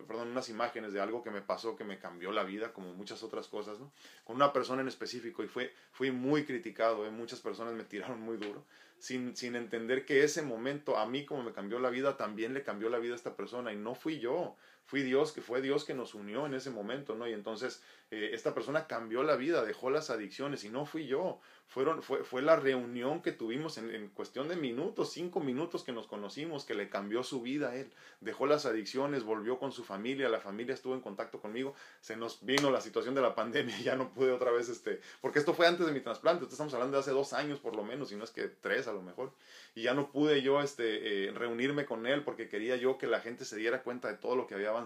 perdón, 0.07 0.29
unas 0.29 0.47
imágenes 0.49 0.93
de 0.93 1.01
algo 1.01 1.23
que 1.23 1.31
me 1.31 1.41
pasó 1.41 1.75
que 1.75 1.83
me 1.83 1.99
cambió 1.99 2.31
la 2.31 2.43
vida, 2.43 2.71
como 2.71 2.93
muchas 2.93 3.23
otras 3.23 3.47
cosas. 3.47 3.77
Con 4.23 4.35
una 4.35 4.53
persona 4.53 4.81
en 4.81 4.87
específico 4.87 5.43
y 5.43 5.47
fue, 5.47 5.73
fui 5.91 6.11
muy 6.11 6.45
criticado, 6.45 7.05
¿eh? 7.05 7.11
muchas 7.11 7.39
personas 7.39 7.73
me 7.73 7.83
tiraron 7.83 8.21
muy 8.21 8.37
duro 8.37 8.63
sin, 9.01 9.35
sin 9.35 9.55
entender 9.55 10.05
que 10.05 10.23
ese 10.23 10.43
momento 10.43 10.97
a 10.97 11.07
mí 11.07 11.25
como 11.25 11.43
me 11.43 11.53
cambió 11.53 11.79
la 11.79 11.89
vida, 11.89 12.17
también 12.17 12.53
le 12.53 12.63
cambió 12.63 12.89
la 12.89 12.99
vida 12.99 13.13
a 13.13 13.15
esta 13.15 13.35
persona 13.35 13.73
y 13.73 13.75
no 13.75 13.95
fui 13.95 14.19
yo, 14.19 14.55
fui 14.91 15.03
Dios, 15.03 15.31
que 15.31 15.39
fue 15.39 15.61
Dios 15.61 15.85
que 15.85 15.93
nos 15.93 16.13
unió 16.15 16.45
en 16.45 16.53
ese 16.53 16.69
momento, 16.69 17.15
¿no? 17.15 17.25
Y 17.25 17.31
entonces 17.31 17.81
eh, 18.11 18.31
esta 18.33 18.53
persona 18.53 18.87
cambió 18.87 19.23
la 19.23 19.37
vida, 19.37 19.63
dejó 19.63 19.89
las 19.89 20.09
adicciones 20.09 20.65
y 20.65 20.69
no 20.69 20.85
fui 20.85 21.07
yo, 21.07 21.39
Fueron, 21.71 22.03
fue, 22.03 22.25
fue 22.25 22.41
la 22.41 22.57
reunión 22.57 23.21
que 23.21 23.31
tuvimos 23.31 23.77
en, 23.77 24.09
cuestión 24.09 24.49
de 24.49 24.57
minutos, 24.57 25.13
cinco 25.13 25.39
minutos 25.39 25.85
que 25.85 25.93
nos 25.93 26.05
conocimos, 26.05 26.65
que 26.65 26.73
le 26.73 26.89
cambió 26.89 27.23
su 27.23 27.41
vida 27.41 27.69
a 27.69 27.75
él, 27.77 27.89
dejó 28.19 28.45
las 28.45 28.65
adicciones, 28.65 29.23
volvió 29.23 29.57
con 29.57 29.71
su 29.71 29.85
familia, 29.85 30.27
la 30.27 30.41
familia 30.41 30.73
estuvo 30.73 30.95
en 30.95 30.99
contacto 30.99 31.39
conmigo, 31.39 31.73
se 32.01 32.17
nos 32.17 32.43
vino 32.45 32.71
la 32.71 32.81
situación 32.81 33.15
de 33.15 33.21
la 33.21 33.35
pandemia 33.35 33.79
y 33.79 33.83
ya 33.83 33.95
no 33.95 34.13
pude 34.13 34.33
otra 34.33 34.51
vez, 34.51 34.67
este, 34.67 34.99
porque 35.21 35.39
esto 35.39 35.53
fue 35.53 35.65
antes 35.65 35.85
de 35.85 35.93
mi 35.93 36.01
trasplante, 36.01 36.43
estamos 36.43 36.73
hablando 36.73 36.97
de 36.97 37.03
hace 37.03 37.11
dos 37.11 37.31
años 37.31 37.59
por 37.59 37.73
lo 37.73 37.85
menos, 37.85 38.11
y 38.11 38.17
no 38.17 38.25
es 38.25 38.31
que 38.31 38.49
tres 38.49 38.89
a 38.89 38.91
lo 38.91 39.01
mejor, 39.01 39.31
y 39.73 39.83
ya 39.83 39.93
no 39.93 40.11
pude 40.11 40.41
yo 40.41 40.59
este, 40.59 41.29
eh, 41.29 41.31
reunirme 41.31 41.85
con 41.85 42.05
él 42.05 42.25
porque 42.25 42.49
quería 42.49 42.75
yo 42.75 42.97
que 42.97 43.07
la 43.07 43.21
gente 43.21 43.45
se 43.45 43.55
diera 43.55 43.81
cuenta 43.81 44.09
de 44.09 44.17
todo 44.17 44.35
lo 44.35 44.45
que 44.45 44.55
había 44.55 44.71
avanzado, 44.71 44.80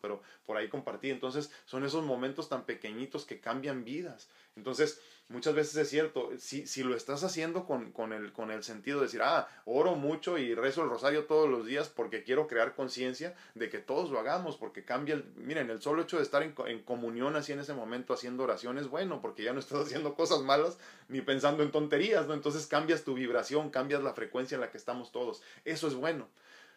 Pero 0.00 0.22
por 0.46 0.56
ahí 0.56 0.68
compartí, 0.68 1.10
entonces 1.10 1.50
son 1.64 1.84
esos 1.84 2.04
momentos 2.04 2.48
tan 2.48 2.64
pequeñitos 2.64 3.24
que 3.24 3.40
cambian 3.40 3.84
vidas. 3.84 4.28
Entonces, 4.56 5.00
muchas 5.28 5.54
veces 5.54 5.76
es 5.76 5.88
cierto, 5.88 6.30
si, 6.38 6.66
si 6.66 6.82
lo 6.84 6.94
estás 6.94 7.24
haciendo 7.24 7.64
con, 7.64 7.90
con, 7.92 8.12
el, 8.12 8.32
con 8.32 8.50
el 8.50 8.62
sentido 8.62 9.00
de 9.00 9.06
decir, 9.06 9.22
ah, 9.22 9.48
oro 9.64 9.96
mucho 9.96 10.38
y 10.38 10.54
rezo 10.54 10.82
el 10.82 10.90
rosario 10.90 11.24
todos 11.24 11.48
los 11.48 11.66
días 11.66 11.88
porque 11.88 12.22
quiero 12.22 12.46
crear 12.46 12.74
conciencia 12.74 13.34
de 13.54 13.68
que 13.68 13.78
todos 13.78 14.10
lo 14.10 14.20
hagamos, 14.20 14.56
porque 14.56 14.84
cambia, 14.84 15.14
el, 15.14 15.24
miren, 15.36 15.70
el 15.70 15.82
solo 15.82 16.02
hecho 16.02 16.18
de 16.18 16.22
estar 16.22 16.42
en, 16.42 16.54
en, 16.66 16.82
comunión 16.82 17.36
así 17.36 17.52
en 17.52 17.60
ese 17.60 17.74
momento 17.74 18.14
haciendo 18.14 18.44
oración 18.44 18.78
es 18.78 18.88
bueno, 18.88 19.20
porque 19.20 19.42
ya 19.42 19.52
no 19.52 19.60
estás 19.60 19.80
haciendo 19.86 20.14
cosas 20.14 20.42
malas 20.42 20.78
ni 21.08 21.20
pensando 21.20 21.62
en 21.62 21.72
tonterías, 21.72 22.26
¿no? 22.26 22.34
Entonces 22.34 22.66
cambias 22.66 23.02
tu 23.02 23.14
vibración, 23.14 23.70
cambias 23.70 24.02
la 24.02 24.14
frecuencia 24.14 24.54
en 24.54 24.60
la 24.60 24.70
que 24.70 24.78
estamos 24.78 25.10
todos. 25.10 25.42
Eso 25.64 25.88
es 25.88 25.94
bueno. 25.94 26.28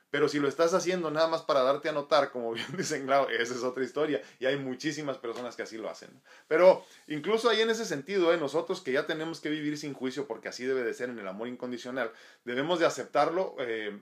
Pero 0.10 0.30
si 0.30 0.40
lo 0.40 0.48
estás 0.48 0.74
haciendo 0.74 1.12
nada 1.12 1.28
más 1.28 1.42
para 1.42 1.64
darte 1.64 1.90
a 1.90 1.92
notar, 1.92 2.32
como 2.32 2.52
bien 2.54 2.68
dicen, 2.78 3.06
claro, 3.06 3.30
esa 3.30 3.54
es 3.54 3.64
otra 3.64 3.84
historia. 3.84 4.22
Y 4.40 4.46
hay 4.46 4.58
muchísimas 4.58 5.18
personas 5.18 5.56
que 5.56 5.64
así 5.64 5.78
lo 5.78 5.90
hacen. 5.90 6.10
Pero 6.48 6.86
incluso 7.08 7.50
ahí 7.50 7.62
en 7.62 7.70
ese 7.70 7.86
sentido, 7.86 8.34
¿eh? 8.34 8.38
nosotros 8.38 8.82
que 8.82 8.94
ya 8.94 9.06
tenemos 9.06 9.40
que 9.40 9.50
vivir 9.50 9.78
sin 9.78 9.94
juicio, 9.94 10.28
porque 10.28 10.50
así 10.50 10.66
debe 10.66 10.84
de 10.84 10.94
ser 10.94 11.10
en 11.10 11.20
el 11.20 11.28
amor 11.28 11.48
incondicional, 11.48 12.12
debemos 12.46 12.80
de 12.80 12.86
aceptarlo. 12.86 13.56
Eh, 13.60 14.00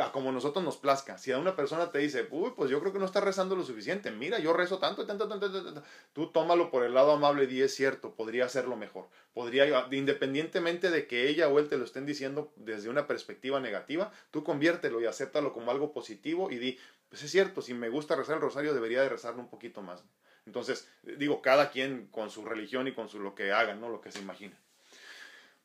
a 0.00 0.12
como 0.12 0.32
nosotros 0.32 0.64
nos 0.64 0.76
plazca. 0.76 1.18
Si 1.18 1.32
a 1.32 1.38
una 1.38 1.56
persona 1.56 1.90
te 1.90 1.98
dice, 1.98 2.26
uy, 2.30 2.52
pues 2.56 2.70
yo 2.70 2.80
creo 2.80 2.92
que 2.92 2.98
no 2.98 3.04
está 3.04 3.20
rezando 3.20 3.56
lo 3.56 3.64
suficiente, 3.64 4.10
mira, 4.10 4.38
yo 4.38 4.52
rezo 4.52 4.78
tanto, 4.78 5.06
tanto, 5.06 5.28
tanto, 5.28 5.50
tanto, 5.50 5.82
tú 6.12 6.30
tómalo 6.30 6.70
por 6.70 6.84
el 6.84 6.94
lado 6.94 7.12
amable 7.12 7.48
y 7.50 7.62
es 7.62 7.74
cierto, 7.74 8.14
podría 8.14 8.44
hacerlo 8.44 8.76
mejor. 8.76 9.08
Podría, 9.34 9.86
independientemente 9.90 10.90
de 10.90 11.06
que 11.06 11.28
ella 11.28 11.48
o 11.48 11.58
él 11.58 11.68
te 11.68 11.78
lo 11.78 11.84
estén 11.84 12.06
diciendo 12.06 12.52
desde 12.56 12.88
una 12.88 13.06
perspectiva 13.06 13.60
negativa, 13.60 14.12
tú 14.30 14.44
conviértelo 14.44 15.00
y 15.00 15.06
acéptalo 15.06 15.52
como 15.52 15.70
algo 15.70 15.92
positivo 15.92 16.50
y 16.50 16.58
di, 16.58 16.78
pues 17.08 17.22
es 17.22 17.30
cierto, 17.30 17.62
si 17.62 17.74
me 17.74 17.88
gusta 17.88 18.16
rezar 18.16 18.36
el 18.36 18.42
rosario, 18.42 18.74
debería 18.74 19.02
de 19.02 19.08
rezarlo 19.08 19.40
un 19.40 19.48
poquito 19.48 19.82
más. 19.82 20.04
Entonces, 20.46 20.88
digo, 21.02 21.42
cada 21.42 21.70
quien 21.70 22.06
con 22.06 22.30
su 22.30 22.44
religión 22.44 22.88
y 22.88 22.94
con 22.94 23.08
su 23.08 23.20
lo 23.20 23.34
que 23.34 23.52
haga, 23.52 23.74
¿no? 23.74 23.90
Lo 23.90 24.00
que 24.00 24.10
se 24.10 24.20
imagina. 24.20 24.58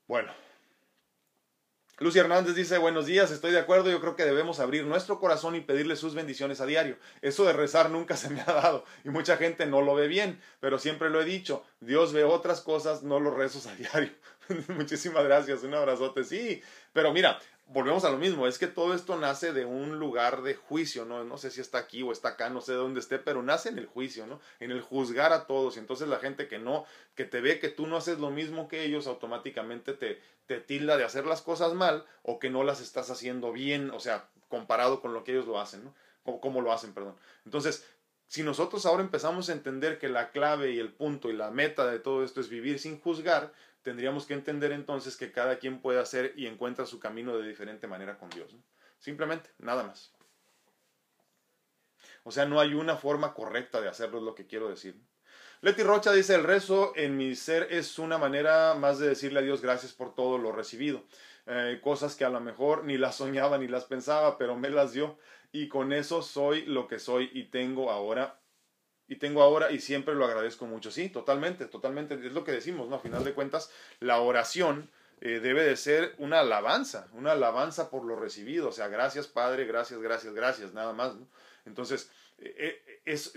Bueno, 0.08 0.34
Lucy 2.00 2.18
Hernández 2.18 2.56
dice, 2.56 2.80
buenos 2.80 3.06
días, 3.06 3.30
estoy 3.30 3.52
de 3.52 3.60
acuerdo, 3.60 3.92
yo 3.92 4.02
creo 4.02 4.16
que 4.16 4.26
debemos 4.26 4.60
abrir 4.60 4.84
nuestro 4.84 5.20
corazón 5.20 5.56
y 5.56 5.62
pedirle 5.62 5.96
sus 5.96 6.16
bendiciones 6.16 6.60
a 6.60 6.66
diario. 6.66 6.98
Eso 7.22 7.46
de 7.46 7.54
rezar 7.54 7.92
nunca 7.92 8.18
se 8.18 8.32
me 8.32 8.42
ha 8.42 8.46
dado 8.46 8.84
y 9.04 9.10
mucha 9.10 9.38
gente 9.38 9.68
no 9.68 9.82
lo 9.82 9.94
ve 9.94 10.08
bien, 10.08 10.42
pero 10.60 10.80
siempre 10.80 11.12
lo 11.12 11.22
he 11.22 11.26
dicho, 11.26 11.64
Dios 11.82 12.12
ve 12.12 12.24
otras 12.24 12.62
cosas, 12.62 13.04
no 13.04 13.20
los 13.20 13.36
rezos 13.36 13.68
a 13.68 13.76
diario. 13.76 14.12
Muchísimas 14.70 15.24
gracias, 15.24 15.64
un 15.64 15.76
abrazote, 15.76 16.24
sí, 16.24 16.64
pero 16.94 17.14
mira, 17.14 17.40
volvemos 17.68 18.06
a 18.06 18.10
lo 18.12 18.18
mismo, 18.18 18.48
es 18.48 18.58
que 18.58 18.68
todo 18.68 18.94
esto 18.94 19.18
nace 19.18 19.54
de 19.54 19.66
un 19.66 19.98
lugar 20.00 20.42
de 20.44 20.56
juicio, 20.56 21.06
¿no? 21.06 21.24
No 21.24 21.38
sé 21.38 21.50
si 21.50 21.62
está 21.62 21.80
aquí 21.80 22.04
o 22.04 22.12
está 22.12 22.30
acá, 22.30 22.50
no 22.50 22.62
sé 22.62 22.74
de 22.74 22.78
dónde 22.78 23.00
esté, 23.00 23.20
pero 23.20 23.42
nace 23.42 23.70
en 23.70 23.78
el 23.78 23.86
juicio, 23.86 24.28
¿no? 24.28 24.40
En 24.60 24.72
el 24.72 24.82
juzgar 24.82 25.34
a 25.34 25.48
todos. 25.48 25.76
Y 25.76 25.80
entonces 25.80 26.08
la 26.08 26.20
gente 26.20 26.48
que 26.48 26.60
no, 26.60 26.86
que 27.16 27.26
te 27.26 27.42
ve 27.42 27.60
que 27.60 27.70
tú 27.70 27.88
no 27.88 27.98
haces 27.98 28.20
lo 28.20 28.30
mismo 28.30 28.68
que 28.68 28.84
ellos, 28.84 29.08
automáticamente 29.08 29.94
te, 29.94 30.22
te 30.46 30.60
tilda 30.60 30.98
de 30.98 31.06
hacer 31.06 31.26
las 31.26 31.42
cosas 31.42 31.74
mal 31.74 32.06
o 32.22 32.40
que 32.40 32.50
no 32.50 32.64
las 32.64 32.82
estás 32.82 33.10
haciendo 33.10 33.52
bien, 33.52 33.92
o 33.92 34.00
sea, 34.00 34.30
comparado 34.50 35.02
con 35.02 35.14
lo 35.14 35.24
que 35.24 35.32
ellos 35.32 35.48
lo 35.48 35.60
hacen, 35.60 35.84
¿no? 35.84 35.94
Como, 36.24 36.62
lo 36.62 36.72
hacen, 36.72 36.94
perdón. 36.94 37.18
Entonces, 37.44 37.86
si 38.34 38.42
nosotros 38.42 38.88
ahora 38.88 39.04
empezamos 39.04 39.48
a 39.48 39.54
entender 39.54 40.00
que 40.00 40.10
la 40.10 40.32
clave 40.32 40.72
y 40.72 40.80
el 40.80 40.92
punto 40.92 41.30
y 41.30 41.34
la 41.34 41.52
meta 41.52 41.86
de 41.86 42.00
todo 42.00 42.24
esto 42.24 42.42
es 42.42 42.50
vivir 42.50 42.80
sin 42.80 43.00
juzgar, 43.00 43.54
tendríamos 43.84 44.26
que 44.26 44.34
entender 44.34 44.72
entonces 44.72 45.18
que 45.18 45.32
cada 45.32 45.60
quien 45.60 45.84
puede 45.84 46.00
hacer 46.00 46.34
y 46.36 46.48
encuentra 46.48 46.88
su 46.88 47.00
camino 47.00 47.38
de 47.38 47.48
diferente 47.48 47.86
manera 47.86 48.18
con 48.18 48.32
Dios. 48.32 48.56
Simplemente, 48.98 49.52
nada 49.60 49.84
más. 49.84 50.16
O 52.24 52.32
sea, 52.32 52.48
no 52.48 52.60
hay 52.60 52.74
una 52.74 52.98
forma 52.98 53.36
correcta 53.36 53.82
de 53.82 53.90
hacerlo, 53.90 54.18
es 54.18 54.24
lo 54.24 54.34
que 54.34 54.48
quiero 54.48 54.68
decir. 54.68 55.00
Leti 55.62 55.84
Rocha 55.84 56.12
dice, 56.12 56.34
el 56.34 56.44
rezo 56.44 56.94
en 56.96 57.16
mi 57.16 57.36
ser 57.36 57.68
es 57.70 58.00
una 58.00 58.18
manera 58.18 58.74
más 58.74 58.98
de 58.98 59.10
decirle 59.10 59.42
a 59.42 59.44
Dios 59.44 59.62
gracias 59.62 59.94
por 59.94 60.16
todo 60.16 60.40
lo 60.40 60.52
recibido. 60.52 61.04
Eh, 61.46 61.80
cosas 61.84 62.16
que 62.16 62.26
a 62.26 62.30
lo 62.30 62.40
mejor 62.40 62.84
ni 62.84 62.98
las 62.98 63.18
soñaba 63.18 63.60
ni 63.60 63.68
las 63.68 63.86
pensaba, 63.86 64.40
pero 64.40 64.56
me 64.56 64.72
las 64.72 64.94
dio. 64.94 65.20
Y 65.54 65.70
con 65.70 65.94
eso 65.94 66.22
soy 66.22 66.66
lo 66.66 66.88
que 66.90 67.00
soy 67.00 67.30
y 67.32 67.46
tengo 67.46 67.92
ahora 67.92 68.42
y 69.08 69.18
tengo 69.18 69.44
ahora 69.44 69.72
y 69.72 69.80
siempre 69.80 70.16
lo 70.16 70.26
agradezco 70.26 70.66
mucho. 70.66 70.90
Sí, 70.92 71.10
totalmente, 71.10 71.68
totalmente. 71.68 72.16
Es 72.16 72.34
lo 72.34 72.44
que 72.44 72.52
decimos, 72.52 72.90
¿no? 72.90 72.96
A 72.96 73.00
final 73.00 73.24
de 73.24 73.34
cuentas, 73.34 73.72
la 74.00 74.20
oración 74.20 74.90
eh, 75.22 75.40
debe 75.40 75.64
de 75.64 75.78
ser 75.78 76.16
una 76.18 76.40
alabanza, 76.40 77.08
una 77.14 77.34
alabanza 77.34 77.90
por 77.90 78.04
lo 78.04 78.16
recibido. 78.16 78.70
O 78.70 78.72
sea, 78.72 78.88
gracias 78.88 79.28
Padre, 79.28 79.66
gracias, 79.66 80.02
gracias, 80.02 80.34
gracias, 80.34 80.74
nada 80.74 80.94
más, 80.94 81.16
¿no? 81.16 81.28
Entonces, 81.66 82.10
eh, 82.40 82.56
eh, 82.58 83.02
es, 83.06 83.34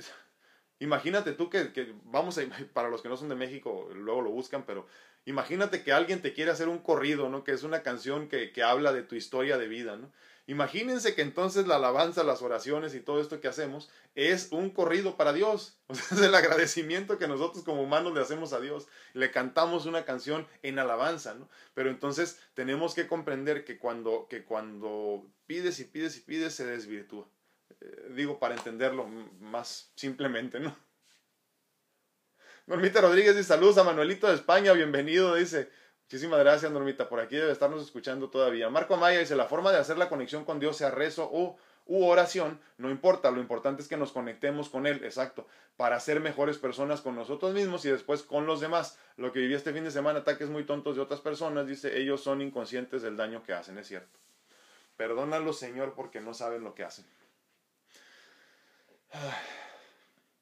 imagínate 0.79 1.33
tú 1.33 1.50
que, 1.50 1.72
que, 1.72 1.94
vamos 2.05 2.38
a, 2.38 2.42
para 2.72 2.88
los 2.88 3.02
que 3.02 3.09
no 3.09 3.16
son 3.16 3.29
de 3.29 3.35
México, 3.35 3.90
luego 3.94 4.22
lo 4.22 4.31
buscan, 4.31 4.64
pero 4.64 4.87
imagínate 5.26 5.83
que 5.83 5.92
alguien 5.92 6.22
te 6.22 6.33
quiere 6.33 6.50
hacer 6.50 6.68
un 6.68 6.79
corrido, 6.79 7.29
¿no? 7.29 7.44
Que 7.44 7.52
es 7.52 7.62
una 7.62 7.83
canción 7.83 8.29
que, 8.29 8.52
que 8.52 8.62
habla 8.62 8.92
de 8.92 9.02
tu 9.02 9.14
historia 9.14 9.59
de 9.59 9.68
vida, 9.68 9.96
¿no? 9.96 10.11
Imagínense 10.48 11.16
que 11.16 11.22
entonces 11.22 11.66
la 11.66 11.76
alabanza, 11.76 12.22
las 12.22 12.40
oraciones 12.40 12.94
y 12.94 13.00
todo 13.00 13.20
esto 13.20 13.40
que 13.40 13.48
hacemos 13.48 13.90
es 14.14 14.48
un 14.52 14.70
corrido 14.70 15.16
para 15.16 15.32
Dios. 15.32 15.78
O 15.88 15.94
sea, 15.94 16.16
es 16.16 16.22
el 16.22 16.35
agradecimiento 16.35 17.18
que 17.18 17.28
nosotros 17.28 17.64
como 17.64 17.82
humanos 17.82 18.14
le 18.14 18.20
hacemos 18.20 18.52
a 18.52 18.61
Dios. 18.61 18.87
Le 19.12 19.30
cantamos 19.30 19.87
una 19.87 20.04
canción 20.04 20.46
en 20.62 20.78
alabanza, 20.78 21.34
¿no? 21.34 21.49
Pero 21.74 21.90
entonces 21.90 22.38
tenemos 22.55 22.94
que 22.94 23.09
comprender 23.09 23.64
que 23.64 23.78
cuando, 23.78 24.26
que 24.28 24.44
cuando 24.44 25.26
pides 25.47 25.80
y 25.80 25.84
pides 25.84 26.16
y 26.16 26.20
pides 26.20 26.55
se 26.55 26.66
desvirtúa. 26.66 27.26
Eh, 27.80 28.12
digo 28.14 28.38
para 28.38 28.55
entenderlo 28.55 29.07
más 29.40 29.90
simplemente, 29.97 30.61
¿no? 30.61 30.76
Normita 32.66 33.01
Rodríguez 33.01 33.36
dice 33.36 33.49
saludos 33.49 33.78
a 33.78 33.84
Manuelito 33.84 34.26
de 34.26 34.34
España, 34.34 34.72
bienvenido, 34.72 35.34
dice. 35.34 35.68
Muchísimas 36.07 36.38
gracias, 36.38 36.70
Normita. 36.70 37.09
Por 37.09 37.18
aquí 37.18 37.34
debe 37.34 37.50
estarnos 37.50 37.82
escuchando 37.82 38.30
todavía. 38.30 38.70
Marco 38.70 38.94
Amaya 38.94 39.18
dice, 39.18 39.34
la 39.34 39.46
forma 39.46 39.72
de 39.72 39.78
hacer 39.78 39.98
la 39.98 40.09
conexión 40.09 40.44
con 40.44 40.61
Dios 40.61 40.76
sea 40.76 40.92
rezo 40.92 41.28
u 41.32 42.04
oración, 42.04 42.61
no 42.78 42.90
importa, 42.90 43.32
lo 43.32 43.40
importante 43.40 43.82
es 43.82 43.88
que 43.88 43.96
nos 43.96 44.12
conectemos 44.12 44.68
con 44.68 44.86
Él, 44.86 45.04
exacto, 45.04 45.48
para 45.76 45.98
ser 45.98 46.20
mejores 46.20 46.59
personas 46.59 47.00
con 47.00 47.16
nosotros 47.16 47.54
mismos 47.54 47.84
y 47.84 47.90
después 47.90 48.22
con 48.22 48.46
los 48.46 48.61
demás. 48.61 48.98
Lo 49.16 49.32
que 49.32 49.40
viví 49.40 49.54
este 49.54 49.72
fin 49.72 49.82
de 49.82 49.90
semana, 49.90 50.20
ataques 50.20 50.48
muy 50.48 50.62
tontos 50.62 50.94
de 50.94 51.02
otras 51.02 51.20
personas, 51.20 51.66
dice, 51.66 51.98
ellos 51.98 52.22
son 52.22 52.40
inconscientes 52.40 53.02
del 53.02 53.16
daño 53.16 53.42
que 53.42 53.52
hacen, 53.52 53.76
es 53.78 53.88
cierto. 53.88 54.18
Perdónalos, 54.96 55.59
Señor, 55.59 55.94
porque 55.94 56.20
no 56.20 56.34
saben 56.34 56.62
lo 56.62 56.74
que 56.74 56.84
hacen. 56.84 57.04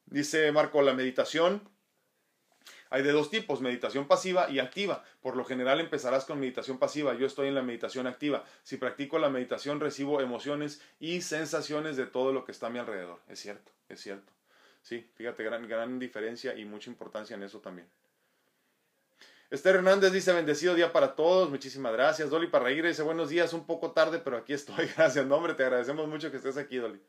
Dice 0.06 0.52
Marco, 0.52 0.82
la 0.82 0.92
meditación 0.92 1.66
hay 2.94 3.02
de 3.02 3.10
dos 3.10 3.28
tipos, 3.28 3.60
meditación 3.60 4.06
pasiva 4.06 4.48
y 4.48 4.60
activa. 4.60 5.02
Por 5.20 5.36
lo 5.36 5.44
general 5.44 5.80
empezarás 5.80 6.24
con 6.24 6.38
meditación 6.38 6.78
pasiva. 6.78 7.12
Yo 7.14 7.26
estoy 7.26 7.48
en 7.48 7.56
la 7.56 7.62
meditación 7.62 8.06
activa. 8.06 8.44
Si 8.62 8.76
practico 8.76 9.18
la 9.18 9.28
meditación 9.28 9.80
recibo 9.80 10.20
emociones 10.20 10.80
y 11.00 11.20
sensaciones 11.20 11.96
de 11.96 12.06
todo 12.06 12.32
lo 12.32 12.44
que 12.44 12.52
está 12.52 12.68
a 12.68 12.70
mi 12.70 12.78
alrededor. 12.78 13.18
Es 13.28 13.40
cierto, 13.40 13.72
es 13.88 14.00
cierto. 14.00 14.32
Sí, 14.80 15.10
fíjate, 15.16 15.42
gran, 15.42 15.66
gran 15.66 15.98
diferencia 15.98 16.56
y 16.56 16.64
mucha 16.66 16.88
importancia 16.88 17.34
en 17.34 17.42
eso 17.42 17.58
también. 17.58 17.88
Esther 19.50 19.74
Hernández 19.74 20.12
dice, 20.12 20.32
bendecido 20.32 20.76
día 20.76 20.92
para 20.92 21.16
todos, 21.16 21.50
muchísimas 21.50 21.92
gracias. 21.94 22.30
Dolly 22.30 22.46
Parraíra 22.46 22.86
dice, 22.86 23.02
buenos 23.02 23.28
días, 23.28 23.52
un 23.54 23.66
poco 23.66 23.90
tarde, 23.90 24.20
pero 24.20 24.36
aquí 24.36 24.52
estoy, 24.52 24.86
gracias. 24.96 25.26
No, 25.26 25.38
hombre, 25.38 25.54
te 25.54 25.64
agradecemos 25.64 26.06
mucho 26.06 26.30
que 26.30 26.36
estés 26.36 26.56
aquí, 26.56 26.76
Dolly. 26.76 27.00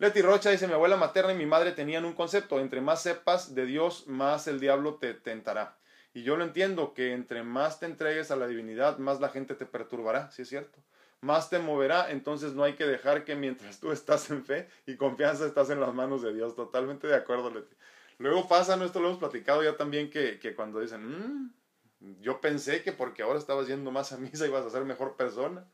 Leti 0.00 0.22
Rocha 0.22 0.50
dice, 0.50 0.68
mi 0.68 0.74
abuela 0.74 0.96
materna 0.96 1.32
y 1.32 1.36
mi 1.36 1.46
madre 1.46 1.72
tenían 1.72 2.04
un 2.04 2.12
concepto, 2.12 2.60
entre 2.60 2.80
más 2.80 3.02
sepas 3.02 3.56
de 3.56 3.66
Dios, 3.66 4.06
más 4.06 4.46
el 4.46 4.60
diablo 4.60 4.94
te 4.94 5.12
tentará. 5.12 5.76
Y 6.14 6.22
yo 6.22 6.36
lo 6.36 6.44
entiendo, 6.44 6.94
que 6.94 7.12
entre 7.12 7.42
más 7.42 7.80
te 7.80 7.86
entregues 7.86 8.30
a 8.30 8.36
la 8.36 8.46
divinidad, 8.46 8.98
más 8.98 9.20
la 9.20 9.28
gente 9.28 9.56
te 9.56 9.66
perturbará, 9.66 10.30
si 10.30 10.42
es 10.42 10.48
cierto. 10.48 10.78
Más 11.20 11.50
te 11.50 11.58
moverá, 11.58 12.12
entonces 12.12 12.52
no 12.52 12.62
hay 12.62 12.74
que 12.74 12.86
dejar 12.86 13.24
que 13.24 13.34
mientras 13.34 13.80
tú 13.80 13.90
estás 13.90 14.30
en 14.30 14.44
fe 14.44 14.68
y 14.86 14.94
confianza 14.94 15.44
estás 15.44 15.68
en 15.70 15.80
las 15.80 15.92
manos 15.92 16.22
de 16.22 16.32
Dios. 16.32 16.54
Totalmente 16.54 17.08
de 17.08 17.16
acuerdo, 17.16 17.50
Leti. 17.50 17.74
Luego 18.18 18.46
pasa, 18.46 18.76
¿no? 18.76 18.84
esto 18.84 19.00
lo 19.00 19.08
hemos 19.08 19.18
platicado 19.18 19.64
ya 19.64 19.76
también, 19.76 20.10
que, 20.10 20.38
que 20.38 20.54
cuando 20.54 20.78
dicen, 20.78 21.08
mm, 21.08 22.20
yo 22.20 22.40
pensé 22.40 22.84
que 22.84 22.92
porque 22.92 23.22
ahora 23.22 23.40
estabas 23.40 23.66
yendo 23.66 23.90
más 23.90 24.12
a 24.12 24.16
misa 24.18 24.46
ibas 24.46 24.64
a 24.64 24.70
ser 24.70 24.84
mejor 24.84 25.16
persona 25.16 25.66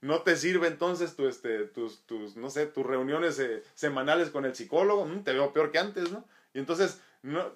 no 0.00 0.22
te 0.22 0.36
sirve 0.36 0.68
entonces 0.68 1.16
tu, 1.16 1.26
este, 1.26 1.64
tus, 1.64 2.00
tus, 2.06 2.36
no 2.36 2.50
sé, 2.50 2.66
tus 2.66 2.86
reuniones 2.86 3.38
eh, 3.38 3.62
semanales 3.74 4.30
con 4.30 4.44
el 4.44 4.54
psicólogo, 4.54 5.04
mm, 5.06 5.24
te 5.24 5.32
veo 5.32 5.52
peor 5.52 5.70
que 5.72 5.78
antes, 5.78 6.12
¿no? 6.12 6.24
Y 6.54 6.58
entonces, 6.58 7.00
no, 7.22 7.52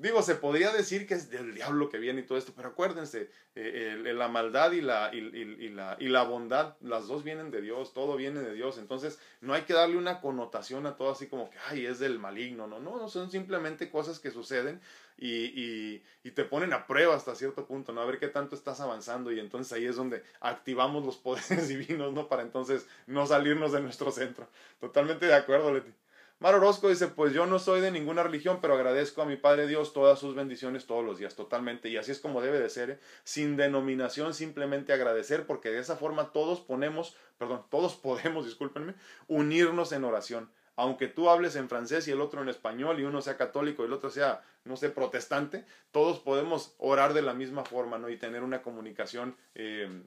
digo, 0.00 0.20
se 0.22 0.34
podría 0.34 0.72
decir 0.72 1.06
que 1.06 1.14
es 1.14 1.30
del 1.30 1.54
diablo 1.54 1.88
que 1.88 1.98
viene 1.98 2.22
y 2.22 2.24
todo 2.24 2.38
esto, 2.38 2.52
pero 2.56 2.70
acuérdense, 2.70 3.30
eh, 3.54 4.12
la 4.14 4.26
maldad 4.26 4.72
y 4.72 4.80
la, 4.80 5.10
y, 5.14 5.18
y, 5.18 5.68
la, 5.68 5.96
y 6.00 6.08
la 6.08 6.24
bondad, 6.24 6.76
las 6.80 7.06
dos 7.06 7.22
vienen 7.22 7.52
de 7.52 7.60
Dios, 7.60 7.92
todo 7.92 8.16
viene 8.16 8.40
de 8.40 8.52
Dios, 8.52 8.78
entonces 8.78 9.20
no 9.40 9.54
hay 9.54 9.62
que 9.62 9.74
darle 9.74 9.96
una 9.96 10.20
connotación 10.20 10.86
a 10.86 10.96
todo 10.96 11.12
así 11.12 11.28
como 11.28 11.50
que, 11.50 11.58
ay, 11.68 11.86
es 11.86 12.00
del 12.00 12.18
maligno, 12.18 12.66
no, 12.66 12.80
no, 12.80 13.08
son 13.08 13.30
simplemente 13.30 13.90
cosas 13.90 14.18
que 14.18 14.32
suceden 14.32 14.80
y, 15.18 16.02
y, 16.22 16.30
te 16.32 16.44
ponen 16.44 16.72
a 16.72 16.86
prueba 16.86 17.14
hasta 17.14 17.34
cierto 17.34 17.66
punto, 17.66 17.92
¿no? 17.92 18.02
A 18.02 18.04
ver 18.04 18.18
qué 18.18 18.28
tanto 18.28 18.54
estás 18.54 18.80
avanzando 18.80 19.32
y 19.32 19.40
entonces 19.40 19.72
ahí 19.72 19.86
es 19.86 19.96
donde 19.96 20.22
activamos 20.40 21.06
los 21.06 21.16
poderes 21.16 21.68
divinos, 21.68 22.12
¿no? 22.12 22.28
Para 22.28 22.42
entonces 22.42 22.86
no 23.06 23.26
salirnos 23.26 23.72
de 23.72 23.80
nuestro 23.80 24.10
centro. 24.10 24.48
Totalmente 24.80 25.26
de 25.26 25.34
acuerdo, 25.34 25.72
Leti. 25.72 25.92
Mar 26.38 26.54
Orozco 26.54 26.90
dice, 26.90 27.08
pues 27.08 27.32
yo 27.32 27.46
no 27.46 27.58
soy 27.58 27.80
de 27.80 27.90
ninguna 27.90 28.22
religión, 28.22 28.58
pero 28.60 28.74
agradezco 28.74 29.22
a 29.22 29.26
mi 29.26 29.36
Padre 29.36 29.66
Dios 29.66 29.94
todas 29.94 30.18
sus 30.18 30.34
bendiciones 30.34 30.86
todos 30.86 31.02
los 31.02 31.18
días, 31.18 31.34
totalmente. 31.34 31.88
Y 31.88 31.96
así 31.96 32.12
es 32.12 32.20
como 32.20 32.42
debe 32.42 32.58
de 32.58 32.68
ser, 32.68 32.90
¿eh? 32.90 32.98
sin 33.24 33.56
denominación, 33.56 34.34
simplemente 34.34 34.92
agradecer, 34.92 35.46
porque 35.46 35.70
de 35.70 35.78
esa 35.78 35.96
forma 35.96 36.32
todos 36.32 36.60
ponemos, 36.60 37.16
perdón, 37.38 37.64
todos 37.70 37.96
podemos, 37.96 38.44
discúlpenme, 38.44 38.94
unirnos 39.28 39.92
en 39.92 40.04
oración 40.04 40.50
aunque 40.76 41.08
tú 41.08 41.30
hables 41.30 41.56
en 41.56 41.70
francés 41.70 42.06
y 42.06 42.10
el 42.10 42.20
otro 42.20 42.42
en 42.42 42.50
español 42.50 43.00
y 43.00 43.04
uno 43.04 43.22
sea 43.22 43.38
católico 43.38 43.82
y 43.82 43.86
el 43.86 43.94
otro 43.94 44.10
sea, 44.10 44.42
no 44.64 44.76
sé, 44.76 44.90
protestante, 44.90 45.64
todos 45.90 46.20
podemos 46.20 46.74
orar 46.76 47.14
de 47.14 47.22
la 47.22 47.32
misma 47.32 47.64
forma, 47.64 47.96
¿no? 47.96 48.10
Y 48.10 48.18
tener 48.18 48.42
una 48.42 48.60
comunicación 48.60 49.36
eh, 49.54 50.02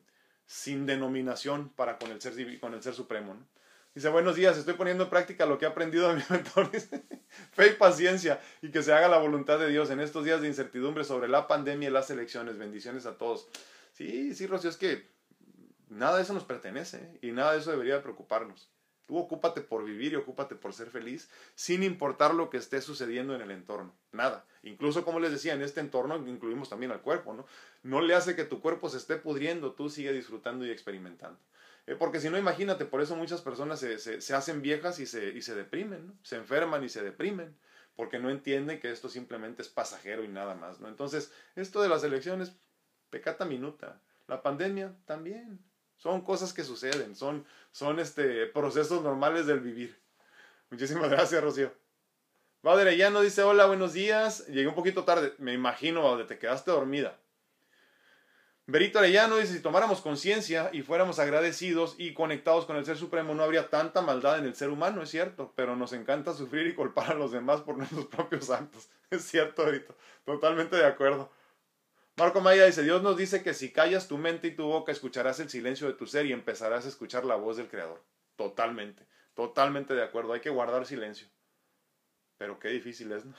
sin 0.45 0.85
denominación 0.85 1.69
para 1.69 1.97
con 1.97 2.11
el 2.11 2.21
ser, 2.21 2.59
con 2.59 2.75
el 2.75 2.83
ser 2.83 2.93
supremo, 2.93 3.33
¿no? 3.33 3.58
Dice, 3.95 4.09
buenos 4.09 4.35
días, 4.35 4.55
estoy 4.55 4.75
poniendo 4.75 5.05
en 5.05 5.09
práctica 5.09 5.47
lo 5.47 5.57
que 5.57 5.65
he 5.65 5.67
aprendido 5.67 6.09
de 6.09 6.15
mi 6.15 6.23
mentor. 6.29 6.69
Fe 7.51 7.67
y 7.67 7.73
paciencia 7.73 8.39
y 8.61 8.69
que 8.69 8.83
se 8.83 8.93
haga 8.93 9.07
la 9.07 9.17
voluntad 9.17 9.59
de 9.59 9.67
Dios 9.69 9.89
en 9.89 9.99
estos 9.99 10.23
días 10.23 10.41
de 10.41 10.47
incertidumbre 10.47 11.03
sobre 11.03 11.27
la 11.27 11.47
pandemia 11.47 11.89
y 11.89 11.91
las 11.91 12.09
elecciones. 12.11 12.57
Bendiciones 12.57 13.05
a 13.05 13.17
todos. 13.17 13.47
Sí, 13.93 14.35
sí, 14.35 14.45
Rocío, 14.45 14.69
es 14.69 14.77
que 14.77 15.07
nada 15.89 16.17
de 16.17 16.23
eso 16.23 16.33
nos 16.33 16.43
pertenece 16.43 16.97
¿eh? 16.97 17.19
y 17.21 17.31
nada 17.31 17.53
de 17.53 17.59
eso 17.59 17.71
debería 17.71 18.01
preocuparnos. 18.01 18.69
Tú 19.07 19.17
ocúpate 19.17 19.61
por 19.61 19.83
vivir 19.83 20.13
y 20.13 20.17
ocúpate 20.17 20.53
por 20.53 20.71
ser 20.71 20.91
feliz, 20.91 21.31
sin 21.55 21.81
importar 21.81 22.35
lo 22.35 22.51
que 22.51 22.57
esté 22.57 22.79
sucediendo 22.79 23.33
en 23.33 23.41
el 23.41 23.49
entorno. 23.49 23.95
Nada. 24.11 24.45
Incluso, 24.61 25.03
como 25.03 25.19
les 25.19 25.31
decía, 25.31 25.55
en 25.55 25.63
este 25.63 25.79
entorno 25.79 26.15
incluimos 26.27 26.69
también 26.69 26.91
al 26.91 27.01
cuerpo, 27.01 27.33
¿no? 27.33 27.47
No 27.81 28.01
le 28.01 28.13
hace 28.13 28.35
que 28.35 28.43
tu 28.43 28.61
cuerpo 28.61 28.87
se 28.87 28.97
esté 28.97 29.15
pudriendo, 29.15 29.73
tú 29.73 29.89
sigue 29.89 30.13
disfrutando 30.13 30.63
y 30.63 30.69
experimentando. 30.69 31.39
Eh, 31.89 31.95
porque 31.95 32.19
si 32.19 32.29
no, 32.29 32.37
imagínate, 32.37 32.85
por 32.85 33.01
eso 33.01 33.15
muchas 33.15 33.41
personas 33.41 33.79
se, 33.79 33.97
se, 33.97 34.35
hacen 34.35 34.61
viejas 34.61 34.99
y 34.99 35.07
se, 35.07 35.29
y 35.29 35.41
se 35.41 35.55
deprimen, 35.55 36.05
¿no? 36.05 36.13
Se 36.21 36.35
enferman 36.35 36.83
y 36.83 36.89
se 36.89 37.01
deprimen, 37.01 37.57
porque 37.95 38.19
no 38.19 38.29
entienden 38.29 38.79
que 38.79 38.91
esto 38.91 39.09
simplemente 39.09 39.63
es 39.63 39.69
pasajero 39.69 40.23
y 40.23 40.27
nada 40.27 40.53
más, 40.53 40.79
¿no? 40.79 40.87
Entonces, 40.87 41.33
esto 41.55 41.81
de 41.81 41.89
las 41.89 42.03
elecciones, 42.03 42.55
pecata 43.09 43.43
minuta. 43.43 43.99
La 44.27 44.43
pandemia 44.43 44.95
también. 45.05 45.65
Son 45.97 46.21
cosas 46.21 46.53
que 46.53 46.63
suceden, 46.63 47.15
son, 47.15 47.43
son 47.71 47.99
este, 47.99 48.45
procesos 48.45 49.01
normales 49.01 49.47
del 49.47 49.59
vivir. 49.59 49.99
Muchísimas 50.69 51.09
gracias, 51.09 51.43
Rocío. 51.43 51.73
no 52.61 53.21
dice, 53.21 53.41
hola, 53.41 53.65
buenos 53.65 53.93
días. 53.93 54.45
Llegué 54.45 54.67
un 54.67 54.75
poquito 54.75 55.05
tarde. 55.05 55.33
Me 55.39 55.53
imagino, 55.53 56.03
donde 56.03 56.25
te 56.25 56.37
quedaste 56.37 56.69
dormida. 56.69 57.19
Berito 58.69 58.99
Arellano 58.99 59.37
dice, 59.37 59.53
si 59.53 59.61
tomáramos 59.61 59.99
conciencia 59.99 60.69
y 60.71 60.83
fuéramos 60.83 61.17
agradecidos 61.17 61.95
y 61.97 62.13
conectados 62.13 62.65
con 62.65 62.77
el 62.77 62.85
Ser 62.85 62.97
Supremo, 62.97 63.33
no 63.33 63.43
habría 63.43 63.71
tanta 63.71 64.03
maldad 64.03 64.37
en 64.37 64.45
el 64.45 64.55
ser 64.55 64.69
humano, 64.69 65.01
es 65.01 65.09
cierto, 65.09 65.51
pero 65.55 65.75
nos 65.75 65.91
encanta 65.91 66.35
sufrir 66.35 66.67
y 66.67 66.75
culpar 66.75 67.11
a 67.11 67.15
los 67.15 67.31
demás 67.31 67.61
por 67.61 67.77
nuestros 67.79 68.05
propios 68.05 68.51
actos. 68.51 68.87
Es 69.09 69.23
cierto, 69.23 69.65
Berito, 69.65 69.95
totalmente 70.23 70.75
de 70.75 70.85
acuerdo. 70.85 71.31
Marco 72.15 72.41
Maya 72.41 72.65
dice, 72.65 72.83
Dios 72.83 73.01
nos 73.01 73.17
dice 73.17 73.41
que 73.41 73.55
si 73.55 73.71
callas 73.71 74.07
tu 74.07 74.19
mente 74.19 74.49
y 74.49 74.55
tu 74.55 74.65
boca, 74.65 74.91
escucharás 74.91 75.39
el 75.39 75.49
silencio 75.49 75.87
de 75.87 75.93
tu 75.93 76.05
ser 76.05 76.27
y 76.27 76.33
empezarás 76.33 76.85
a 76.85 76.89
escuchar 76.89 77.25
la 77.25 77.37
voz 77.37 77.57
del 77.57 77.69
Creador. 77.69 78.03
Totalmente, 78.35 79.07
totalmente 79.33 79.95
de 79.95 80.03
acuerdo. 80.03 80.33
Hay 80.33 80.41
que 80.41 80.51
guardar 80.51 80.85
silencio. 80.85 81.27
Pero 82.37 82.59
qué 82.59 82.67
difícil 82.69 83.11
es, 83.13 83.25
¿no? 83.25 83.33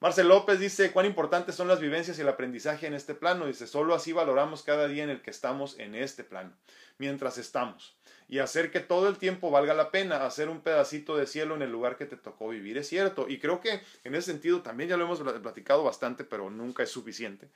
Marcel 0.00 0.28
López 0.28 0.58
dice, 0.58 0.92
cuán 0.92 1.06
importantes 1.06 1.54
son 1.54 1.68
las 1.68 1.78
vivencias 1.78 2.18
y 2.18 2.22
el 2.22 2.28
aprendizaje 2.28 2.86
en 2.86 2.94
este 2.94 3.14
plano. 3.14 3.46
Dice, 3.46 3.66
solo 3.66 3.94
así 3.94 4.12
valoramos 4.12 4.62
cada 4.62 4.88
día 4.88 5.04
en 5.04 5.10
el 5.10 5.20
que 5.20 5.30
estamos 5.30 5.78
en 5.78 5.94
este 5.94 6.24
plano, 6.24 6.52
mientras 6.98 7.36
estamos 7.38 7.96
y 8.30 8.38
hacer 8.38 8.70
que 8.70 8.78
todo 8.78 9.08
el 9.08 9.18
tiempo 9.18 9.50
valga 9.50 9.74
la 9.74 9.90
pena, 9.90 10.24
hacer 10.24 10.48
un 10.48 10.60
pedacito 10.60 11.16
de 11.16 11.26
cielo 11.26 11.56
en 11.56 11.62
el 11.62 11.72
lugar 11.72 11.96
que 11.96 12.06
te 12.06 12.16
tocó 12.16 12.48
vivir. 12.48 12.78
Es 12.78 12.86
cierto, 12.86 13.28
y 13.28 13.40
creo 13.40 13.60
que 13.60 13.80
en 14.04 14.14
ese 14.14 14.30
sentido 14.30 14.62
también 14.62 14.88
ya 14.88 14.96
lo 14.96 15.04
hemos 15.04 15.20
platicado 15.20 15.82
bastante, 15.82 16.22
pero 16.22 16.48
nunca 16.48 16.84
es 16.84 16.90
suficiente. 16.90 17.48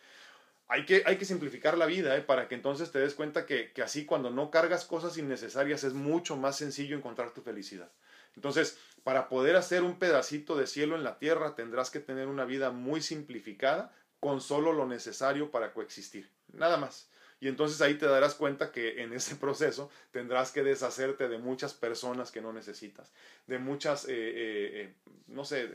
Hay 0.66 0.84
que, 0.84 1.04
hay 1.06 1.16
que 1.16 1.26
simplificar 1.26 1.78
la 1.78 1.86
vida 1.86 2.16
¿eh? 2.16 2.22
para 2.22 2.48
que 2.48 2.56
entonces 2.56 2.90
te 2.90 2.98
des 2.98 3.14
cuenta 3.14 3.46
que, 3.46 3.70
que 3.70 3.82
así 3.82 4.04
cuando 4.04 4.30
no 4.30 4.50
cargas 4.50 4.84
cosas 4.84 5.16
innecesarias 5.16 5.84
es 5.84 5.92
mucho 5.92 6.36
más 6.36 6.56
sencillo 6.56 6.96
encontrar 6.96 7.30
tu 7.30 7.42
felicidad. 7.42 7.92
Entonces, 8.36 8.78
para 9.04 9.28
poder 9.28 9.56
hacer 9.56 9.82
un 9.82 9.98
pedacito 9.98 10.56
de 10.56 10.66
cielo 10.66 10.96
en 10.96 11.04
la 11.04 11.18
tierra 11.18 11.54
tendrás 11.54 11.90
que 11.90 12.00
tener 12.00 12.26
una 12.26 12.44
vida 12.44 12.70
muy 12.70 13.02
simplificada 13.02 13.94
con 14.18 14.40
solo 14.40 14.72
lo 14.72 14.86
necesario 14.86 15.50
para 15.50 15.72
coexistir. 15.72 16.30
Nada 16.52 16.78
más. 16.78 17.10
Y 17.40 17.48
entonces 17.48 17.82
ahí 17.82 17.96
te 17.96 18.06
darás 18.06 18.34
cuenta 18.34 18.72
que 18.72 19.02
en 19.02 19.12
ese 19.12 19.36
proceso 19.36 19.90
tendrás 20.10 20.50
que 20.50 20.62
deshacerte 20.62 21.28
de 21.28 21.36
muchas 21.36 21.74
personas 21.74 22.30
que 22.30 22.40
no 22.40 22.52
necesitas, 22.52 23.12
de 23.46 23.58
muchas, 23.58 24.06
eh, 24.06 24.12
eh, 24.12 24.70
eh, 24.74 24.94
no 25.26 25.44
sé, 25.44 25.68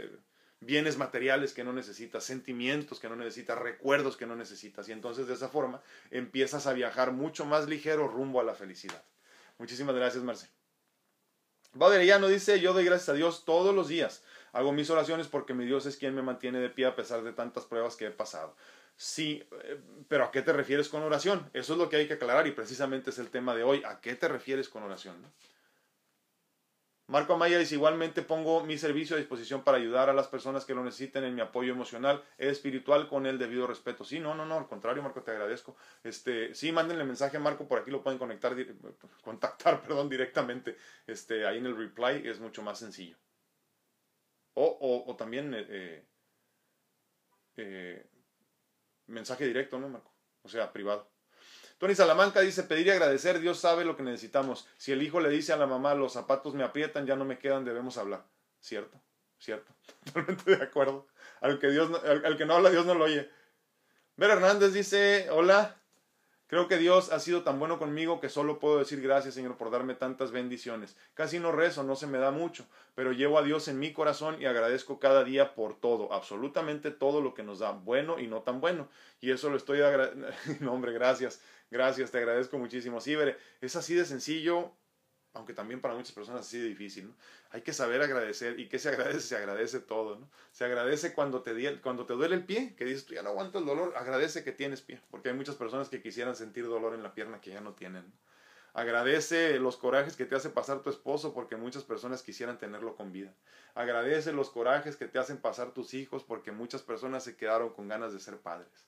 bienes 0.61 0.97
materiales 0.97 1.53
que 1.53 1.63
no 1.63 1.71
necesitas, 1.71 2.23
sentimientos 2.23 2.99
que 2.99 3.07
no 3.07 3.15
necesitas, 3.15 3.59
recuerdos 3.59 4.17
que 4.17 4.25
no 4.25 4.35
necesitas. 4.35 4.89
Y 4.89 4.93
entonces 4.93 5.27
de 5.27 5.35
esa 5.35 5.49
forma 5.49 5.81
empiezas 6.09 6.65
a 6.65 6.73
viajar 6.73 7.11
mucho 7.11 7.45
más 7.45 7.67
ligero 7.67 8.07
rumbo 8.07 8.41
a 8.41 8.43
la 8.43 8.55
felicidad. 8.55 9.03
Muchísimas 9.59 9.93
gracias, 9.93 10.23
Marce. 10.23 10.58
Valeriano 11.73 12.27
dice, 12.27 12.59
yo 12.59 12.73
doy 12.73 12.85
gracias 12.85 13.09
a 13.09 13.13
Dios 13.13 13.45
todos 13.45 13.73
los 13.73 13.87
días. 13.87 14.23
Hago 14.51 14.71
mis 14.71 14.89
oraciones 14.89 15.27
porque 15.27 15.53
mi 15.53 15.65
Dios 15.65 15.85
es 15.85 15.97
quien 15.97 16.15
me 16.15 16.21
mantiene 16.21 16.59
de 16.59 16.69
pie 16.69 16.87
a 16.87 16.95
pesar 16.95 17.23
de 17.23 17.33
tantas 17.33 17.65
pruebas 17.65 17.95
que 17.95 18.07
he 18.07 18.11
pasado. 18.11 18.55
Sí, 18.97 19.43
eh, 19.63 19.79
pero 20.07 20.25
¿a 20.25 20.31
qué 20.31 20.41
te 20.41 20.51
refieres 20.51 20.89
con 20.89 21.03
oración? 21.03 21.49
Eso 21.53 21.73
es 21.73 21.79
lo 21.79 21.87
que 21.87 21.97
hay 21.97 22.07
que 22.07 22.15
aclarar 22.15 22.47
y 22.47 22.51
precisamente 22.51 23.11
es 23.11 23.19
el 23.19 23.29
tema 23.29 23.55
de 23.55 23.63
hoy. 23.63 23.83
¿A 23.85 24.01
qué 24.01 24.15
te 24.15 24.27
refieres 24.27 24.67
con 24.67 24.83
oración? 24.83 25.15
Marco 27.09 27.33
Amaya 27.33 27.57
dice, 27.57 27.73
igualmente 27.73 28.21
pongo 28.21 28.63
mi 28.63 28.77
servicio 28.77 29.15
a 29.15 29.19
disposición 29.19 29.63
para 29.63 29.79
ayudar 29.79 30.11
a 30.11 30.13
las 30.13 30.27
personas 30.27 30.63
que 30.63 30.75
lo 30.75 30.83
necesiten 30.83 31.23
en 31.23 31.33
mi 31.33 31.41
apoyo 31.41 31.73
emocional 31.73 32.23
espiritual 32.37 33.07
con 33.07 33.25
el 33.25 33.39
debido 33.39 33.65
respeto. 33.65 34.05
Sí, 34.05 34.19
no, 34.19 34.35
no, 34.35 34.45
no, 34.45 34.59
al 34.59 34.67
contrario, 34.67 35.01
Marco, 35.01 35.23
te 35.23 35.31
agradezco. 35.31 35.75
Este, 36.03 36.53
sí, 36.53 36.71
mándenle 36.71 37.03
mensaje 37.03 37.37
a 37.37 37.39
Marco, 37.39 37.67
por 37.67 37.79
aquí 37.79 37.89
lo 37.89 38.03
pueden 38.03 38.19
conectar, 38.19 38.55
contactar, 39.23 39.81
perdón, 39.87 40.07
directamente. 40.07 40.77
Este, 41.07 41.47
ahí 41.47 41.57
en 41.57 41.65
el 41.65 41.75
reply 41.75 42.27
es 42.27 42.39
mucho 42.39 42.61
más 42.61 42.77
sencillo. 42.77 43.17
O, 44.53 45.05
o, 45.07 45.15
también 45.15 45.51
eh, 45.55 45.65
eh, 45.67 46.05
eh, 47.57 48.09
mensaje 49.07 49.47
directo, 49.47 49.79
¿no, 49.79 49.89
Marco? 49.89 50.13
O 50.43 50.49
sea, 50.49 50.71
privado. 50.71 51.09
Tony 51.79 51.95
Salamanca 51.95 52.41
dice, 52.41 52.63
pedir 52.63 52.87
y 52.87 52.89
agradecer, 52.89 53.39
Dios 53.39 53.57
sabe 53.57 53.85
lo 53.85 53.95
que 53.95 54.03
necesitamos. 54.03 54.67
Si 54.77 54.91
el 54.91 55.01
hijo 55.01 55.21
le 55.21 55.29
dice 55.29 55.53
a 55.53 55.57
la 55.57 55.65
mamá, 55.65 55.95
los 55.95 56.11
zapatos 56.11 56.53
me 56.53 56.63
aprietan, 56.63 57.05
ya 57.05 57.15
no 57.15 57.23
me 57.23 57.39
quedan, 57.39 57.63
debemos 57.63 57.97
hablar. 57.97 58.25
¿Cierto? 58.59 58.99
¿Cierto? 59.39 59.73
Totalmente 60.03 60.57
de 60.57 60.61
acuerdo. 60.61 61.07
Al 61.39 61.57
que, 61.57 61.69
Dios 61.69 61.89
al, 62.03 62.37
que 62.37 62.45
no 62.45 62.55
habla, 62.55 62.69
Dios 62.69 62.85
no 62.85 62.95
lo 62.95 63.05
oye. 63.05 63.29
Ver 64.17 64.29
Hernández 64.29 64.73
dice, 64.73 65.29
hola, 65.31 65.77
Creo 66.49 66.67
que 66.67 66.77
Dios 66.77 67.11
ha 67.11 67.19
sido 67.19 67.43
tan 67.43 67.59
bueno 67.59 67.77
conmigo 67.77 68.19
que 68.19 68.27
solo 68.27 68.57
puedo 68.57 68.79
decir 68.79 69.01
gracias, 69.01 69.35
Señor, 69.35 69.55
por 69.55 69.69
darme 69.69 69.93
tantas 69.93 70.31
bendiciones. 70.31 70.97
Casi 71.13 71.37
no 71.37 71.51
rezo, 71.51 71.83
no 71.83 71.95
se 71.95 72.07
me 72.07 72.17
da 72.17 72.31
mucho, 72.31 72.65
pero 72.95 73.11
llevo 73.11 73.37
a 73.37 73.43
Dios 73.43 73.67
en 73.67 73.77
mi 73.77 73.93
corazón 73.93 74.41
y 74.41 74.45
agradezco 74.45 74.99
cada 74.99 75.23
día 75.23 75.53
por 75.53 75.79
todo, 75.79 76.11
absolutamente 76.11 76.89
todo 76.89 77.21
lo 77.21 77.35
que 77.35 77.43
nos 77.43 77.59
da, 77.59 77.73
bueno 77.73 78.19
y 78.19 78.25
no 78.25 78.41
tan 78.41 78.61
bueno. 78.61 78.89
Y 79.21 79.29
eso 79.29 79.51
lo 79.51 79.57
estoy 79.57 79.81
agradeciendo. 79.81 80.31
no, 80.61 80.73
hombre, 80.73 80.91
gracias, 80.91 81.39
gracias, 81.69 82.09
te 82.09 82.17
agradezco 82.17 82.57
muchísimo. 82.57 82.99
Sí, 82.99 83.15
es 83.61 83.75
así 83.75 83.93
de 83.93 84.05
sencillo, 84.05 84.71
aunque 85.33 85.53
también 85.53 85.81
para 85.81 85.93
muchas 85.93 86.11
personas 86.11 86.41
así 86.41 86.57
de 86.59 86.67
difícil, 86.67 87.07
¿no? 87.07 87.15
Hay 87.51 87.61
que 87.61 87.73
saber 87.73 88.01
agradecer. 88.01 88.59
¿Y 88.59 88.67
qué 88.67 88.79
se 88.79 88.89
agradece? 88.89 89.21
Se 89.21 89.35
agradece 89.35 89.79
todo, 89.79 90.17
¿no? 90.17 90.29
Se 90.51 90.65
agradece 90.65 91.13
cuando 91.13 91.41
te, 91.41 91.81
cuando 91.81 92.05
te 92.05 92.13
duele 92.13 92.35
el 92.35 92.45
pie, 92.45 92.75
que 92.75 92.85
dices, 92.85 93.05
tú 93.05 93.13
ya 93.13 93.23
no 93.23 93.29
aguanto 93.29 93.59
el 93.59 93.65
dolor, 93.65 93.93
agradece 93.95 94.43
que 94.43 94.51
tienes 94.51 94.81
pie, 94.81 95.01
porque 95.11 95.29
hay 95.29 95.35
muchas 95.35 95.55
personas 95.55 95.89
que 95.89 96.01
quisieran 96.01 96.35
sentir 96.35 96.65
dolor 96.65 96.93
en 96.93 97.03
la 97.03 97.13
pierna 97.13 97.41
que 97.41 97.51
ya 97.51 97.61
no 97.61 97.73
tienen. 97.73 98.11
Agradece 98.73 99.59
los 99.59 99.77
corajes 99.77 100.15
que 100.15 100.25
te 100.25 100.35
hace 100.35 100.49
pasar 100.49 100.81
tu 100.81 100.89
esposo 100.89 101.33
porque 101.33 101.55
muchas 101.55 101.83
personas 101.83 102.21
quisieran 102.21 102.57
tenerlo 102.57 102.95
con 102.95 103.11
vida. 103.11 103.33
Agradece 103.73 104.31
los 104.31 104.49
corajes 104.49 104.95
que 104.95 105.07
te 105.07 105.19
hacen 105.19 105.37
pasar 105.37 105.73
tus 105.73 105.93
hijos 105.93 106.23
porque 106.23 106.51
muchas 106.51 106.83
personas 106.83 107.23
se 107.23 107.35
quedaron 107.35 107.73
con 107.73 107.87
ganas 107.87 108.13
de 108.13 108.19
ser 108.19 108.37
padres. 108.37 108.87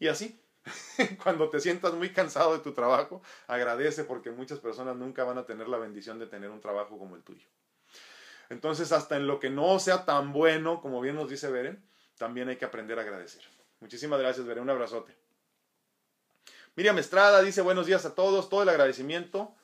Y 0.00 0.08
así, 0.08 0.40
Cuando 1.22 1.50
te 1.50 1.60
sientas 1.60 1.92
muy 1.94 2.10
cansado 2.10 2.52
de 2.52 2.60
tu 2.60 2.72
trabajo, 2.72 3.22
agradece 3.46 4.04
porque 4.04 4.30
muchas 4.30 4.60
personas 4.60 4.96
nunca 4.96 5.24
van 5.24 5.38
a 5.38 5.46
tener 5.46 5.68
la 5.68 5.78
bendición 5.78 6.18
de 6.18 6.26
tener 6.26 6.50
un 6.50 6.60
trabajo 6.60 6.98
como 6.98 7.16
el 7.16 7.22
tuyo. 7.22 7.46
Entonces, 8.50 8.92
hasta 8.92 9.16
en 9.16 9.26
lo 9.26 9.40
que 9.40 9.50
no 9.50 9.78
sea 9.78 10.04
tan 10.04 10.32
bueno, 10.32 10.80
como 10.80 11.00
bien 11.00 11.16
nos 11.16 11.30
dice 11.30 11.50
Beren, 11.50 11.82
también 12.18 12.48
hay 12.48 12.56
que 12.56 12.64
aprender 12.64 12.98
a 12.98 13.02
agradecer. 13.02 13.42
Muchísimas 13.80 14.20
gracias, 14.20 14.46
Beren. 14.46 14.62
Un 14.62 14.70
abrazote. 14.70 15.14
Miriam 16.76 16.98
Estrada 16.98 17.40
dice 17.42 17.62
buenos 17.62 17.86
días 17.86 18.04
a 18.04 18.14
todos, 18.14 18.48
todo 18.48 18.62
el 18.62 18.68
agradecimiento 18.68 19.54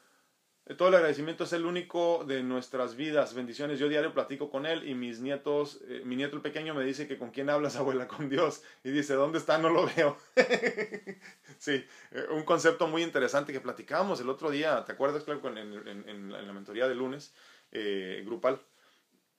todo 0.77 0.89
el 0.89 0.95
agradecimiento 0.95 1.45
es 1.45 1.53
el 1.53 1.67
único 1.67 2.25
de 2.25 2.43
nuestras 2.43 2.95
vidas. 2.95 3.35
Bendiciones. 3.35 3.79
Yo 3.79 3.89
diario 3.89 4.15
platico 4.15 4.51
con 4.51 4.67
él 4.67 4.89
y 4.89 4.95
mis 4.95 5.21
nietos, 5.21 5.81
eh, 5.89 6.03
mi 6.05 6.17
nieto 6.17 6.37
el 6.37 6.43
pequeño 6.43 6.75
me 6.75 6.85
dice 6.85 7.09
que 7.09 7.19
con 7.19 7.31
quién 7.31 7.51
hablas, 7.51 7.77
abuela, 7.77 8.07
con 8.07 8.29
Dios. 8.29 8.63
Y 8.85 8.91
dice, 8.91 9.15
¿dónde 9.15 9.39
está? 9.39 9.59
No 9.59 9.69
lo 9.69 9.87
veo. 9.97 10.17
sí, 11.59 11.85
eh, 12.13 12.27
un 12.31 12.45
concepto 12.45 12.87
muy 12.87 13.03
interesante 13.03 13.53
que 13.53 13.61
platicábamos 13.61 14.21
el 14.21 14.29
otro 14.29 14.51
día. 14.51 14.85
¿Te 14.85 14.93
acuerdas, 14.93 15.25
claro, 15.25 15.41
en, 15.49 16.09
en, 16.09 16.33
la 16.33 16.53
mentoría 16.53 16.87
de 16.87 16.95
lunes 16.95 17.35
eh, 17.73 18.23
grupal? 18.25 18.61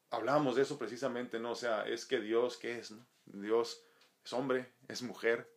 Hablábamos 0.10 0.58
de 0.58 0.64
eso 0.64 0.78
precisamente, 0.78 1.40
¿no? 1.40 1.52
O 1.52 1.56
sea, 1.56 1.84
es 1.84 2.06
que 2.06 2.20
Dios, 2.20 2.58
¿qué 2.58 2.80
es? 2.80 2.92
No? 2.92 3.06
Dios 3.26 3.84
es 4.24 4.34
hombre, 4.34 4.72
es 4.88 5.02
mujer, 5.02 5.50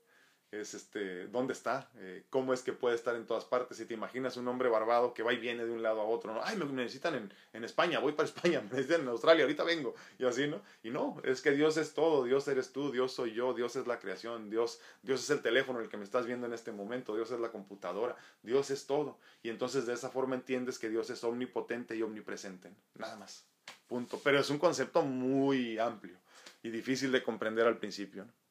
es 0.61 0.75
este, 0.75 1.27
dónde 1.29 1.53
está, 1.53 1.89
eh, 1.97 2.25
cómo 2.31 2.53
es 2.53 2.63
que 2.63 2.73
puede 2.73 2.95
estar 2.95 3.15
en 3.17 3.27
todas 3.27 3.45
partes. 3.45 3.77
Si 3.77 3.87
te 3.87 3.95
imaginas 3.95 4.37
un 4.37 4.47
hombre 4.49 4.69
barbado 4.69 5.15
que 5.15 5.23
va 5.23 5.33
y 5.33 5.39
viene 5.39 5.65
de 5.65 5.71
un 5.71 5.83
lado 5.83 6.01
a 6.01 6.05
otro, 6.05 6.35
¿no? 6.35 6.41
Ay, 6.43 6.57
me 6.57 6.65
necesitan 6.67 7.15
en, 7.15 7.33
en, 7.53 7.65
España, 7.65 7.99
voy 7.99 8.13
para 8.13 8.29
España, 8.29 8.61
me 8.61 8.71
necesitan 8.71 9.03
en 9.03 9.09
Australia, 9.09 9.45
ahorita 9.45 9.65
vengo, 9.65 9.95
y 10.19 10.25
así, 10.25 10.47
¿no? 10.47 10.63
Y 10.83 10.91
no, 10.91 11.21
es 11.25 11.41
que 11.41 11.53
Dios 11.53 11.77
es 11.77 11.95
todo, 11.95 12.25
Dios 12.25 12.47
eres 12.49 12.73
tú, 12.73 12.93
Dios 12.93 13.13
soy 13.13 13.33
yo, 13.33 13.55
Dios 13.55 13.77
es 13.77 13.87
la 13.87 13.99
creación, 13.99 14.51
Dios, 14.51 14.81
Dios 15.03 15.23
es 15.23 15.31
el 15.31 15.43
teléfono 15.43 15.81
el 15.81 15.89
que 15.89 15.97
me 15.97 16.05
estás 16.05 16.27
viendo 16.27 16.47
en 16.47 16.53
este 16.53 16.73
momento, 16.73 17.15
Dios 17.15 17.31
es 17.31 17.41
la 17.41 17.51
computadora, 17.51 18.17
Dios 18.43 18.71
es 18.71 18.87
todo. 18.87 19.19
Y 19.43 19.51
entonces 19.51 19.87
de 19.87 19.95
esa 19.95 20.11
forma 20.11 20.35
entiendes 20.35 20.79
que 20.79 20.89
Dios 20.89 21.11
es 21.11 21.25
omnipotente 21.25 21.97
y 21.97 22.03
omnipresente, 22.03 22.71
nada 22.95 23.17
más, 23.17 23.45
punto. 23.89 24.21
Pero 24.23 24.39
es 24.39 24.51
un 24.51 24.59
concepto 24.59 25.03
muy 25.03 25.79
amplio 25.79 26.19
y 26.63 26.71
difícil 26.71 27.13
de 27.13 27.23
comprender 27.23 27.67
al 27.67 27.79
principio, 27.79 28.25
¿no? 28.25 28.44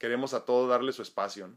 Queremos 0.00 0.34
a 0.34 0.44
todo 0.44 0.66
darle 0.66 0.92
su 0.92 1.02
espacio. 1.02 1.46
¿no? 1.46 1.56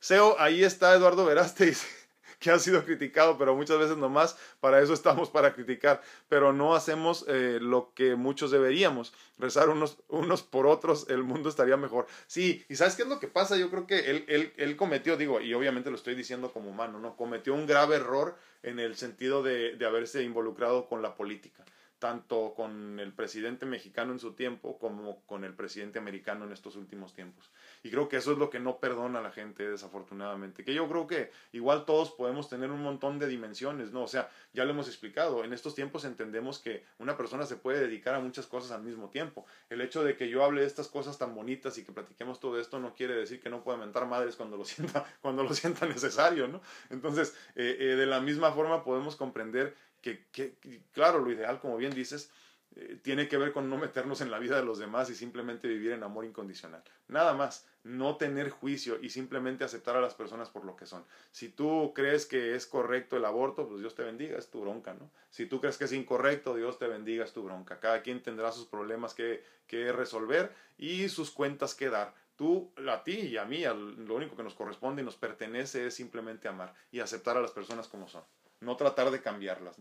SEO, 0.00 0.40
ahí 0.40 0.64
está 0.64 0.94
Eduardo 0.94 1.26
Veraste, 1.26 1.76
que 2.38 2.50
ha 2.50 2.58
sido 2.58 2.84
criticado, 2.84 3.36
pero 3.36 3.54
muchas 3.54 3.78
veces 3.78 3.96
nomás 3.96 4.38
para 4.60 4.80
eso 4.80 4.94
estamos, 4.94 5.30
para 5.30 5.52
criticar, 5.52 6.00
pero 6.28 6.52
no 6.52 6.74
hacemos 6.74 7.26
eh, 7.28 7.58
lo 7.60 7.92
que 7.94 8.14
muchos 8.14 8.50
deberíamos, 8.50 9.12
rezar 9.38 9.68
unos, 9.68 9.98
unos 10.08 10.42
por 10.42 10.66
otros, 10.66 11.06
el 11.08 11.22
mundo 11.22 11.48
estaría 11.48 11.76
mejor. 11.76 12.06
Sí, 12.26 12.64
y 12.68 12.76
¿sabes 12.76 12.96
qué 12.96 13.02
es 13.02 13.08
lo 13.08 13.20
que 13.20 13.28
pasa? 13.28 13.56
Yo 13.56 13.68
creo 13.68 13.86
que 13.86 14.10
él, 14.10 14.24
él, 14.28 14.52
él 14.56 14.76
cometió, 14.76 15.16
digo, 15.16 15.40
y 15.40 15.52
obviamente 15.54 15.90
lo 15.90 15.96
estoy 15.96 16.14
diciendo 16.14 16.52
como 16.52 16.70
humano, 16.70 16.98
¿no? 16.98 17.16
Cometió 17.16 17.54
un 17.54 17.66
grave 17.66 17.96
error 17.96 18.36
en 18.62 18.78
el 18.78 18.96
sentido 18.96 19.42
de, 19.42 19.76
de 19.76 19.86
haberse 19.86 20.22
involucrado 20.22 20.88
con 20.88 21.02
la 21.02 21.14
política 21.14 21.64
tanto 22.02 22.52
con 22.56 22.98
el 22.98 23.12
presidente 23.12 23.64
mexicano 23.64 24.10
en 24.10 24.18
su 24.18 24.32
tiempo 24.32 24.76
como 24.80 25.24
con 25.24 25.44
el 25.44 25.54
presidente 25.54 26.00
americano 26.00 26.44
en 26.44 26.50
estos 26.50 26.74
últimos 26.74 27.14
tiempos. 27.14 27.48
Y 27.82 27.90
creo 27.90 28.08
que 28.08 28.16
eso 28.16 28.32
es 28.32 28.38
lo 28.38 28.50
que 28.50 28.60
no 28.60 28.78
perdona 28.78 29.18
a 29.18 29.22
la 29.22 29.32
gente, 29.32 29.68
desafortunadamente. 29.68 30.64
Que 30.64 30.74
yo 30.74 30.88
creo 30.88 31.06
que 31.06 31.30
igual 31.52 31.84
todos 31.84 32.10
podemos 32.12 32.48
tener 32.48 32.70
un 32.70 32.82
montón 32.82 33.18
de 33.18 33.26
dimensiones, 33.26 33.92
¿no? 33.92 34.02
O 34.02 34.08
sea, 34.08 34.30
ya 34.52 34.64
lo 34.64 34.70
hemos 34.70 34.86
explicado, 34.88 35.44
en 35.44 35.52
estos 35.52 35.74
tiempos 35.74 36.04
entendemos 36.04 36.58
que 36.58 36.84
una 36.98 37.16
persona 37.16 37.44
se 37.44 37.56
puede 37.56 37.80
dedicar 37.80 38.14
a 38.14 38.20
muchas 38.20 38.46
cosas 38.46 38.70
al 38.70 38.82
mismo 38.82 39.08
tiempo. 39.08 39.46
El 39.68 39.80
hecho 39.80 40.04
de 40.04 40.16
que 40.16 40.28
yo 40.28 40.44
hable 40.44 40.60
de 40.60 40.66
estas 40.66 40.88
cosas 40.88 41.18
tan 41.18 41.34
bonitas 41.34 41.76
y 41.78 41.84
que 41.84 41.92
platiquemos 41.92 42.40
todo 42.40 42.60
esto 42.60 42.78
no 42.78 42.94
quiere 42.94 43.14
decir 43.14 43.40
que 43.40 43.50
no 43.50 43.64
pueda 43.64 43.78
mentar 43.78 44.06
madres 44.06 44.36
cuando 44.36 44.56
lo 44.56 44.64
sienta, 44.66 45.04
cuando 45.20 45.42
lo 45.42 45.54
sienta 45.54 45.86
necesario, 45.86 46.48
¿no? 46.48 46.60
Entonces, 46.90 47.34
eh, 47.56 47.76
eh, 47.78 47.84
de 47.96 48.06
la 48.06 48.20
misma 48.20 48.52
forma 48.52 48.84
podemos 48.84 49.16
comprender 49.16 49.74
que, 50.02 50.56
claro, 50.92 51.20
lo 51.20 51.30
ideal, 51.30 51.60
como 51.60 51.76
bien 51.76 51.94
dices, 51.94 52.30
eh, 52.76 52.98
tiene 53.02 53.28
que 53.28 53.36
ver 53.36 53.52
con 53.52 53.68
no 53.68 53.76
meternos 53.76 54.20
en 54.20 54.30
la 54.30 54.38
vida 54.38 54.56
de 54.56 54.64
los 54.64 54.78
demás 54.78 55.10
y 55.10 55.14
simplemente 55.14 55.68
vivir 55.68 55.92
en 55.92 56.02
amor 56.02 56.24
incondicional. 56.24 56.82
Nada 57.08 57.34
más, 57.34 57.66
no 57.84 58.16
tener 58.16 58.50
juicio 58.50 58.98
y 59.00 59.10
simplemente 59.10 59.64
aceptar 59.64 59.96
a 59.96 60.00
las 60.00 60.14
personas 60.14 60.48
por 60.50 60.64
lo 60.64 60.76
que 60.76 60.86
son. 60.86 61.04
Si 61.30 61.48
tú 61.48 61.92
crees 61.94 62.26
que 62.26 62.54
es 62.54 62.66
correcto 62.66 63.16
el 63.16 63.24
aborto, 63.24 63.68
pues 63.68 63.80
Dios 63.80 63.94
te 63.94 64.02
bendiga, 64.02 64.38
es 64.38 64.50
tu 64.50 64.60
bronca, 64.60 64.94
¿no? 64.94 65.10
Si 65.30 65.46
tú 65.46 65.60
crees 65.60 65.76
que 65.76 65.84
es 65.84 65.92
incorrecto, 65.92 66.54
Dios 66.54 66.78
te 66.78 66.86
bendiga, 66.86 67.24
es 67.24 67.32
tu 67.32 67.42
bronca. 67.42 67.80
Cada 67.80 68.02
quien 68.02 68.22
tendrá 68.22 68.52
sus 68.52 68.66
problemas 68.66 69.14
que, 69.14 69.44
que 69.66 69.92
resolver 69.92 70.52
y 70.78 71.08
sus 71.08 71.30
cuentas 71.30 71.74
que 71.74 71.90
dar. 71.90 72.14
Tú, 72.36 72.72
a 72.88 73.04
ti 73.04 73.12
y 73.12 73.36
a 73.36 73.44
mí, 73.44 73.62
lo 73.64 74.14
único 74.14 74.36
que 74.36 74.42
nos 74.42 74.54
corresponde 74.54 75.02
y 75.02 75.04
nos 75.04 75.16
pertenece 75.16 75.86
es 75.86 75.94
simplemente 75.94 76.48
amar 76.48 76.74
y 76.90 77.00
aceptar 77.00 77.36
a 77.36 77.40
las 77.40 77.50
personas 77.50 77.88
como 77.88 78.08
son 78.08 78.22
no 78.62 78.76
tratar 78.76 79.10
de 79.10 79.20
cambiarlas. 79.20 79.76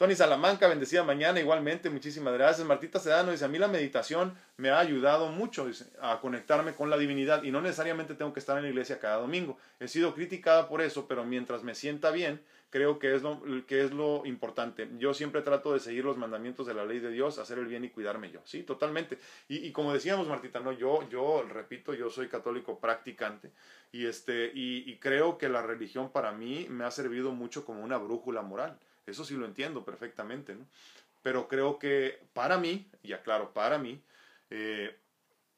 Tony 0.00 0.14
Salamanca, 0.14 0.66
bendecida 0.66 1.04
mañana, 1.04 1.40
igualmente, 1.40 1.90
muchísimas 1.90 2.32
gracias. 2.32 2.66
Martita 2.66 2.98
Sedano 2.98 3.32
dice, 3.32 3.44
a 3.44 3.48
mí 3.48 3.58
la 3.58 3.68
meditación 3.68 4.32
me 4.56 4.70
ha 4.70 4.78
ayudado 4.78 5.28
mucho 5.28 5.68
a 6.00 6.18
conectarme 6.22 6.74
con 6.74 6.88
la 6.88 6.96
divinidad 6.96 7.42
y 7.42 7.50
no 7.50 7.60
necesariamente 7.60 8.14
tengo 8.14 8.32
que 8.32 8.40
estar 8.40 8.56
en 8.56 8.62
la 8.62 8.70
iglesia 8.70 8.98
cada 8.98 9.18
domingo. 9.18 9.58
He 9.78 9.88
sido 9.88 10.14
criticada 10.14 10.70
por 10.70 10.80
eso, 10.80 11.06
pero 11.06 11.26
mientras 11.26 11.64
me 11.64 11.74
sienta 11.74 12.12
bien, 12.12 12.40
creo 12.70 12.98
que 12.98 13.14
es 13.14 13.20
lo, 13.20 13.42
que 13.66 13.84
es 13.84 13.92
lo 13.92 14.24
importante. 14.24 14.88
Yo 14.96 15.12
siempre 15.12 15.42
trato 15.42 15.74
de 15.74 15.80
seguir 15.80 16.06
los 16.06 16.16
mandamientos 16.16 16.66
de 16.66 16.72
la 16.72 16.86
ley 16.86 17.00
de 17.00 17.10
Dios, 17.10 17.38
hacer 17.38 17.58
el 17.58 17.66
bien 17.66 17.84
y 17.84 17.90
cuidarme 17.90 18.30
yo. 18.30 18.40
Sí, 18.44 18.62
totalmente. 18.62 19.18
Y, 19.48 19.70
como 19.70 19.92
decíamos, 19.92 20.26
Martita, 20.26 20.60
no, 20.60 20.72
yo, 20.72 21.06
yo 21.10 21.42
repito, 21.42 21.92
yo 21.92 22.08
soy 22.08 22.28
católico 22.28 22.78
practicante 22.78 23.50
y, 23.92 24.06
este, 24.06 24.50
y, 24.54 24.96
creo 24.96 25.36
que 25.36 25.50
la 25.50 25.60
religión 25.60 26.10
para 26.10 26.32
mí 26.32 26.68
me 26.70 26.84
ha 26.84 26.90
servido 26.90 27.32
mucho 27.32 27.66
como 27.66 27.84
una 27.84 27.98
brújula 27.98 28.40
moral. 28.40 28.78
Eso 29.10 29.24
sí 29.24 29.34
lo 29.34 29.46
entiendo 29.46 29.84
perfectamente. 29.84 30.56
Pero 31.22 31.48
creo 31.48 31.78
que 31.78 32.22
para 32.32 32.58
mí, 32.58 32.90
y 33.02 33.12
aclaro, 33.12 33.52
para 33.52 33.78
mí, 33.78 34.02
eh, 34.50 34.96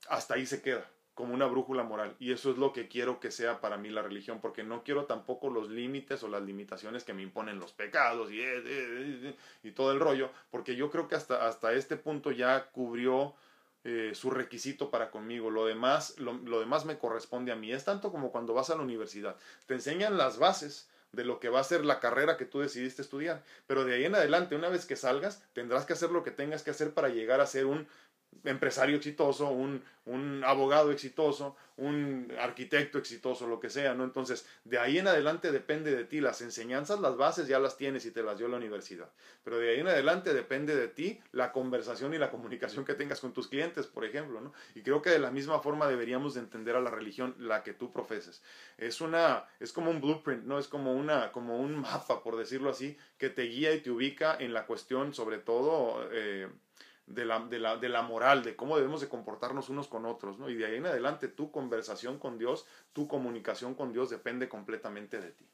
hasta 0.09 0.35
ahí 0.35 0.47
se 0.47 0.63
queda 0.63 0.89
como 1.15 1.35
una 1.35 1.47
brújula 1.47 1.83
moral. 1.83 2.17
Y 2.19 2.33
eso 2.33 2.51
es 2.51 2.59
lo 2.59 2.73
que 2.73 2.89
quiero 2.89 3.21
que 3.21 3.31
sea 3.31 3.61
para 3.61 3.77
mí 3.77 3.91
la 3.91 4.03
religión, 4.03 4.41
porque 4.41 4.65
no 4.65 4.83
quiero 4.83 5.05
tampoco 5.05 5.51
los 5.51 5.71
límites 5.71 6.23
o 6.23 6.29
las 6.29 6.43
limitaciones 6.43 7.05
que 7.05 7.13
me 7.13 7.23
imponen 7.23 7.61
los 7.61 7.73
pecados 7.73 8.33
y, 8.33 8.41
eh, 8.41 9.35
eh, 9.63 9.73
todo 9.73 9.93
el 9.93 10.01
rollo, 10.01 10.31
porque 10.51 10.75
yo 10.75 10.91
creo 10.91 11.09
que 11.09 11.15
hasta, 11.15 11.47
hasta 11.47 11.75
este 11.75 11.97
punto 11.97 12.31
ya 12.33 12.71
cubrió 12.71 13.35
su 14.15 14.31
requisito 14.31 14.93
para 14.93 15.11
conmigo. 15.11 15.51
Lo 15.51 15.67
demás, 15.67 16.17
lo, 16.19 16.61
demás 16.61 16.85
me 16.85 16.99
corresponde 16.99 17.51
a 17.51 17.57
mí. 17.57 17.73
Es 17.73 17.85
tanto 17.85 18.13
como 18.13 18.31
cuando 18.31 18.55
vas 18.55 18.71
a 18.71 18.77
la 18.77 18.83
universidad. 18.83 19.37
Te 19.67 19.75
enseñan 19.75 20.17
las 20.17 20.39
bases 20.39 20.89
de 21.13 21.25
lo 21.25 21.41
que 21.41 21.51
va 21.51 21.61
a 21.61 21.65
ser 21.65 21.85
la 21.85 22.01
carrera 22.01 22.37
que 22.37 22.47
tú 22.47 22.61
decidiste 22.61 23.03
estudiar. 23.03 23.43
Pero 23.67 23.85
de 23.85 23.95
ahí 23.95 24.05
en 24.05 24.15
adelante, 24.15 24.57
una 24.57 24.69
vez 24.69 24.87
que 24.87 24.97
salgas, 24.97 25.43
tendrás 25.53 25.85
que 25.85 25.93
hacer 25.93 26.11
lo 26.11 26.25
que 26.25 26.31
tengas 26.31 26.63
que 26.63 26.71
hacer 26.71 26.95
para 26.95 27.09
llegar 27.09 27.41
a 27.41 27.47
ser 27.47 27.67
un 27.67 27.87
empresario 28.45 28.97
exitoso, 28.97 29.49
un, 29.51 29.83
un, 30.07 30.43
abogado 30.45 30.91
exitoso, 30.91 31.57
un 31.77 32.33
arquitecto 32.39 32.99
exitoso, 32.99 33.47
lo 33.47 33.61
que 33.61 33.71
sea, 33.71 33.95
¿no? 33.95 34.05
Entonces, 34.05 34.47
de 34.65 34.79
ahí 34.79 34.99
en 34.99 35.09
adelante 35.09 35.53
depende 35.53 35.95
de 35.95 36.05
ti. 36.05 36.21
Las 36.21 36.41
enseñanzas, 36.43 37.01
las 37.01 37.17
bases 37.17 37.47
ya 37.47 37.59
las 37.59 37.77
tienes 37.77 38.05
y 38.05 38.11
te 38.11 38.23
las 38.23 38.39
dio 38.39 38.49
la 38.49 38.57
universidad. 38.57 39.11
Pero 39.45 39.59
de 39.59 39.71
ahí 39.71 39.81
en 39.81 39.89
adelante 39.89 40.35
depende 40.35 40.77
de 40.77 40.89
ti 40.89 41.21
la 41.33 41.53
conversación 41.53 42.15
y 42.15 42.19
la 42.19 42.31
comunicación 42.31 42.85
que 42.85 42.95
tengas 42.95 43.21
con 43.21 43.33
tus 43.33 43.49
clientes, 43.49 43.87
por 43.87 44.05
ejemplo, 44.05 44.41
¿no? 44.41 44.53
Y 44.75 44.83
creo 44.83 45.03
que 45.03 45.11
de 45.11 45.19
la 45.19 45.31
misma 45.31 45.61
forma 45.61 45.87
deberíamos 45.89 46.35
de 46.35 46.41
entender 46.41 46.77
a 46.77 46.81
la 46.81 46.91
religión 46.91 47.35
la 47.39 47.63
que 47.63 47.73
tú 47.73 47.93
profeses. 47.93 48.43
Es 48.77 49.01
una, 49.01 49.45
es 49.61 49.73
como 49.73 49.91
un 49.91 50.01
blueprint, 50.01 50.45
¿no? 50.45 50.59
Es 50.59 50.69
como 50.69 50.93
una, 50.95 51.33
como 51.33 51.59
un 51.59 51.77
mapa, 51.81 52.23
por 52.23 52.37
decirlo 52.37 52.71
así, 52.71 52.97
que 53.19 53.31
te 53.31 53.43
guía 53.43 53.73
y 53.75 53.81
te 53.81 53.91
ubica 53.91 54.37
en 54.39 54.53
la 54.53 54.67
cuestión, 54.67 55.15
sobre 55.15 55.39
todo, 55.39 56.09
eh, 56.13 56.49
de 57.07 57.25
la, 57.25 57.41
de, 57.41 57.59
la, 57.59 57.77
de 57.77 57.89
la, 57.89 58.03
moral, 58.03 58.43
de 58.43 58.57
cómo 58.57 58.77
debemos 58.77 59.01
de 59.01 59.09
comportarnos 59.09 59.69
unos 59.69 59.89
con 59.89 60.07
otros, 60.07 60.39
¿no? 60.39 60.49
Y 60.49 60.55
de 60.55 60.67
ahí 60.67 60.77
en 60.77 60.87
adelante 60.87 61.29
tu 61.29 61.51
conversación 61.51 62.19
con 62.19 62.39
Dios, 62.39 62.67
tu 62.93 63.09
comunicación 63.09 63.75
con 63.75 63.93
Dios 63.93 64.11
depende 64.11 64.49
completamente 64.49 65.21
de 65.21 65.33
ti. 65.33 65.49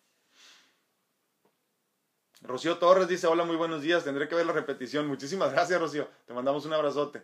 Rocío 2.42 2.78
Torres 2.78 3.09
dice, 3.09 3.26
hola, 3.26 3.44
muy 3.44 3.57
buenos 3.57 3.82
días, 3.82 4.05
tendré 4.05 4.28
que 4.28 4.34
ver 4.34 4.46
la 4.46 4.53
repetición. 4.53 5.09
Muchísimas 5.09 5.53
gracias, 5.53 5.80
Rocío. 5.80 6.09
Te 6.26 6.34
mandamos 6.34 6.64
un 6.66 6.72
abrazote. 6.72 7.22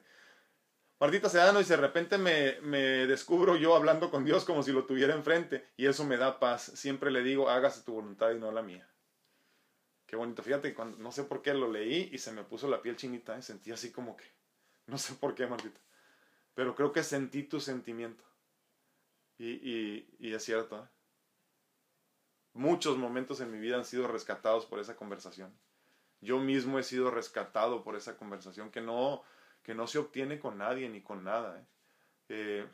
Martita 0.98 1.28
Sedano 1.28 1.58
dice, 1.58 1.76
de 1.76 1.82
repente 1.82 2.18
me, 2.18 2.60
me 2.62 3.06
descubro 3.06 3.56
yo 3.56 3.76
hablando 3.76 4.10
con 4.10 4.24
Dios 4.24 4.44
como 4.44 4.62
si 4.62 4.72
lo 4.72 4.84
tuviera 4.86 5.14
enfrente 5.14 5.68
y 5.76 5.86
eso 5.86 6.04
me 6.04 6.16
da 6.16 6.40
paz. 6.40 6.72
Siempre 6.74 7.10
le 7.10 7.22
digo, 7.22 7.50
hágase 7.50 7.82
tu 7.82 7.92
voluntad 7.92 8.30
y 8.30 8.38
no 8.38 8.50
la 8.52 8.62
mía. 8.62 8.88
Qué 10.14 10.18
bonito. 10.18 10.44
Fíjate, 10.44 10.72
cuando, 10.74 10.96
no 10.98 11.10
sé 11.10 11.24
por 11.24 11.42
qué 11.42 11.52
lo 11.54 11.68
leí 11.68 12.08
y 12.12 12.18
se 12.18 12.30
me 12.30 12.44
puso 12.44 12.68
la 12.68 12.80
piel 12.80 12.94
chinita. 12.94 13.36
¿eh? 13.36 13.42
Sentí 13.42 13.72
así 13.72 13.90
como 13.90 14.16
que. 14.16 14.24
No 14.86 14.96
sé 14.96 15.12
por 15.14 15.34
qué, 15.34 15.44
Martita. 15.48 15.80
Pero 16.54 16.76
creo 16.76 16.92
que 16.92 17.02
sentí 17.02 17.42
tu 17.42 17.58
sentimiento. 17.58 18.22
Y, 19.38 20.06
y, 20.20 20.32
es 20.32 20.44
cierto. 20.44 20.84
¿eh? 20.84 20.88
Muchos 22.52 22.96
momentos 22.96 23.40
en 23.40 23.50
mi 23.50 23.58
vida 23.58 23.76
han 23.76 23.84
sido 23.84 24.06
rescatados 24.06 24.66
por 24.66 24.78
esa 24.78 24.94
conversación. 24.94 25.52
Yo 26.20 26.38
mismo 26.38 26.78
he 26.78 26.84
sido 26.84 27.10
rescatado 27.10 27.82
por 27.82 27.96
esa 27.96 28.16
conversación 28.16 28.70
que 28.70 28.82
no, 28.82 29.24
que 29.64 29.74
no 29.74 29.88
se 29.88 29.98
obtiene 29.98 30.38
con 30.38 30.58
nadie 30.58 30.88
ni 30.88 31.02
con 31.02 31.24
nada. 31.24 31.66
eh 32.28 32.68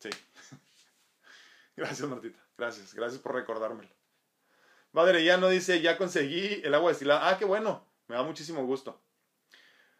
sí. 0.00 0.10
Gracias, 1.76 2.08
Martita. 2.08 2.40
Gracias. 2.56 2.92
Gracias 2.92 3.22
por 3.22 3.36
recordármelo. 3.36 3.97
Madre 4.92 5.24
ya 5.24 5.36
no 5.36 5.48
dice, 5.48 5.80
ya 5.80 5.96
conseguí 5.98 6.60
el 6.64 6.74
agua 6.74 6.90
destilada. 6.90 7.28
Ah, 7.28 7.38
qué 7.38 7.44
bueno, 7.44 7.86
me 8.06 8.16
da 8.16 8.22
muchísimo 8.22 8.64
gusto. 8.64 9.00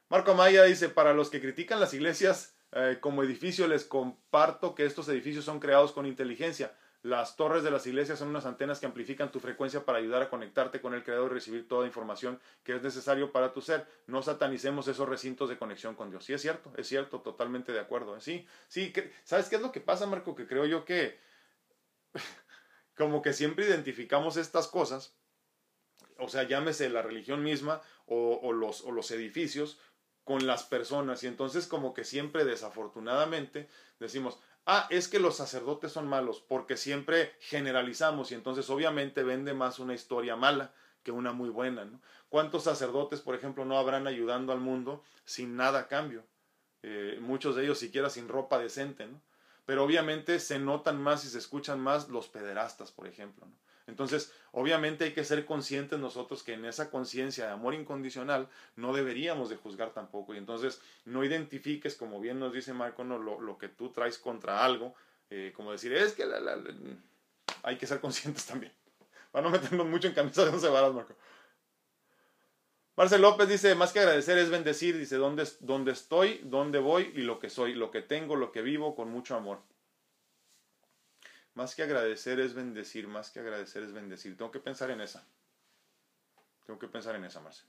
Marco 0.08 0.30
Amaya 0.30 0.64
dice, 0.64 0.88
para 0.88 1.12
los 1.12 1.28
que 1.28 1.40
critican 1.40 1.80
las 1.80 1.92
iglesias 1.92 2.56
eh, 2.72 2.96
como 3.00 3.22
edificio, 3.22 3.68
les 3.68 3.84
comparto 3.84 4.74
que 4.74 4.86
estos 4.86 5.08
edificios 5.08 5.44
son 5.44 5.60
creados 5.60 5.92
con 5.92 6.06
inteligencia. 6.06 6.74
Las 7.02 7.36
torres 7.36 7.62
de 7.62 7.70
las 7.70 7.86
iglesias 7.86 8.18
son 8.18 8.28
unas 8.28 8.46
antenas 8.46 8.80
que 8.80 8.86
amplifican 8.86 9.30
tu 9.30 9.38
frecuencia 9.38 9.84
para 9.84 9.98
ayudar 9.98 10.22
a 10.22 10.30
conectarte 10.30 10.80
con 10.80 10.94
el 10.94 11.04
Creador 11.04 11.30
y 11.30 11.34
recibir 11.34 11.68
toda 11.68 11.86
información 11.86 12.40
que 12.64 12.74
es 12.74 12.82
necesario 12.82 13.30
para 13.30 13.52
tu 13.52 13.60
ser. 13.60 13.86
No 14.06 14.22
satanicemos 14.22 14.88
esos 14.88 15.08
recintos 15.08 15.48
de 15.48 15.58
conexión 15.58 15.94
con 15.94 16.10
Dios. 16.10 16.24
Sí, 16.24 16.32
es 16.32 16.42
cierto, 16.42 16.72
es 16.76 16.88
cierto, 16.88 17.20
totalmente 17.20 17.72
de 17.72 17.78
acuerdo. 17.78 18.16
¿eh? 18.16 18.20
Sí, 18.20 18.46
sí, 18.66 18.92
¿sabes 19.24 19.48
qué 19.48 19.56
es 19.56 19.62
lo 19.62 19.70
que 19.70 19.80
pasa, 19.80 20.06
Marco? 20.06 20.34
Que 20.34 20.46
creo 20.48 20.66
yo 20.66 20.84
que 20.84 21.20
como 22.98 23.22
que 23.22 23.32
siempre 23.32 23.66
identificamos 23.66 24.36
estas 24.36 24.66
cosas, 24.66 25.14
o 26.18 26.28
sea, 26.28 26.42
llámese 26.42 26.90
la 26.90 27.00
religión 27.00 27.42
misma 27.42 27.80
o, 28.06 28.52
los, 28.52 29.10
edificios, 29.12 29.78
con 30.24 30.46
las 30.46 30.64
personas. 30.64 31.22
Y 31.22 31.28
entonces 31.28 31.66
como 31.66 31.94
que 31.94 32.04
siempre 32.04 32.44
desafortunadamente 32.44 33.68
decimos, 34.00 34.38
ah, 34.66 34.86
es 34.90 35.08
que 35.08 35.20
los 35.20 35.36
sacerdotes 35.36 35.92
son 35.92 36.08
malos, 36.08 36.40
porque 36.40 36.76
siempre 36.76 37.32
generalizamos 37.40 38.32
y 38.32 38.34
entonces 38.34 38.68
obviamente 38.68 39.22
vende 39.22 39.54
más 39.54 39.78
una 39.78 39.94
historia 39.94 40.36
mala 40.36 40.74
que 41.04 41.12
una 41.12 41.32
muy 41.32 41.48
buena. 41.48 41.84
¿no? 41.84 42.00
¿Cuántos 42.28 42.64
sacerdotes, 42.64 43.20
por 43.20 43.36
ejemplo, 43.36 43.64
no 43.64 43.78
habrán 43.78 44.06
ayudando 44.06 44.52
al 44.52 44.60
mundo 44.60 45.04
sin 45.24 45.56
nada 45.56 45.80
a 45.80 45.88
cambio? 45.88 46.24
Eh, 46.82 47.18
muchos 47.20 47.54
de 47.56 47.64
ellos 47.64 47.78
siquiera 47.78 48.10
sin 48.10 48.28
ropa 48.28 48.58
decente, 48.58 49.06
¿no? 49.06 49.20
Pero 49.68 49.84
obviamente 49.84 50.40
se 50.40 50.58
notan 50.58 50.98
más 50.98 51.26
y 51.26 51.28
se 51.28 51.36
escuchan 51.36 51.78
más 51.78 52.08
los 52.08 52.26
pederastas, 52.28 52.90
por 52.90 53.06
ejemplo. 53.06 53.44
¿no? 53.44 53.52
Entonces, 53.86 54.32
obviamente 54.50 55.04
hay 55.04 55.12
que 55.12 55.24
ser 55.24 55.44
conscientes 55.44 55.98
nosotros 55.98 56.42
que 56.42 56.54
en 56.54 56.64
esa 56.64 56.90
conciencia 56.90 57.44
de 57.44 57.52
amor 57.52 57.74
incondicional 57.74 58.48
no 58.76 58.94
deberíamos 58.94 59.50
de 59.50 59.56
juzgar 59.56 59.90
tampoco. 59.92 60.32
Y 60.32 60.38
entonces 60.38 60.80
no 61.04 61.22
identifiques, 61.22 61.96
como 61.96 62.18
bien 62.18 62.38
nos 62.38 62.54
dice 62.54 62.72
Marco, 62.72 63.04
no, 63.04 63.18
lo, 63.18 63.42
lo 63.42 63.58
que 63.58 63.68
tú 63.68 63.90
traes 63.90 64.16
contra 64.16 64.64
algo, 64.64 64.94
eh, 65.28 65.52
como 65.54 65.70
decir, 65.70 65.92
es 65.92 66.14
que 66.14 66.24
la, 66.24 66.40
hay 67.62 67.76
que 67.76 67.86
ser 67.86 68.00
conscientes 68.00 68.46
también. 68.46 68.72
Para 69.30 69.44
no 69.44 69.50
meternos 69.50 69.86
mucho 69.86 70.08
en 70.08 70.14
camisa 70.14 70.46
de 70.46 70.50
once 70.50 70.68
varas, 70.70 70.94
Marco. 70.94 71.14
Marcel 72.98 73.22
López 73.22 73.48
dice, 73.48 73.76
más 73.76 73.92
que 73.92 74.00
agradecer 74.00 74.38
es 74.38 74.50
bendecir, 74.50 74.98
dice, 74.98 75.18
¿dónde, 75.18 75.48
dónde 75.60 75.92
estoy, 75.92 76.40
dónde 76.42 76.80
voy 76.80 77.12
y 77.14 77.20
lo 77.20 77.38
que 77.38 77.48
soy, 77.48 77.74
lo 77.74 77.92
que 77.92 78.02
tengo, 78.02 78.34
lo 78.34 78.50
que 78.50 78.60
vivo 78.60 78.96
con 78.96 79.08
mucho 79.08 79.36
amor. 79.36 79.60
Más 81.54 81.76
que 81.76 81.84
agradecer 81.84 82.40
es 82.40 82.54
bendecir, 82.54 83.06
más 83.06 83.30
que 83.30 83.38
agradecer 83.38 83.84
es 83.84 83.92
bendecir. 83.92 84.36
Tengo 84.36 84.50
que 84.50 84.58
pensar 84.58 84.90
en 84.90 85.00
esa. 85.00 85.24
Tengo 86.66 86.80
que 86.80 86.88
pensar 86.88 87.14
en 87.14 87.22
esa, 87.22 87.38
Marcel. 87.38 87.68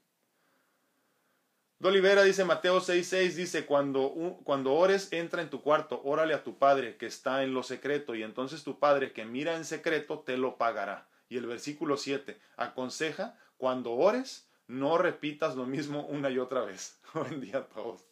Dolivera 1.78 2.24
dice, 2.24 2.44
Mateo 2.44 2.82
6:6 2.82 3.36
dice, 3.36 3.68
cuando, 3.68 4.40
cuando 4.44 4.74
ores, 4.74 5.14
entra 5.14 5.44
en 5.44 5.52
tu 5.52 5.62
cuarto, 5.62 6.02
órale 6.06 6.34
a 6.34 6.44
tu 6.44 6.58
Padre 6.58 6.98
que 6.98 7.06
está 7.06 7.44
en 7.44 7.54
lo 7.54 7.62
secreto, 7.62 8.16
y 8.16 8.24
entonces 8.24 8.64
tu 8.64 8.80
Padre 8.80 9.14
que 9.14 9.26
mira 9.26 9.56
en 9.56 9.66
secreto 9.66 10.22
te 10.22 10.38
lo 10.38 10.58
pagará. 10.58 11.08
Y 11.30 11.38
el 11.38 11.46
versículo 11.46 11.98
7, 11.98 12.42
aconseja, 12.58 13.38
cuando 13.58 13.92
ores, 13.92 14.49
no 14.70 15.00
repitas 15.00 15.56
lo 15.56 15.66
mismo 15.66 16.06
una 16.06 16.30
y 16.30 16.38
otra 16.38 16.62
vez. 16.62 17.00
Buen 17.14 17.42
día 17.42 17.58
a 17.58 17.66
todos. 17.66 18.06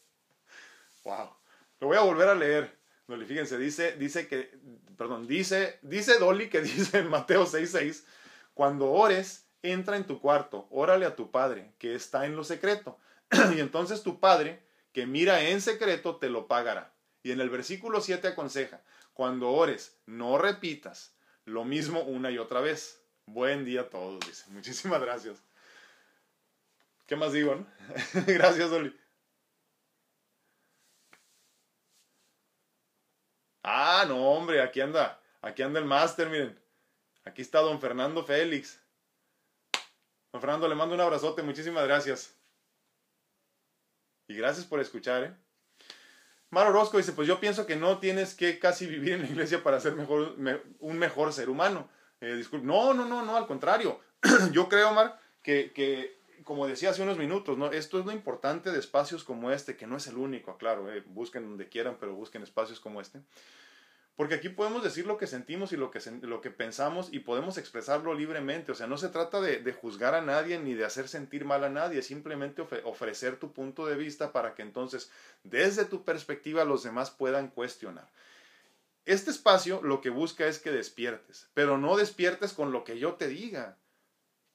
Wow. 1.03 1.29
Lo 1.79 1.87
voy 1.87 1.97
a 1.97 2.01
volver 2.01 2.27
a 2.27 2.35
leer. 2.35 2.75
Dolly, 3.07 3.25
fíjense, 3.25 3.57
dice, 3.57 3.95
dice 3.95 4.27
que, 4.27 4.59
perdón, 4.97 5.27
dice, 5.27 5.79
dice 5.81 6.17
Dolly 6.17 6.49
que 6.49 6.61
dice 6.61 6.97
en 6.97 7.09
Mateo 7.09 7.45
6:6, 7.45 8.03
cuando 8.53 8.91
ores, 8.91 9.45
entra 9.61 9.95
en 9.95 10.05
tu 10.05 10.19
cuarto, 10.19 10.67
órale 10.71 11.05
a 11.05 11.15
tu 11.15 11.31
padre, 11.31 11.73
que 11.77 11.95
está 11.95 12.25
en 12.25 12.35
lo 12.35 12.43
secreto. 12.43 12.97
y 13.55 13.59
entonces 13.59 14.03
tu 14.03 14.19
padre, 14.19 14.61
que 14.91 15.05
mira 15.05 15.41
en 15.41 15.61
secreto, 15.61 16.17
te 16.17 16.29
lo 16.29 16.47
pagará. 16.47 16.91
Y 17.23 17.31
en 17.31 17.39
el 17.39 17.49
versículo 17.49 18.01
7 18.01 18.29
aconseja, 18.29 18.81
cuando 19.13 19.51
ores, 19.51 19.95
no 20.05 20.37
repitas 20.37 21.15
lo 21.45 21.65
mismo 21.65 22.01
una 22.01 22.31
y 22.31 22.39
otra 22.39 22.61
vez. 22.61 22.99
Buen 23.27 23.63
día 23.63 23.81
a 23.81 23.89
todos, 23.89 24.25
dice. 24.25 24.45
Muchísimas 24.49 25.01
gracias. 25.01 25.46
¿Qué 27.07 27.15
más 27.15 27.31
digo, 27.31 27.55
no? 27.55 27.65
Gracias, 28.27 28.69
Oli. 28.69 28.95
Ah, 33.63 34.05
no, 34.07 34.29
hombre, 34.29 34.61
aquí 34.61 34.81
anda. 34.81 35.19
Aquí 35.41 35.63
anda 35.63 35.79
el 35.79 35.85
máster, 35.85 36.29
miren. 36.29 36.59
Aquí 37.23 37.41
está 37.41 37.59
don 37.59 37.79
Fernando 37.79 38.23
Félix. 38.23 38.81
Don 40.33 40.41
Fernando, 40.41 40.67
le 40.67 40.75
mando 40.75 40.95
un 40.95 41.01
abrazote. 41.01 41.41
Muchísimas 41.41 41.85
gracias. 41.85 42.35
Y 44.27 44.35
gracias 44.35 44.65
por 44.65 44.81
escuchar, 44.81 45.23
¿eh? 45.23 45.33
Mar 46.49 46.67
Orozco 46.67 46.97
dice, 46.97 47.13
pues 47.13 47.27
yo 47.27 47.39
pienso 47.39 47.65
que 47.65 47.75
no 47.75 47.99
tienes 47.99 48.35
que 48.35 48.59
casi 48.59 48.85
vivir 48.85 49.13
en 49.13 49.21
la 49.21 49.27
iglesia 49.27 49.63
para 49.63 49.79
ser 49.79 49.93
mejor, 49.95 50.35
un 50.79 50.97
mejor 50.97 51.33
ser 51.33 51.49
humano. 51.49 51.89
Eh, 52.19 52.35
disculpe. 52.35 52.65
No, 52.65 52.93
no, 52.93 53.05
no, 53.05 53.23
no, 53.23 53.37
al 53.37 53.47
contrario. 53.47 53.99
yo 54.51 54.67
creo, 54.67 54.93
Mar, 54.93 55.19
que, 55.41 55.71
que 55.73 56.16
como 56.47 56.65
decía 56.65 56.91
hace 56.91 57.03
unos 57.03 57.17
minutos, 57.17 57.57
¿no? 57.57 57.69
esto 57.71 57.99
es 57.99 58.05
lo 58.05 58.13
importante 58.13 58.71
de 58.71 58.79
espacios 58.79 59.25
como 59.25 59.51
este, 59.51 59.75
que 59.75 59.85
no 59.85 59.97
es 59.97 60.07
el 60.07 60.15
único, 60.15 60.57
claro, 60.57 60.89
eh, 60.89 61.03
busquen 61.05 61.43
donde 61.43 61.67
quieran, 61.67 61.97
pero 61.99 62.15
busquen 62.15 62.41
espacios 62.41 62.79
como 62.79 63.01
este. 63.01 63.19
Porque 64.15 64.35
aquí 64.35 64.47
podemos 64.47 64.81
decir 64.81 65.05
lo 65.05 65.17
que 65.17 65.27
sentimos 65.27 65.73
y 65.73 65.77
lo 65.77 65.91
que, 65.91 66.49
pensamos 66.49 67.09
y 67.11 67.19
podemos 67.19 67.59
expresarlo 67.59 68.15
libremente. 68.15 68.71
O 68.71 68.75
sea, 68.75 68.87
no 68.87 68.97
se 68.97 69.09
trata 69.09 69.41
de 69.41 69.73
juzgar 69.73 70.15
a 70.15 70.21
nadie 70.21 70.57
ni 70.57 70.73
de 70.73 70.85
hacer 70.85 71.07
sentir 71.07 71.45
mal 71.45 71.63
a 71.63 71.69
nadie, 71.69 72.01
simplemente 72.01 72.63
ofrecer 72.83 73.37
tu 73.37 73.53
punto 73.53 73.85
de 73.85 73.95
vista 73.95 74.31
para 74.31 74.55
que 74.55 74.63
entonces 74.63 75.11
desde 75.43 75.85
tu 75.85 76.03
perspectiva 76.03 76.65
los 76.65 76.81
demás 76.81 77.11
puedan 77.11 77.49
cuestionar. 77.49 78.09
Este 79.05 79.29
espacio 79.29 79.81
lo 79.83 80.01
que 80.01 80.09
busca 80.09 80.47
es 80.47 80.57
que 80.57 80.71
despiertes, 80.71 81.47
pero 81.53 81.77
no 81.77 81.95
despiertes 81.95 82.53
con 82.53 82.71
lo 82.71 82.83
que 82.83 82.97
yo 82.97 83.13
te 83.15 83.27
diga 83.27 83.77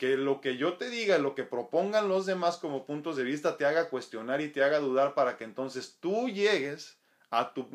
que 0.03 0.16
lo 0.16 0.40
que 0.40 0.57
yo 0.57 0.78
te 0.78 0.90
diga, 0.90 1.16
lo 1.18 1.36
que 1.36 1.44
propongan 1.44 2.09
los 2.09 2.26
demás 2.26 2.57
como 2.57 2.86
puntos 2.86 3.14
de 3.14 3.22
vista 3.22 3.57
te 3.57 3.66
haga 3.66 3.88
cuestionar 3.88 4.40
y 4.40 4.48
te 4.48 4.64
haga 4.64 4.80
dudar 4.80 5.14
para 5.14 5.36
que 5.36 5.44
entonces 5.44 5.98
tú 6.00 6.28
llegues 6.28 6.98
a 7.30 7.55
tu, 7.55 7.68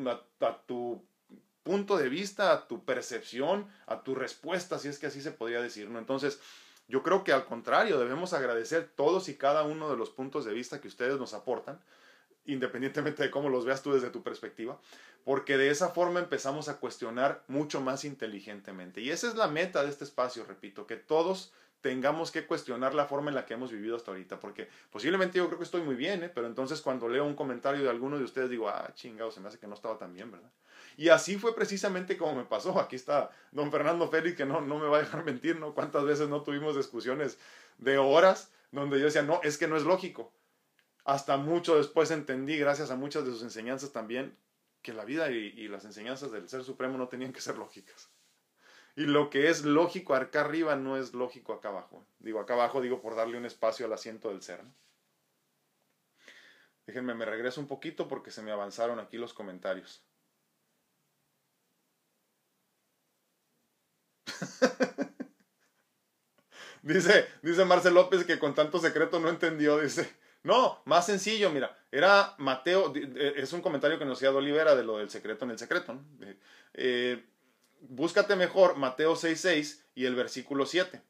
punto 1.62 1.96
de 1.96 2.10
vista, 2.10 2.52
a 2.52 2.68
tu 2.68 2.84
percepción, 2.84 3.66
a 3.86 4.02
tu 4.02 4.14
respuesta, 4.14 4.78
si 4.78 4.88
es 4.88 4.98
que 4.98 5.06
así 5.06 5.22
se 5.22 5.32
podría 5.32 5.62
decir, 5.62 5.88
¿no? 5.88 5.98
Entonces, 5.98 6.38
yo 6.86 7.02
creo 7.02 7.24
que 7.24 7.32
al 7.32 7.46
contrario, 7.46 7.98
debemos 7.98 8.34
agradecer 8.34 8.90
todos 8.94 9.30
y 9.30 9.36
cada 9.36 9.62
uno 9.62 9.90
de 9.90 9.96
los 9.96 10.10
puntos 10.10 10.44
de 10.44 10.52
vista 10.52 10.82
que 10.82 10.88
ustedes 10.88 11.18
nos 11.18 11.32
aportan, 11.32 11.80
independientemente 12.44 13.22
de 13.22 13.30
cómo 13.30 13.48
los 13.48 13.64
veas 13.64 13.82
tú 13.82 13.94
desde 13.94 14.10
tu 14.10 14.22
perspectiva, 14.22 14.78
porque 15.24 15.56
de 15.56 15.70
esa 15.70 15.88
forma 15.88 16.20
empezamos 16.20 16.68
a 16.68 16.76
cuestionar 16.76 17.42
mucho 17.48 17.80
más 17.80 18.04
inteligentemente. 18.04 19.00
Y 19.00 19.08
esa 19.08 19.28
es 19.28 19.34
la 19.34 19.48
meta 19.48 19.82
de 19.82 19.88
este 19.88 20.04
espacio, 20.04 20.44
repito, 20.44 20.86
que 20.86 20.96
todos 20.96 21.54
tengamos 21.80 22.30
que 22.30 22.46
cuestionar 22.46 22.94
la 22.94 23.06
forma 23.06 23.30
en 23.30 23.36
la 23.36 23.46
que 23.46 23.54
hemos 23.54 23.70
vivido 23.70 23.96
hasta 23.96 24.10
ahorita, 24.10 24.40
porque 24.40 24.68
posiblemente 24.90 25.38
yo 25.38 25.46
creo 25.46 25.58
que 25.58 25.64
estoy 25.64 25.82
muy 25.82 25.94
bien, 25.94 26.24
¿eh? 26.24 26.28
pero 26.28 26.46
entonces 26.46 26.80
cuando 26.80 27.08
leo 27.08 27.24
un 27.24 27.34
comentario 27.34 27.82
de 27.82 27.90
alguno 27.90 28.18
de 28.18 28.24
ustedes 28.24 28.50
digo, 28.50 28.68
ah, 28.68 28.90
chingado, 28.94 29.30
se 29.30 29.40
me 29.40 29.48
hace 29.48 29.58
que 29.58 29.66
no 29.66 29.74
estaba 29.74 29.96
tan 29.96 30.12
bien, 30.12 30.30
¿verdad? 30.30 30.50
Y 30.96 31.10
así 31.10 31.38
fue 31.38 31.54
precisamente 31.54 32.16
como 32.16 32.34
me 32.34 32.44
pasó. 32.44 32.78
Aquí 32.80 32.96
está 32.96 33.30
don 33.52 33.70
Fernando 33.70 34.08
Félix, 34.08 34.36
que 34.36 34.44
no, 34.44 34.60
no 34.60 34.78
me 34.80 34.88
va 34.88 34.96
a 34.96 35.00
dejar 35.00 35.24
mentir, 35.24 35.58
¿no? 35.60 35.72
¿Cuántas 35.72 36.04
veces 36.04 36.28
no 36.28 36.42
tuvimos 36.42 36.76
discusiones 36.76 37.38
de 37.78 37.98
horas 37.98 38.50
donde 38.72 38.98
yo 38.98 39.04
decía, 39.04 39.22
no, 39.22 39.40
es 39.44 39.58
que 39.58 39.68
no 39.68 39.76
es 39.76 39.84
lógico? 39.84 40.32
Hasta 41.04 41.36
mucho 41.36 41.76
después 41.76 42.10
entendí, 42.10 42.58
gracias 42.58 42.90
a 42.90 42.96
muchas 42.96 43.24
de 43.24 43.30
sus 43.30 43.42
enseñanzas 43.42 43.92
también, 43.92 44.36
que 44.82 44.92
la 44.92 45.04
vida 45.04 45.30
y, 45.30 45.36
y 45.36 45.68
las 45.68 45.84
enseñanzas 45.84 46.32
del 46.32 46.48
Ser 46.48 46.64
Supremo 46.64 46.98
no 46.98 47.06
tenían 47.06 47.32
que 47.32 47.40
ser 47.40 47.56
lógicas. 47.56 48.10
Y 48.98 49.06
lo 49.06 49.30
que 49.30 49.48
es 49.48 49.64
lógico 49.64 50.16
acá 50.16 50.40
arriba 50.40 50.74
no 50.74 50.96
es 50.96 51.14
lógico 51.14 51.52
acá 51.52 51.68
abajo. 51.68 52.04
Digo, 52.18 52.40
acá 52.40 52.54
abajo 52.54 52.80
digo 52.80 53.00
por 53.00 53.14
darle 53.14 53.38
un 53.38 53.46
espacio 53.46 53.86
al 53.86 53.92
asiento 53.92 54.30
del 54.30 54.42
ser. 54.42 54.60
Déjenme, 56.84 57.14
me 57.14 57.24
regreso 57.24 57.60
un 57.60 57.68
poquito 57.68 58.08
porque 58.08 58.32
se 58.32 58.42
me 58.42 58.50
avanzaron 58.50 58.98
aquí 58.98 59.16
los 59.16 59.32
comentarios. 59.32 60.02
dice, 66.82 67.28
dice 67.42 67.64
Marcel 67.64 67.94
López 67.94 68.24
que 68.24 68.40
con 68.40 68.56
tanto 68.56 68.80
secreto 68.80 69.20
no 69.20 69.28
entendió. 69.28 69.78
Dice, 69.78 70.12
no, 70.42 70.82
más 70.86 71.06
sencillo, 71.06 71.50
mira, 71.50 71.78
era 71.92 72.34
Mateo, 72.38 72.92
es 72.92 73.52
un 73.52 73.62
comentario 73.62 73.96
que 73.96 74.04
nos 74.04 74.18
hacía 74.18 74.32
Olivera 74.32 74.74
de 74.74 74.82
lo 74.82 74.98
del 74.98 75.08
secreto 75.08 75.44
en 75.44 75.52
el 75.52 75.58
secreto. 75.60 76.00
Eh, 76.74 77.24
búscate 77.80 78.36
mejor 78.36 78.76
Mateo 78.76 79.14
6.6 79.14 79.84
y 79.94 80.06
el 80.06 80.14
versículo 80.14 80.66
7. 80.66 81.02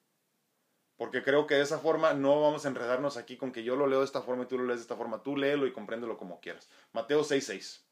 Porque 0.96 1.22
creo 1.22 1.46
que 1.46 1.54
de 1.54 1.62
esa 1.62 1.78
forma 1.78 2.12
no 2.14 2.40
vamos 2.40 2.64
a 2.64 2.68
enredarnos 2.68 3.16
aquí 3.16 3.36
con 3.36 3.52
que 3.52 3.62
yo 3.62 3.76
lo 3.76 3.86
leo 3.86 4.00
de 4.00 4.04
esta 4.04 4.22
forma 4.22 4.44
y 4.44 4.46
tú 4.46 4.58
lo 4.58 4.64
lees 4.64 4.80
de 4.80 4.82
esta 4.82 4.96
forma. 4.96 5.22
Tú 5.22 5.36
léelo 5.36 5.66
y 5.66 5.72
compréndelo 5.72 6.18
como 6.18 6.40
quieras. 6.40 6.68
Mateo 6.92 7.22
6.6. 7.22 7.84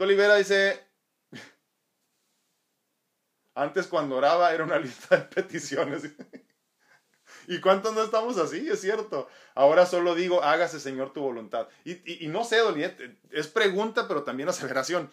Olivera 0.00 0.36
dice, 0.36 0.86
antes 3.54 3.88
cuando 3.88 4.16
oraba 4.16 4.54
era 4.54 4.62
una 4.62 4.78
lista 4.78 5.16
de 5.16 5.24
peticiones. 5.24 6.04
¿Y 7.48 7.60
cuántos 7.60 7.94
no 7.94 8.02
estamos 8.02 8.36
así? 8.36 8.68
Es 8.68 8.82
cierto. 8.82 9.26
Ahora 9.54 9.86
solo 9.86 10.14
digo, 10.14 10.42
hágase 10.42 10.78
Señor 10.78 11.14
tu 11.14 11.22
voluntad. 11.22 11.66
Y, 11.82 12.24
y, 12.24 12.28
no 12.28 12.44
sé, 12.44 12.58
Doliet, 12.58 13.00
es 13.30 13.48
pregunta, 13.48 14.06
pero 14.06 14.22
también 14.22 14.50
aceleración. 14.50 15.10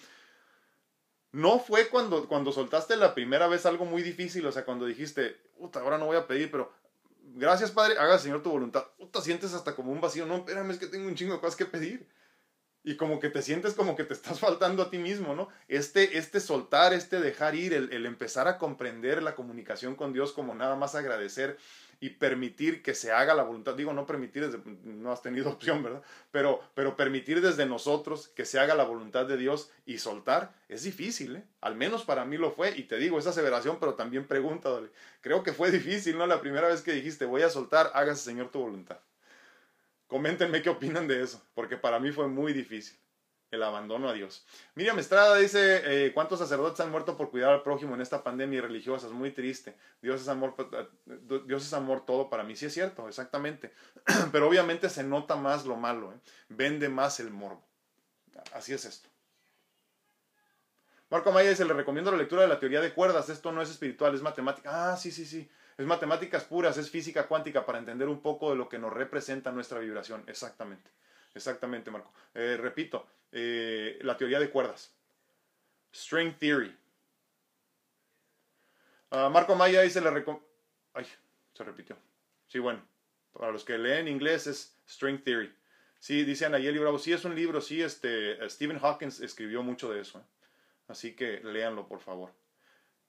¿No 1.32 1.60
fue 1.60 1.88
cuando, 1.88 2.28
cuando 2.28 2.52
soltaste 2.52 2.98
la 2.98 3.16
primera 3.16 3.48
vez 3.48 3.66
algo 3.66 3.86
muy 3.86 4.04
difícil? 4.04 4.46
O 4.46 4.52
sea, 4.52 4.66
cuando 4.66 4.86
dijiste, 4.86 5.38
puta, 5.58 5.80
ahora 5.80 5.98
no 5.98 6.08
voy 6.08 6.18
a 6.18 6.28
pedir, 6.28 6.52
pero 6.52 6.74
gracias 7.36 7.72
Padre, 7.72 7.98
haga 7.98 8.20
Señor 8.20 8.44
tu 8.44 8.52
voluntad. 8.52 8.86
Puta, 8.98 9.22
sientes 9.22 9.54
hasta 9.54 9.74
como 9.74 9.94
un 9.94 10.02
vacío. 10.02 10.26
No, 10.26 10.36
espérame, 10.36 10.72
es 10.72 10.78
que 10.78 10.88
tengo 10.88 11.08
un 11.08 11.16
chingo 11.16 11.36
de 11.36 11.40
cosas 11.40 11.56
que 11.56 11.66
pedir 11.66 12.06
y 12.84 12.98
como 12.98 13.22
que 13.22 13.30
te 13.30 13.42
sientes 13.42 13.74
como 13.76 13.96
que 13.96 14.04
te 14.04 14.14
estás 14.14 14.40
faltando 14.42 14.84
a 14.84 14.90
ti 14.90 14.98
mismo, 14.98 15.36
¿no? 15.36 15.48
Este, 15.70 16.18
este 16.18 16.42
soltar, 16.42 16.92
este 16.92 17.22
dejar 17.22 17.56
ir, 17.56 17.74
el, 17.74 17.94
el, 17.94 18.06
empezar 18.06 18.50
a 18.50 18.58
comprender 18.58 19.24
la 19.24 19.36
comunicación 19.36 19.96
con 19.96 20.12
Dios 20.12 20.34
como 20.34 20.54
nada 20.54 20.76
más 20.76 20.96
agradecer 20.96 21.58
y 22.00 22.12
permitir 22.12 22.82
que 22.84 22.94
se 22.94 23.12
haga 23.12 23.34
la 23.34 23.44
voluntad. 23.44 23.76
Digo, 23.76 23.94
no 23.94 24.06
permitir, 24.06 24.50
desde, 24.50 24.60
no 24.84 25.12
has 25.12 25.22
tenido 25.22 25.50
opción, 25.52 25.84
¿verdad? 25.84 26.02
Pero, 26.32 26.62
pero 26.74 26.96
permitir 26.96 27.42
desde 27.42 27.66
nosotros 27.66 28.28
que 28.30 28.46
se 28.46 28.60
haga 28.60 28.76
la 28.76 28.84
voluntad 28.84 29.26
de 29.26 29.38
Dios 29.38 29.72
y 29.86 29.98
soltar 29.98 30.54
es 30.70 30.84
difícil, 30.84 31.38
¿eh? 31.38 31.44
Al 31.62 31.76
menos 31.76 32.04
para 32.04 32.26
mí 32.26 32.38
lo 32.38 32.52
fue. 32.52 32.78
Y 32.78 32.84
te 32.84 32.98
digo, 32.98 33.20
esa 33.20 33.30
aseveración, 33.30 33.78
pero 33.80 33.96
también 33.96 34.26
pregunta, 34.26 34.70
creo 35.22 35.44
que 35.44 35.54
fue 35.54 35.72
difícil, 35.72 36.18
¿no? 36.18 36.28
La 36.28 36.42
primera 36.42 36.68
vez 36.68 36.82
que 36.82 36.94
dijiste, 36.94 37.26
voy 37.26 37.44
a 37.44 37.50
soltar, 37.50 37.92
hágase 37.94 38.24
Señor 38.24 38.50
tu 38.50 38.60
voluntad. 38.60 39.00
Coméntenme 40.08 40.62
qué 40.62 40.70
opinan 40.70 41.08
de 41.08 41.24
eso, 41.24 41.42
porque 41.54 41.78
para 41.78 42.00
mí 42.00 42.12
fue 42.12 42.28
muy 42.28 42.54
difícil 42.54 42.98
el 43.56 43.64
abandono 43.64 44.10
a 44.10 44.14
Dios. 44.14 44.46
Miriam 44.76 45.00
Estrada 45.00 45.36
dice, 45.38 45.82
eh, 45.86 46.14
¿cuántos 46.14 46.40
sacerdotes 46.40 46.80
han 46.80 46.92
muerto 46.92 47.18
por 47.18 47.32
cuidar 47.32 47.52
al 47.52 47.64
prójimo 47.64 47.96
en 47.96 48.02
esta 48.02 48.24
pandemia 48.24 48.62
religiosa? 48.62 49.08
Es 49.08 49.14
muy 49.14 49.32
triste. 49.32 49.76
Dios 50.02 50.22
es 50.22 50.28
amor, 50.28 50.56
eh, 50.74 50.88
Dios 51.46 51.66
es 51.66 51.74
amor 51.74 52.06
todo 52.06 52.30
para 52.30 52.44
mí. 52.44 52.56
Sí 52.56 52.68
es 52.68 52.74
cierto, 52.74 53.08
exactamente. 53.08 53.74
Pero 54.32 54.48
obviamente 54.48 54.90
se 54.90 55.04
nota 55.04 55.36
más 55.36 55.66
lo 55.66 55.76
malo, 55.76 56.14
¿eh? 56.14 56.18
vende 56.50 56.90
más 56.90 57.20
el 57.20 57.32
morbo. 57.32 57.64
Así 58.54 58.74
es 58.74 58.86
esto. 58.86 59.10
Marco 61.10 61.32
Maya 61.32 61.50
dice, 61.50 61.66
le 61.66 61.74
recomiendo 61.74 62.12
la 62.12 62.18
lectura 62.18 62.42
de 62.42 62.48
la 62.48 62.60
teoría 62.60 62.82
de 62.82 62.94
cuerdas. 62.94 63.30
Esto 63.30 63.52
no 63.52 63.62
es 63.62 63.70
espiritual, 63.70 64.16
es 64.16 64.22
matemática. 64.22 64.92
Ah, 64.92 64.98
sí, 64.98 65.12
sí, 65.12 65.26
sí. 65.26 65.50
Es 65.78 65.86
matemáticas 65.86 66.46
puras, 66.46 66.78
es 66.78 66.90
física 66.90 67.28
cuántica 67.28 67.66
para 67.66 67.80
entender 67.80 68.08
un 68.08 68.22
poco 68.22 68.50
de 68.50 68.56
lo 68.56 68.70
que 68.70 68.80
nos 68.80 68.94
representa 68.94 69.52
nuestra 69.52 69.80
vibración. 69.80 70.24
Exactamente. 70.28 70.90
Exactamente, 71.36 71.92
Marco. 71.92 72.12
Eh, 72.34 72.58
repito, 72.58 73.08
eh, 73.32 74.00
la 74.02 74.18
teoría 74.18 74.40
de 74.40 74.50
cuerdas. 74.50 74.96
String 75.94 76.38
Theory. 76.40 76.76
Uh, 79.12 79.30
Marco 79.30 79.56
Maya 79.56 79.82
dice 79.82 80.02
le 80.02 80.26
Ay, 80.94 81.06
se 81.54 81.64
repitió. 81.64 81.98
Sí, 82.48 82.60
bueno. 82.60 82.82
Para 83.34 83.52
los 83.52 83.66
que 83.66 83.78
leen 83.78 84.08
inglés 84.08 84.48
es 84.48 84.78
String 84.88 85.22
Theory. 85.24 85.54
Sí, 86.00 86.24
dice 86.24 86.46
Anayeli 86.46 86.80
Bravo. 86.80 87.00
Sí, 87.00 87.12
es 87.12 87.26
un 87.26 87.36
libro. 87.36 87.60
Sí, 87.60 87.82
este, 87.82 88.50
Stephen 88.50 88.80
Hawking 88.80 89.08
escribió 89.08 89.62
mucho 89.62 89.92
de 89.92 90.02
eso. 90.02 90.20
¿eh? 90.20 90.24
Así 90.88 91.16
que 91.16 91.42
léanlo, 91.44 91.88
por 91.88 92.00
favor. 92.00 92.34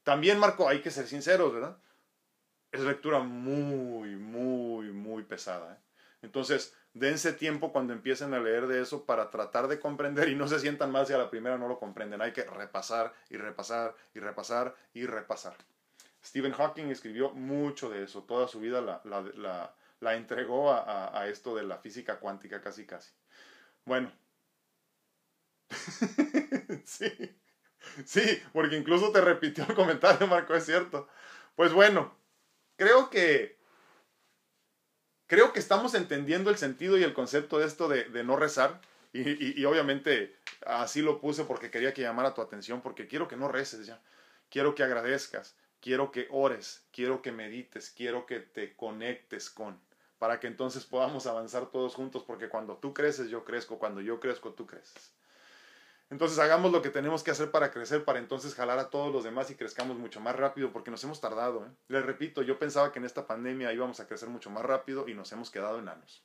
También, 0.03 0.39
Marco, 0.39 0.69
hay 0.69 0.81
que 0.81 0.91
ser 0.91 1.07
sinceros, 1.07 1.53
¿verdad? 1.53 1.79
Es 2.73 2.81
lectura 2.81 3.21
muy, 3.21 4.17
muy, 4.17 4.91
muy 4.91 5.23
pesada. 5.23 5.75
¿eh? 5.75 5.79
Entonces, 6.23 6.77
dense 6.99 7.35
tiempo 7.35 7.73
cuando 7.73 7.93
empiecen 7.93 8.33
a 8.33 8.41
leer 8.41 8.67
de 8.67 8.81
eso 8.81 9.05
para 9.05 9.31
tratar 9.31 9.69
de 9.69 9.79
comprender 9.79 10.31
y 10.31 10.35
no 10.35 10.49
se 10.49 10.59
sientan 10.59 10.91
mal 10.91 11.07
si 11.07 11.13
a 11.13 11.19
la 11.19 11.29
primera 11.29 11.59
no 11.59 11.69
lo 11.69 11.79
comprenden. 11.79 12.23
Hay 12.23 12.33
que 12.33 12.45
repasar 12.45 13.13
y 13.29 13.37
repasar 13.37 13.95
y 14.15 14.21
repasar 14.21 14.75
y 14.95 15.05
repasar. 15.05 15.57
Stephen 16.25 16.53
Hawking 16.53 16.87
escribió 16.87 17.31
mucho 17.31 17.91
de 17.91 18.03
eso, 18.03 18.23
toda 18.25 18.49
su 18.49 18.61
vida 18.61 18.81
la, 18.81 19.01
la, 19.05 19.75
la, 20.01 20.15
entregó 20.17 20.73
a, 20.73 21.17
a, 21.17 21.29
esto 21.29 21.55
de 21.55 21.65
la 21.65 21.79
física 21.79 22.19
cuántica 22.19 22.61
casi 22.63 22.87
casi. 22.87 23.13
Bueno. 23.85 24.11
sí, 26.85 27.39
sí, 28.05 28.43
porque 28.53 28.77
incluso 28.77 29.13
te 29.13 29.21
repitió 29.21 29.67
el 29.69 29.75
comentario, 29.75 30.27
Marco, 30.27 30.55
es 30.55 30.65
cierto. 30.65 31.09
Pues 31.55 31.73
bueno, 31.73 32.17
creo 32.77 33.11
que 33.11 33.56
creo 35.27 35.53
que 35.53 35.59
estamos 35.59 35.95
entendiendo 35.95 36.51
el 36.51 36.57
sentido 36.57 36.99
y 36.99 37.03
el 37.03 37.15
concepto 37.15 37.59
de 37.59 37.67
esto 37.67 37.89
de, 37.89 38.25
no 38.25 38.37
rezar. 38.37 38.81
Y, 39.13 39.65
obviamente 39.65 40.37
así 40.67 41.01
lo 41.01 41.21
puse 41.21 41.45
porque 41.45 41.71
quería 41.71 41.95
que 41.95 42.03
llamara 42.03 42.35
tu 42.35 42.43
atención, 42.43 42.83
porque 42.83 43.07
quiero 43.07 43.29
que 43.29 43.37
no 43.37 43.49
reces 43.49 43.87
ya. 43.87 44.01
Quiero 44.51 44.75
que 44.75 44.83
agradezcas, 44.83 45.57
quiero 45.81 46.13
que 46.13 46.29
ores, 46.31 46.85
quiero 46.93 47.23
que 47.23 47.33
medites, 47.33 47.91
quiero 47.91 48.27
que 48.27 48.41
te 48.41 48.77
conectes 48.77 49.49
con, 49.51 49.81
para 50.19 50.39
que 50.39 50.47
entonces 50.47 50.85
podamos 50.85 51.27
avanzar 51.27 51.71
todos 51.71 51.95
juntos, 51.95 52.25
porque 52.25 52.49
cuando 52.49 52.77
tú 52.77 52.93
creces, 52.95 53.29
yo 53.31 53.45
crezco, 53.45 53.79
cuando 53.79 54.01
yo 54.01 54.21
crezco, 54.21 54.53
tú 54.53 54.67
creces. 54.67 55.13
Entonces 56.09 56.39
hagamos 56.39 56.71
lo 56.71 56.83
que 56.83 56.91
tenemos 56.91 57.25
que 57.25 57.33
hacer 57.33 57.51
para 57.51 57.73
crecer, 57.73 58.05
para 58.05 58.21
entonces 58.21 58.55
jalar 58.55 58.79
a 58.79 58.91
todos 58.91 59.13
los 59.13 59.25
demás 59.25 59.51
y 59.51 59.57
crezcamos 59.57 59.97
mucho 59.99 60.21
más 60.21 60.37
rápido, 60.37 60.73
porque 60.73 60.91
nos 60.91 61.03
hemos 61.03 61.21
tardado. 61.21 61.67
¿eh? 61.67 61.69
Les 61.89 62.05
repito, 62.05 62.43
yo 62.43 62.59
pensaba 62.59 62.93
que 62.93 63.01
en 63.01 63.05
esta 63.05 63.27
pandemia 63.27 63.73
íbamos 63.73 63.99
a 63.99 64.07
crecer 64.07 64.29
mucho 64.29 64.49
más 64.51 64.65
rápido 64.65 65.09
y 65.09 65.15
nos 65.15 65.33
hemos 65.33 65.51
quedado 65.51 65.81
enanos. 65.81 66.23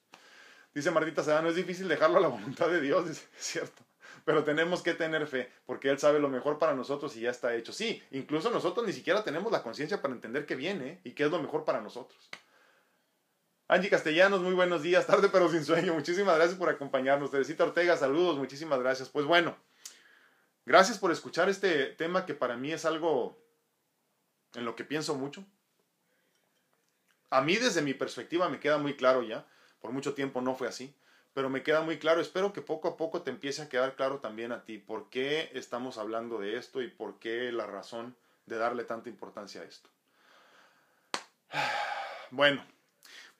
Dice 0.73 0.91
Martita 0.91 1.41
no 1.41 1.49
es 1.49 1.55
difícil 1.55 1.87
dejarlo 1.87 2.19
a 2.19 2.21
la 2.21 2.27
voluntad 2.29 2.69
de 2.69 2.79
Dios, 2.79 3.09
es 3.09 3.27
cierto. 3.37 3.83
Pero 4.23 4.43
tenemos 4.43 4.83
que 4.83 4.93
tener 4.93 5.25
fe, 5.25 5.51
porque 5.65 5.89
Él 5.89 5.97
sabe 5.97 6.19
lo 6.19 6.29
mejor 6.29 6.59
para 6.59 6.75
nosotros 6.75 7.15
y 7.15 7.21
ya 7.21 7.31
está 7.31 7.55
hecho. 7.55 7.73
Sí, 7.73 8.03
incluso 8.11 8.51
nosotros 8.51 8.85
ni 8.85 8.93
siquiera 8.93 9.23
tenemos 9.23 9.51
la 9.51 9.63
conciencia 9.63 9.99
para 9.99 10.13
entender 10.13 10.45
qué 10.45 10.55
viene 10.55 11.01
y 11.03 11.13
qué 11.13 11.23
es 11.23 11.31
lo 11.31 11.41
mejor 11.41 11.65
para 11.65 11.81
nosotros. 11.81 12.29
Angie 13.67 13.89
Castellanos, 13.89 14.41
muy 14.41 14.53
buenos 14.53 14.83
días, 14.83 15.07
tarde 15.07 15.29
pero 15.31 15.49
sin 15.49 15.63
sueño. 15.65 15.93
Muchísimas 15.93 16.35
gracias 16.35 16.59
por 16.59 16.69
acompañarnos. 16.69 17.31
Teresita 17.31 17.63
Ortega, 17.63 17.97
saludos, 17.97 18.37
muchísimas 18.37 18.79
gracias. 18.79 19.09
Pues 19.09 19.25
bueno, 19.25 19.55
Gracias 20.65 20.99
por 20.99 21.11
escuchar 21.11 21.49
este 21.49 21.87
tema 21.87 22.25
que 22.25 22.33
para 22.33 22.55
mí 22.55 22.71
es 22.71 22.85
algo 22.85 23.37
en 24.53 24.65
lo 24.65 24.75
que 24.75 24.83
pienso 24.83 25.15
mucho. 25.15 25.45
A 27.29 27.41
mí 27.41 27.55
desde 27.55 27.81
mi 27.81 27.93
perspectiva 27.93 28.49
me 28.49 28.59
queda 28.59 28.77
muy 28.77 28.95
claro 28.95 29.23
ya, 29.23 29.47
por 29.79 29.91
mucho 29.91 30.13
tiempo 30.13 30.41
no 30.41 30.53
fue 30.55 30.67
así, 30.67 30.93
pero 31.33 31.49
me 31.49 31.63
queda 31.63 31.81
muy 31.81 31.97
claro. 31.97 32.21
Espero 32.21 32.53
que 32.53 32.61
poco 32.61 32.89
a 32.89 32.97
poco 32.97 33.21
te 33.21 33.31
empiece 33.31 33.61
a 33.61 33.69
quedar 33.69 33.95
claro 33.95 34.19
también 34.19 34.51
a 34.51 34.63
ti 34.63 34.77
por 34.77 35.09
qué 35.09 35.49
estamos 35.53 35.97
hablando 35.97 36.39
de 36.39 36.57
esto 36.57 36.81
y 36.81 36.89
por 36.89 37.19
qué 37.19 37.51
la 37.51 37.65
razón 37.65 38.15
de 38.45 38.57
darle 38.57 38.83
tanta 38.83 39.09
importancia 39.09 39.61
a 39.61 39.65
esto. 39.65 39.89
Bueno, 42.33 42.65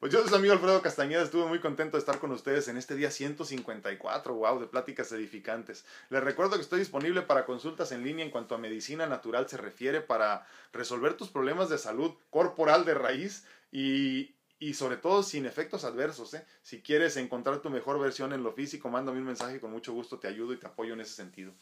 pues 0.02 0.12
yo 0.12 0.20
soy 0.22 0.30
su 0.30 0.36
amigo 0.36 0.54
Alfredo 0.54 0.82
Castañeda, 0.82 1.22
estuve 1.22 1.46
muy 1.46 1.60
contento 1.60 1.96
de 1.96 2.00
estar 2.00 2.18
con 2.18 2.32
ustedes 2.32 2.68
en 2.68 2.76
este 2.76 2.96
día 2.96 3.12
154, 3.12 4.34
wow, 4.34 4.60
de 4.60 4.66
pláticas 4.66 5.12
edificantes. 5.12 5.86
Les 6.10 6.24
recuerdo 6.24 6.56
que 6.56 6.64
estoy 6.64 6.80
disponible 6.80 7.22
para 7.22 7.46
consultas 7.46 7.92
en 7.92 8.04
línea 8.04 8.26
en 8.26 8.32
cuanto 8.32 8.56
a 8.56 8.58
medicina 8.58 9.06
natural 9.06 9.48
se 9.48 9.58
refiere 9.58 10.02
para 10.02 10.48
resolver 10.74 11.14
tus 11.14 11.30
problemas 11.30 11.70
de 11.70 11.78
salud 11.78 12.16
corporal 12.32 12.84
de 12.84 12.96
raíz 12.96 13.46
y, 13.72 14.34
y 14.58 14.74
sobre 14.74 14.98
todo 14.98 15.22
sin 15.22 15.46
efectos 15.46 15.84
adversos. 15.84 16.34
¿eh? 16.34 16.48
Si 16.64 16.82
quieres 16.82 17.16
encontrar 17.18 17.60
tu 17.60 17.70
mejor 17.70 18.00
versión 18.00 18.34
en 18.34 18.42
lo 18.42 18.54
físico, 18.54 18.90
mándame 18.90 19.20
un 19.20 19.26
mensaje 19.26 19.60
con 19.60 19.70
mucho 19.70 19.94
gusto 19.94 20.18
te 20.18 20.28
ayudo 20.28 20.54
y 20.54 20.58
te 20.58 20.66
apoyo 20.66 20.94
en 20.94 21.02
ese 21.02 21.14
sentido. 21.14 21.54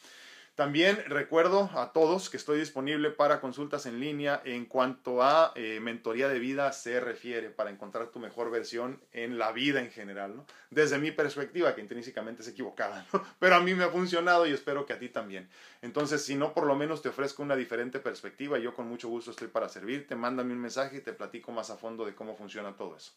También 0.59 1.01
recuerdo 1.07 1.69
a 1.73 1.93
todos 1.93 2.29
que 2.29 2.35
estoy 2.35 2.59
disponible 2.59 3.11
para 3.11 3.39
consultas 3.39 3.85
en 3.85 4.01
línea 4.01 4.41
en 4.43 4.65
cuanto 4.65 5.23
a 5.23 5.53
eh, 5.55 5.79
mentoría 5.79 6.27
de 6.27 6.37
vida 6.37 6.73
se 6.73 6.99
refiere, 6.99 7.49
para 7.49 7.69
encontrar 7.69 8.07
tu 8.07 8.19
mejor 8.19 8.51
versión 8.51 9.01
en 9.13 9.37
la 9.37 9.53
vida 9.53 9.79
en 9.79 9.89
general, 9.89 10.35
¿no? 10.35 10.45
Desde 10.69 10.97
mi 10.97 11.11
perspectiva, 11.11 11.73
que 11.73 11.79
intrínsecamente 11.79 12.41
es 12.41 12.49
equivocada, 12.49 13.07
¿no? 13.13 13.23
Pero 13.39 13.55
a 13.55 13.61
mí 13.61 13.73
me 13.73 13.85
ha 13.85 13.89
funcionado 13.89 14.45
y 14.45 14.51
espero 14.51 14.85
que 14.85 14.91
a 14.91 14.99
ti 14.99 15.07
también. 15.07 15.49
Entonces, 15.81 16.25
si 16.25 16.35
no, 16.35 16.53
por 16.53 16.65
lo 16.67 16.75
menos 16.75 17.01
te 17.01 17.07
ofrezco 17.07 17.41
una 17.41 17.55
diferente 17.55 18.01
perspectiva, 18.01 18.59
yo 18.59 18.73
con 18.73 18.85
mucho 18.85 19.07
gusto 19.07 19.31
estoy 19.31 19.47
para 19.47 19.69
servirte. 19.69 20.17
Mándame 20.17 20.51
un 20.51 20.59
mensaje 20.59 20.97
y 20.97 20.99
te 20.99 21.13
platico 21.13 21.53
más 21.53 21.69
a 21.69 21.77
fondo 21.77 22.03
de 22.05 22.15
cómo 22.15 22.35
funciona 22.35 22.75
todo 22.75 22.97
eso. 22.97 23.13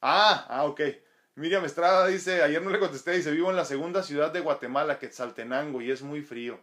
Ah, 0.00 0.46
ah, 0.48 0.64
ok. 0.64 0.80
Miriam 1.36 1.64
Estrada 1.66 2.06
dice, 2.06 2.42
ayer 2.42 2.62
no 2.62 2.70
le 2.70 2.78
contesté, 2.78 3.12
dice, 3.12 3.30
vivo 3.30 3.50
en 3.50 3.56
la 3.56 3.66
segunda 3.66 4.02
ciudad 4.02 4.32
de 4.32 4.40
Guatemala, 4.40 4.98
Quetzaltenango, 4.98 5.82
y 5.82 5.90
es 5.90 6.00
muy 6.00 6.22
frío. 6.22 6.58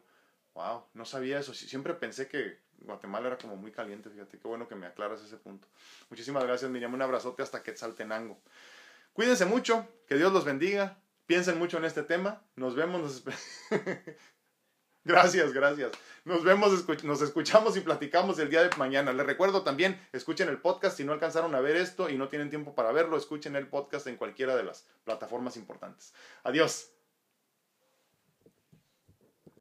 Wow, 0.55 0.85
no 0.95 1.05
sabía 1.05 1.39
eso. 1.39 1.53
Siempre 1.53 1.93
pensé 1.93 2.27
que 2.27 2.57
Guatemala 2.79 3.27
era 3.27 3.37
como 3.37 3.55
muy 3.55 3.71
caliente, 3.71 4.09
fíjate, 4.09 4.39
qué 4.39 4.47
bueno 4.47 4.67
que 4.67 4.73
me 4.73 4.87
aclaras 4.87 5.21
ese 5.21 5.37
punto. 5.37 5.67
Muchísimas 6.09 6.43
gracias, 6.43 6.71
Miriam. 6.71 6.91
Un 6.91 7.03
abrazote 7.03 7.43
hasta 7.43 7.61
Quetzaltenango. 7.61 8.39
Cuídense 9.13 9.45
mucho, 9.45 9.87
que 10.07 10.15
Dios 10.15 10.33
los 10.33 10.43
bendiga. 10.43 10.97
Piensen 11.27 11.59
mucho 11.59 11.77
en 11.77 11.85
este 11.85 12.01
tema. 12.01 12.41
Nos 12.55 12.75
vemos. 12.75 12.99
Nos... 12.99 13.23
Gracias, 15.05 15.51
gracias. 15.51 15.91
Nos 16.23 16.43
vemos, 16.43 17.03
nos 17.03 17.21
escuchamos 17.21 17.75
y 17.75 17.81
platicamos 17.81 18.39
el 18.39 18.49
día 18.49 18.63
de 18.63 18.75
mañana. 18.77 19.11
Les 19.11 19.25
recuerdo 19.25 19.63
también, 19.63 19.99
escuchen 20.13 20.47
el 20.47 20.59
podcast 20.59 20.95
si 20.95 21.03
no 21.03 21.11
alcanzaron 21.11 21.53
a 21.55 21.59
ver 21.59 21.75
esto 21.75 22.09
y 22.09 22.17
no 22.17 22.29
tienen 22.29 22.49
tiempo 22.49 22.73
para 22.73 22.93
verlo, 22.93 23.17
escuchen 23.17 23.57
el 23.57 23.67
podcast 23.67 24.07
en 24.07 24.15
cualquiera 24.15 24.55
de 24.55 24.63
las 24.63 24.85
plataformas 25.03 25.57
importantes. 25.57 26.13
Adiós. 26.43 26.92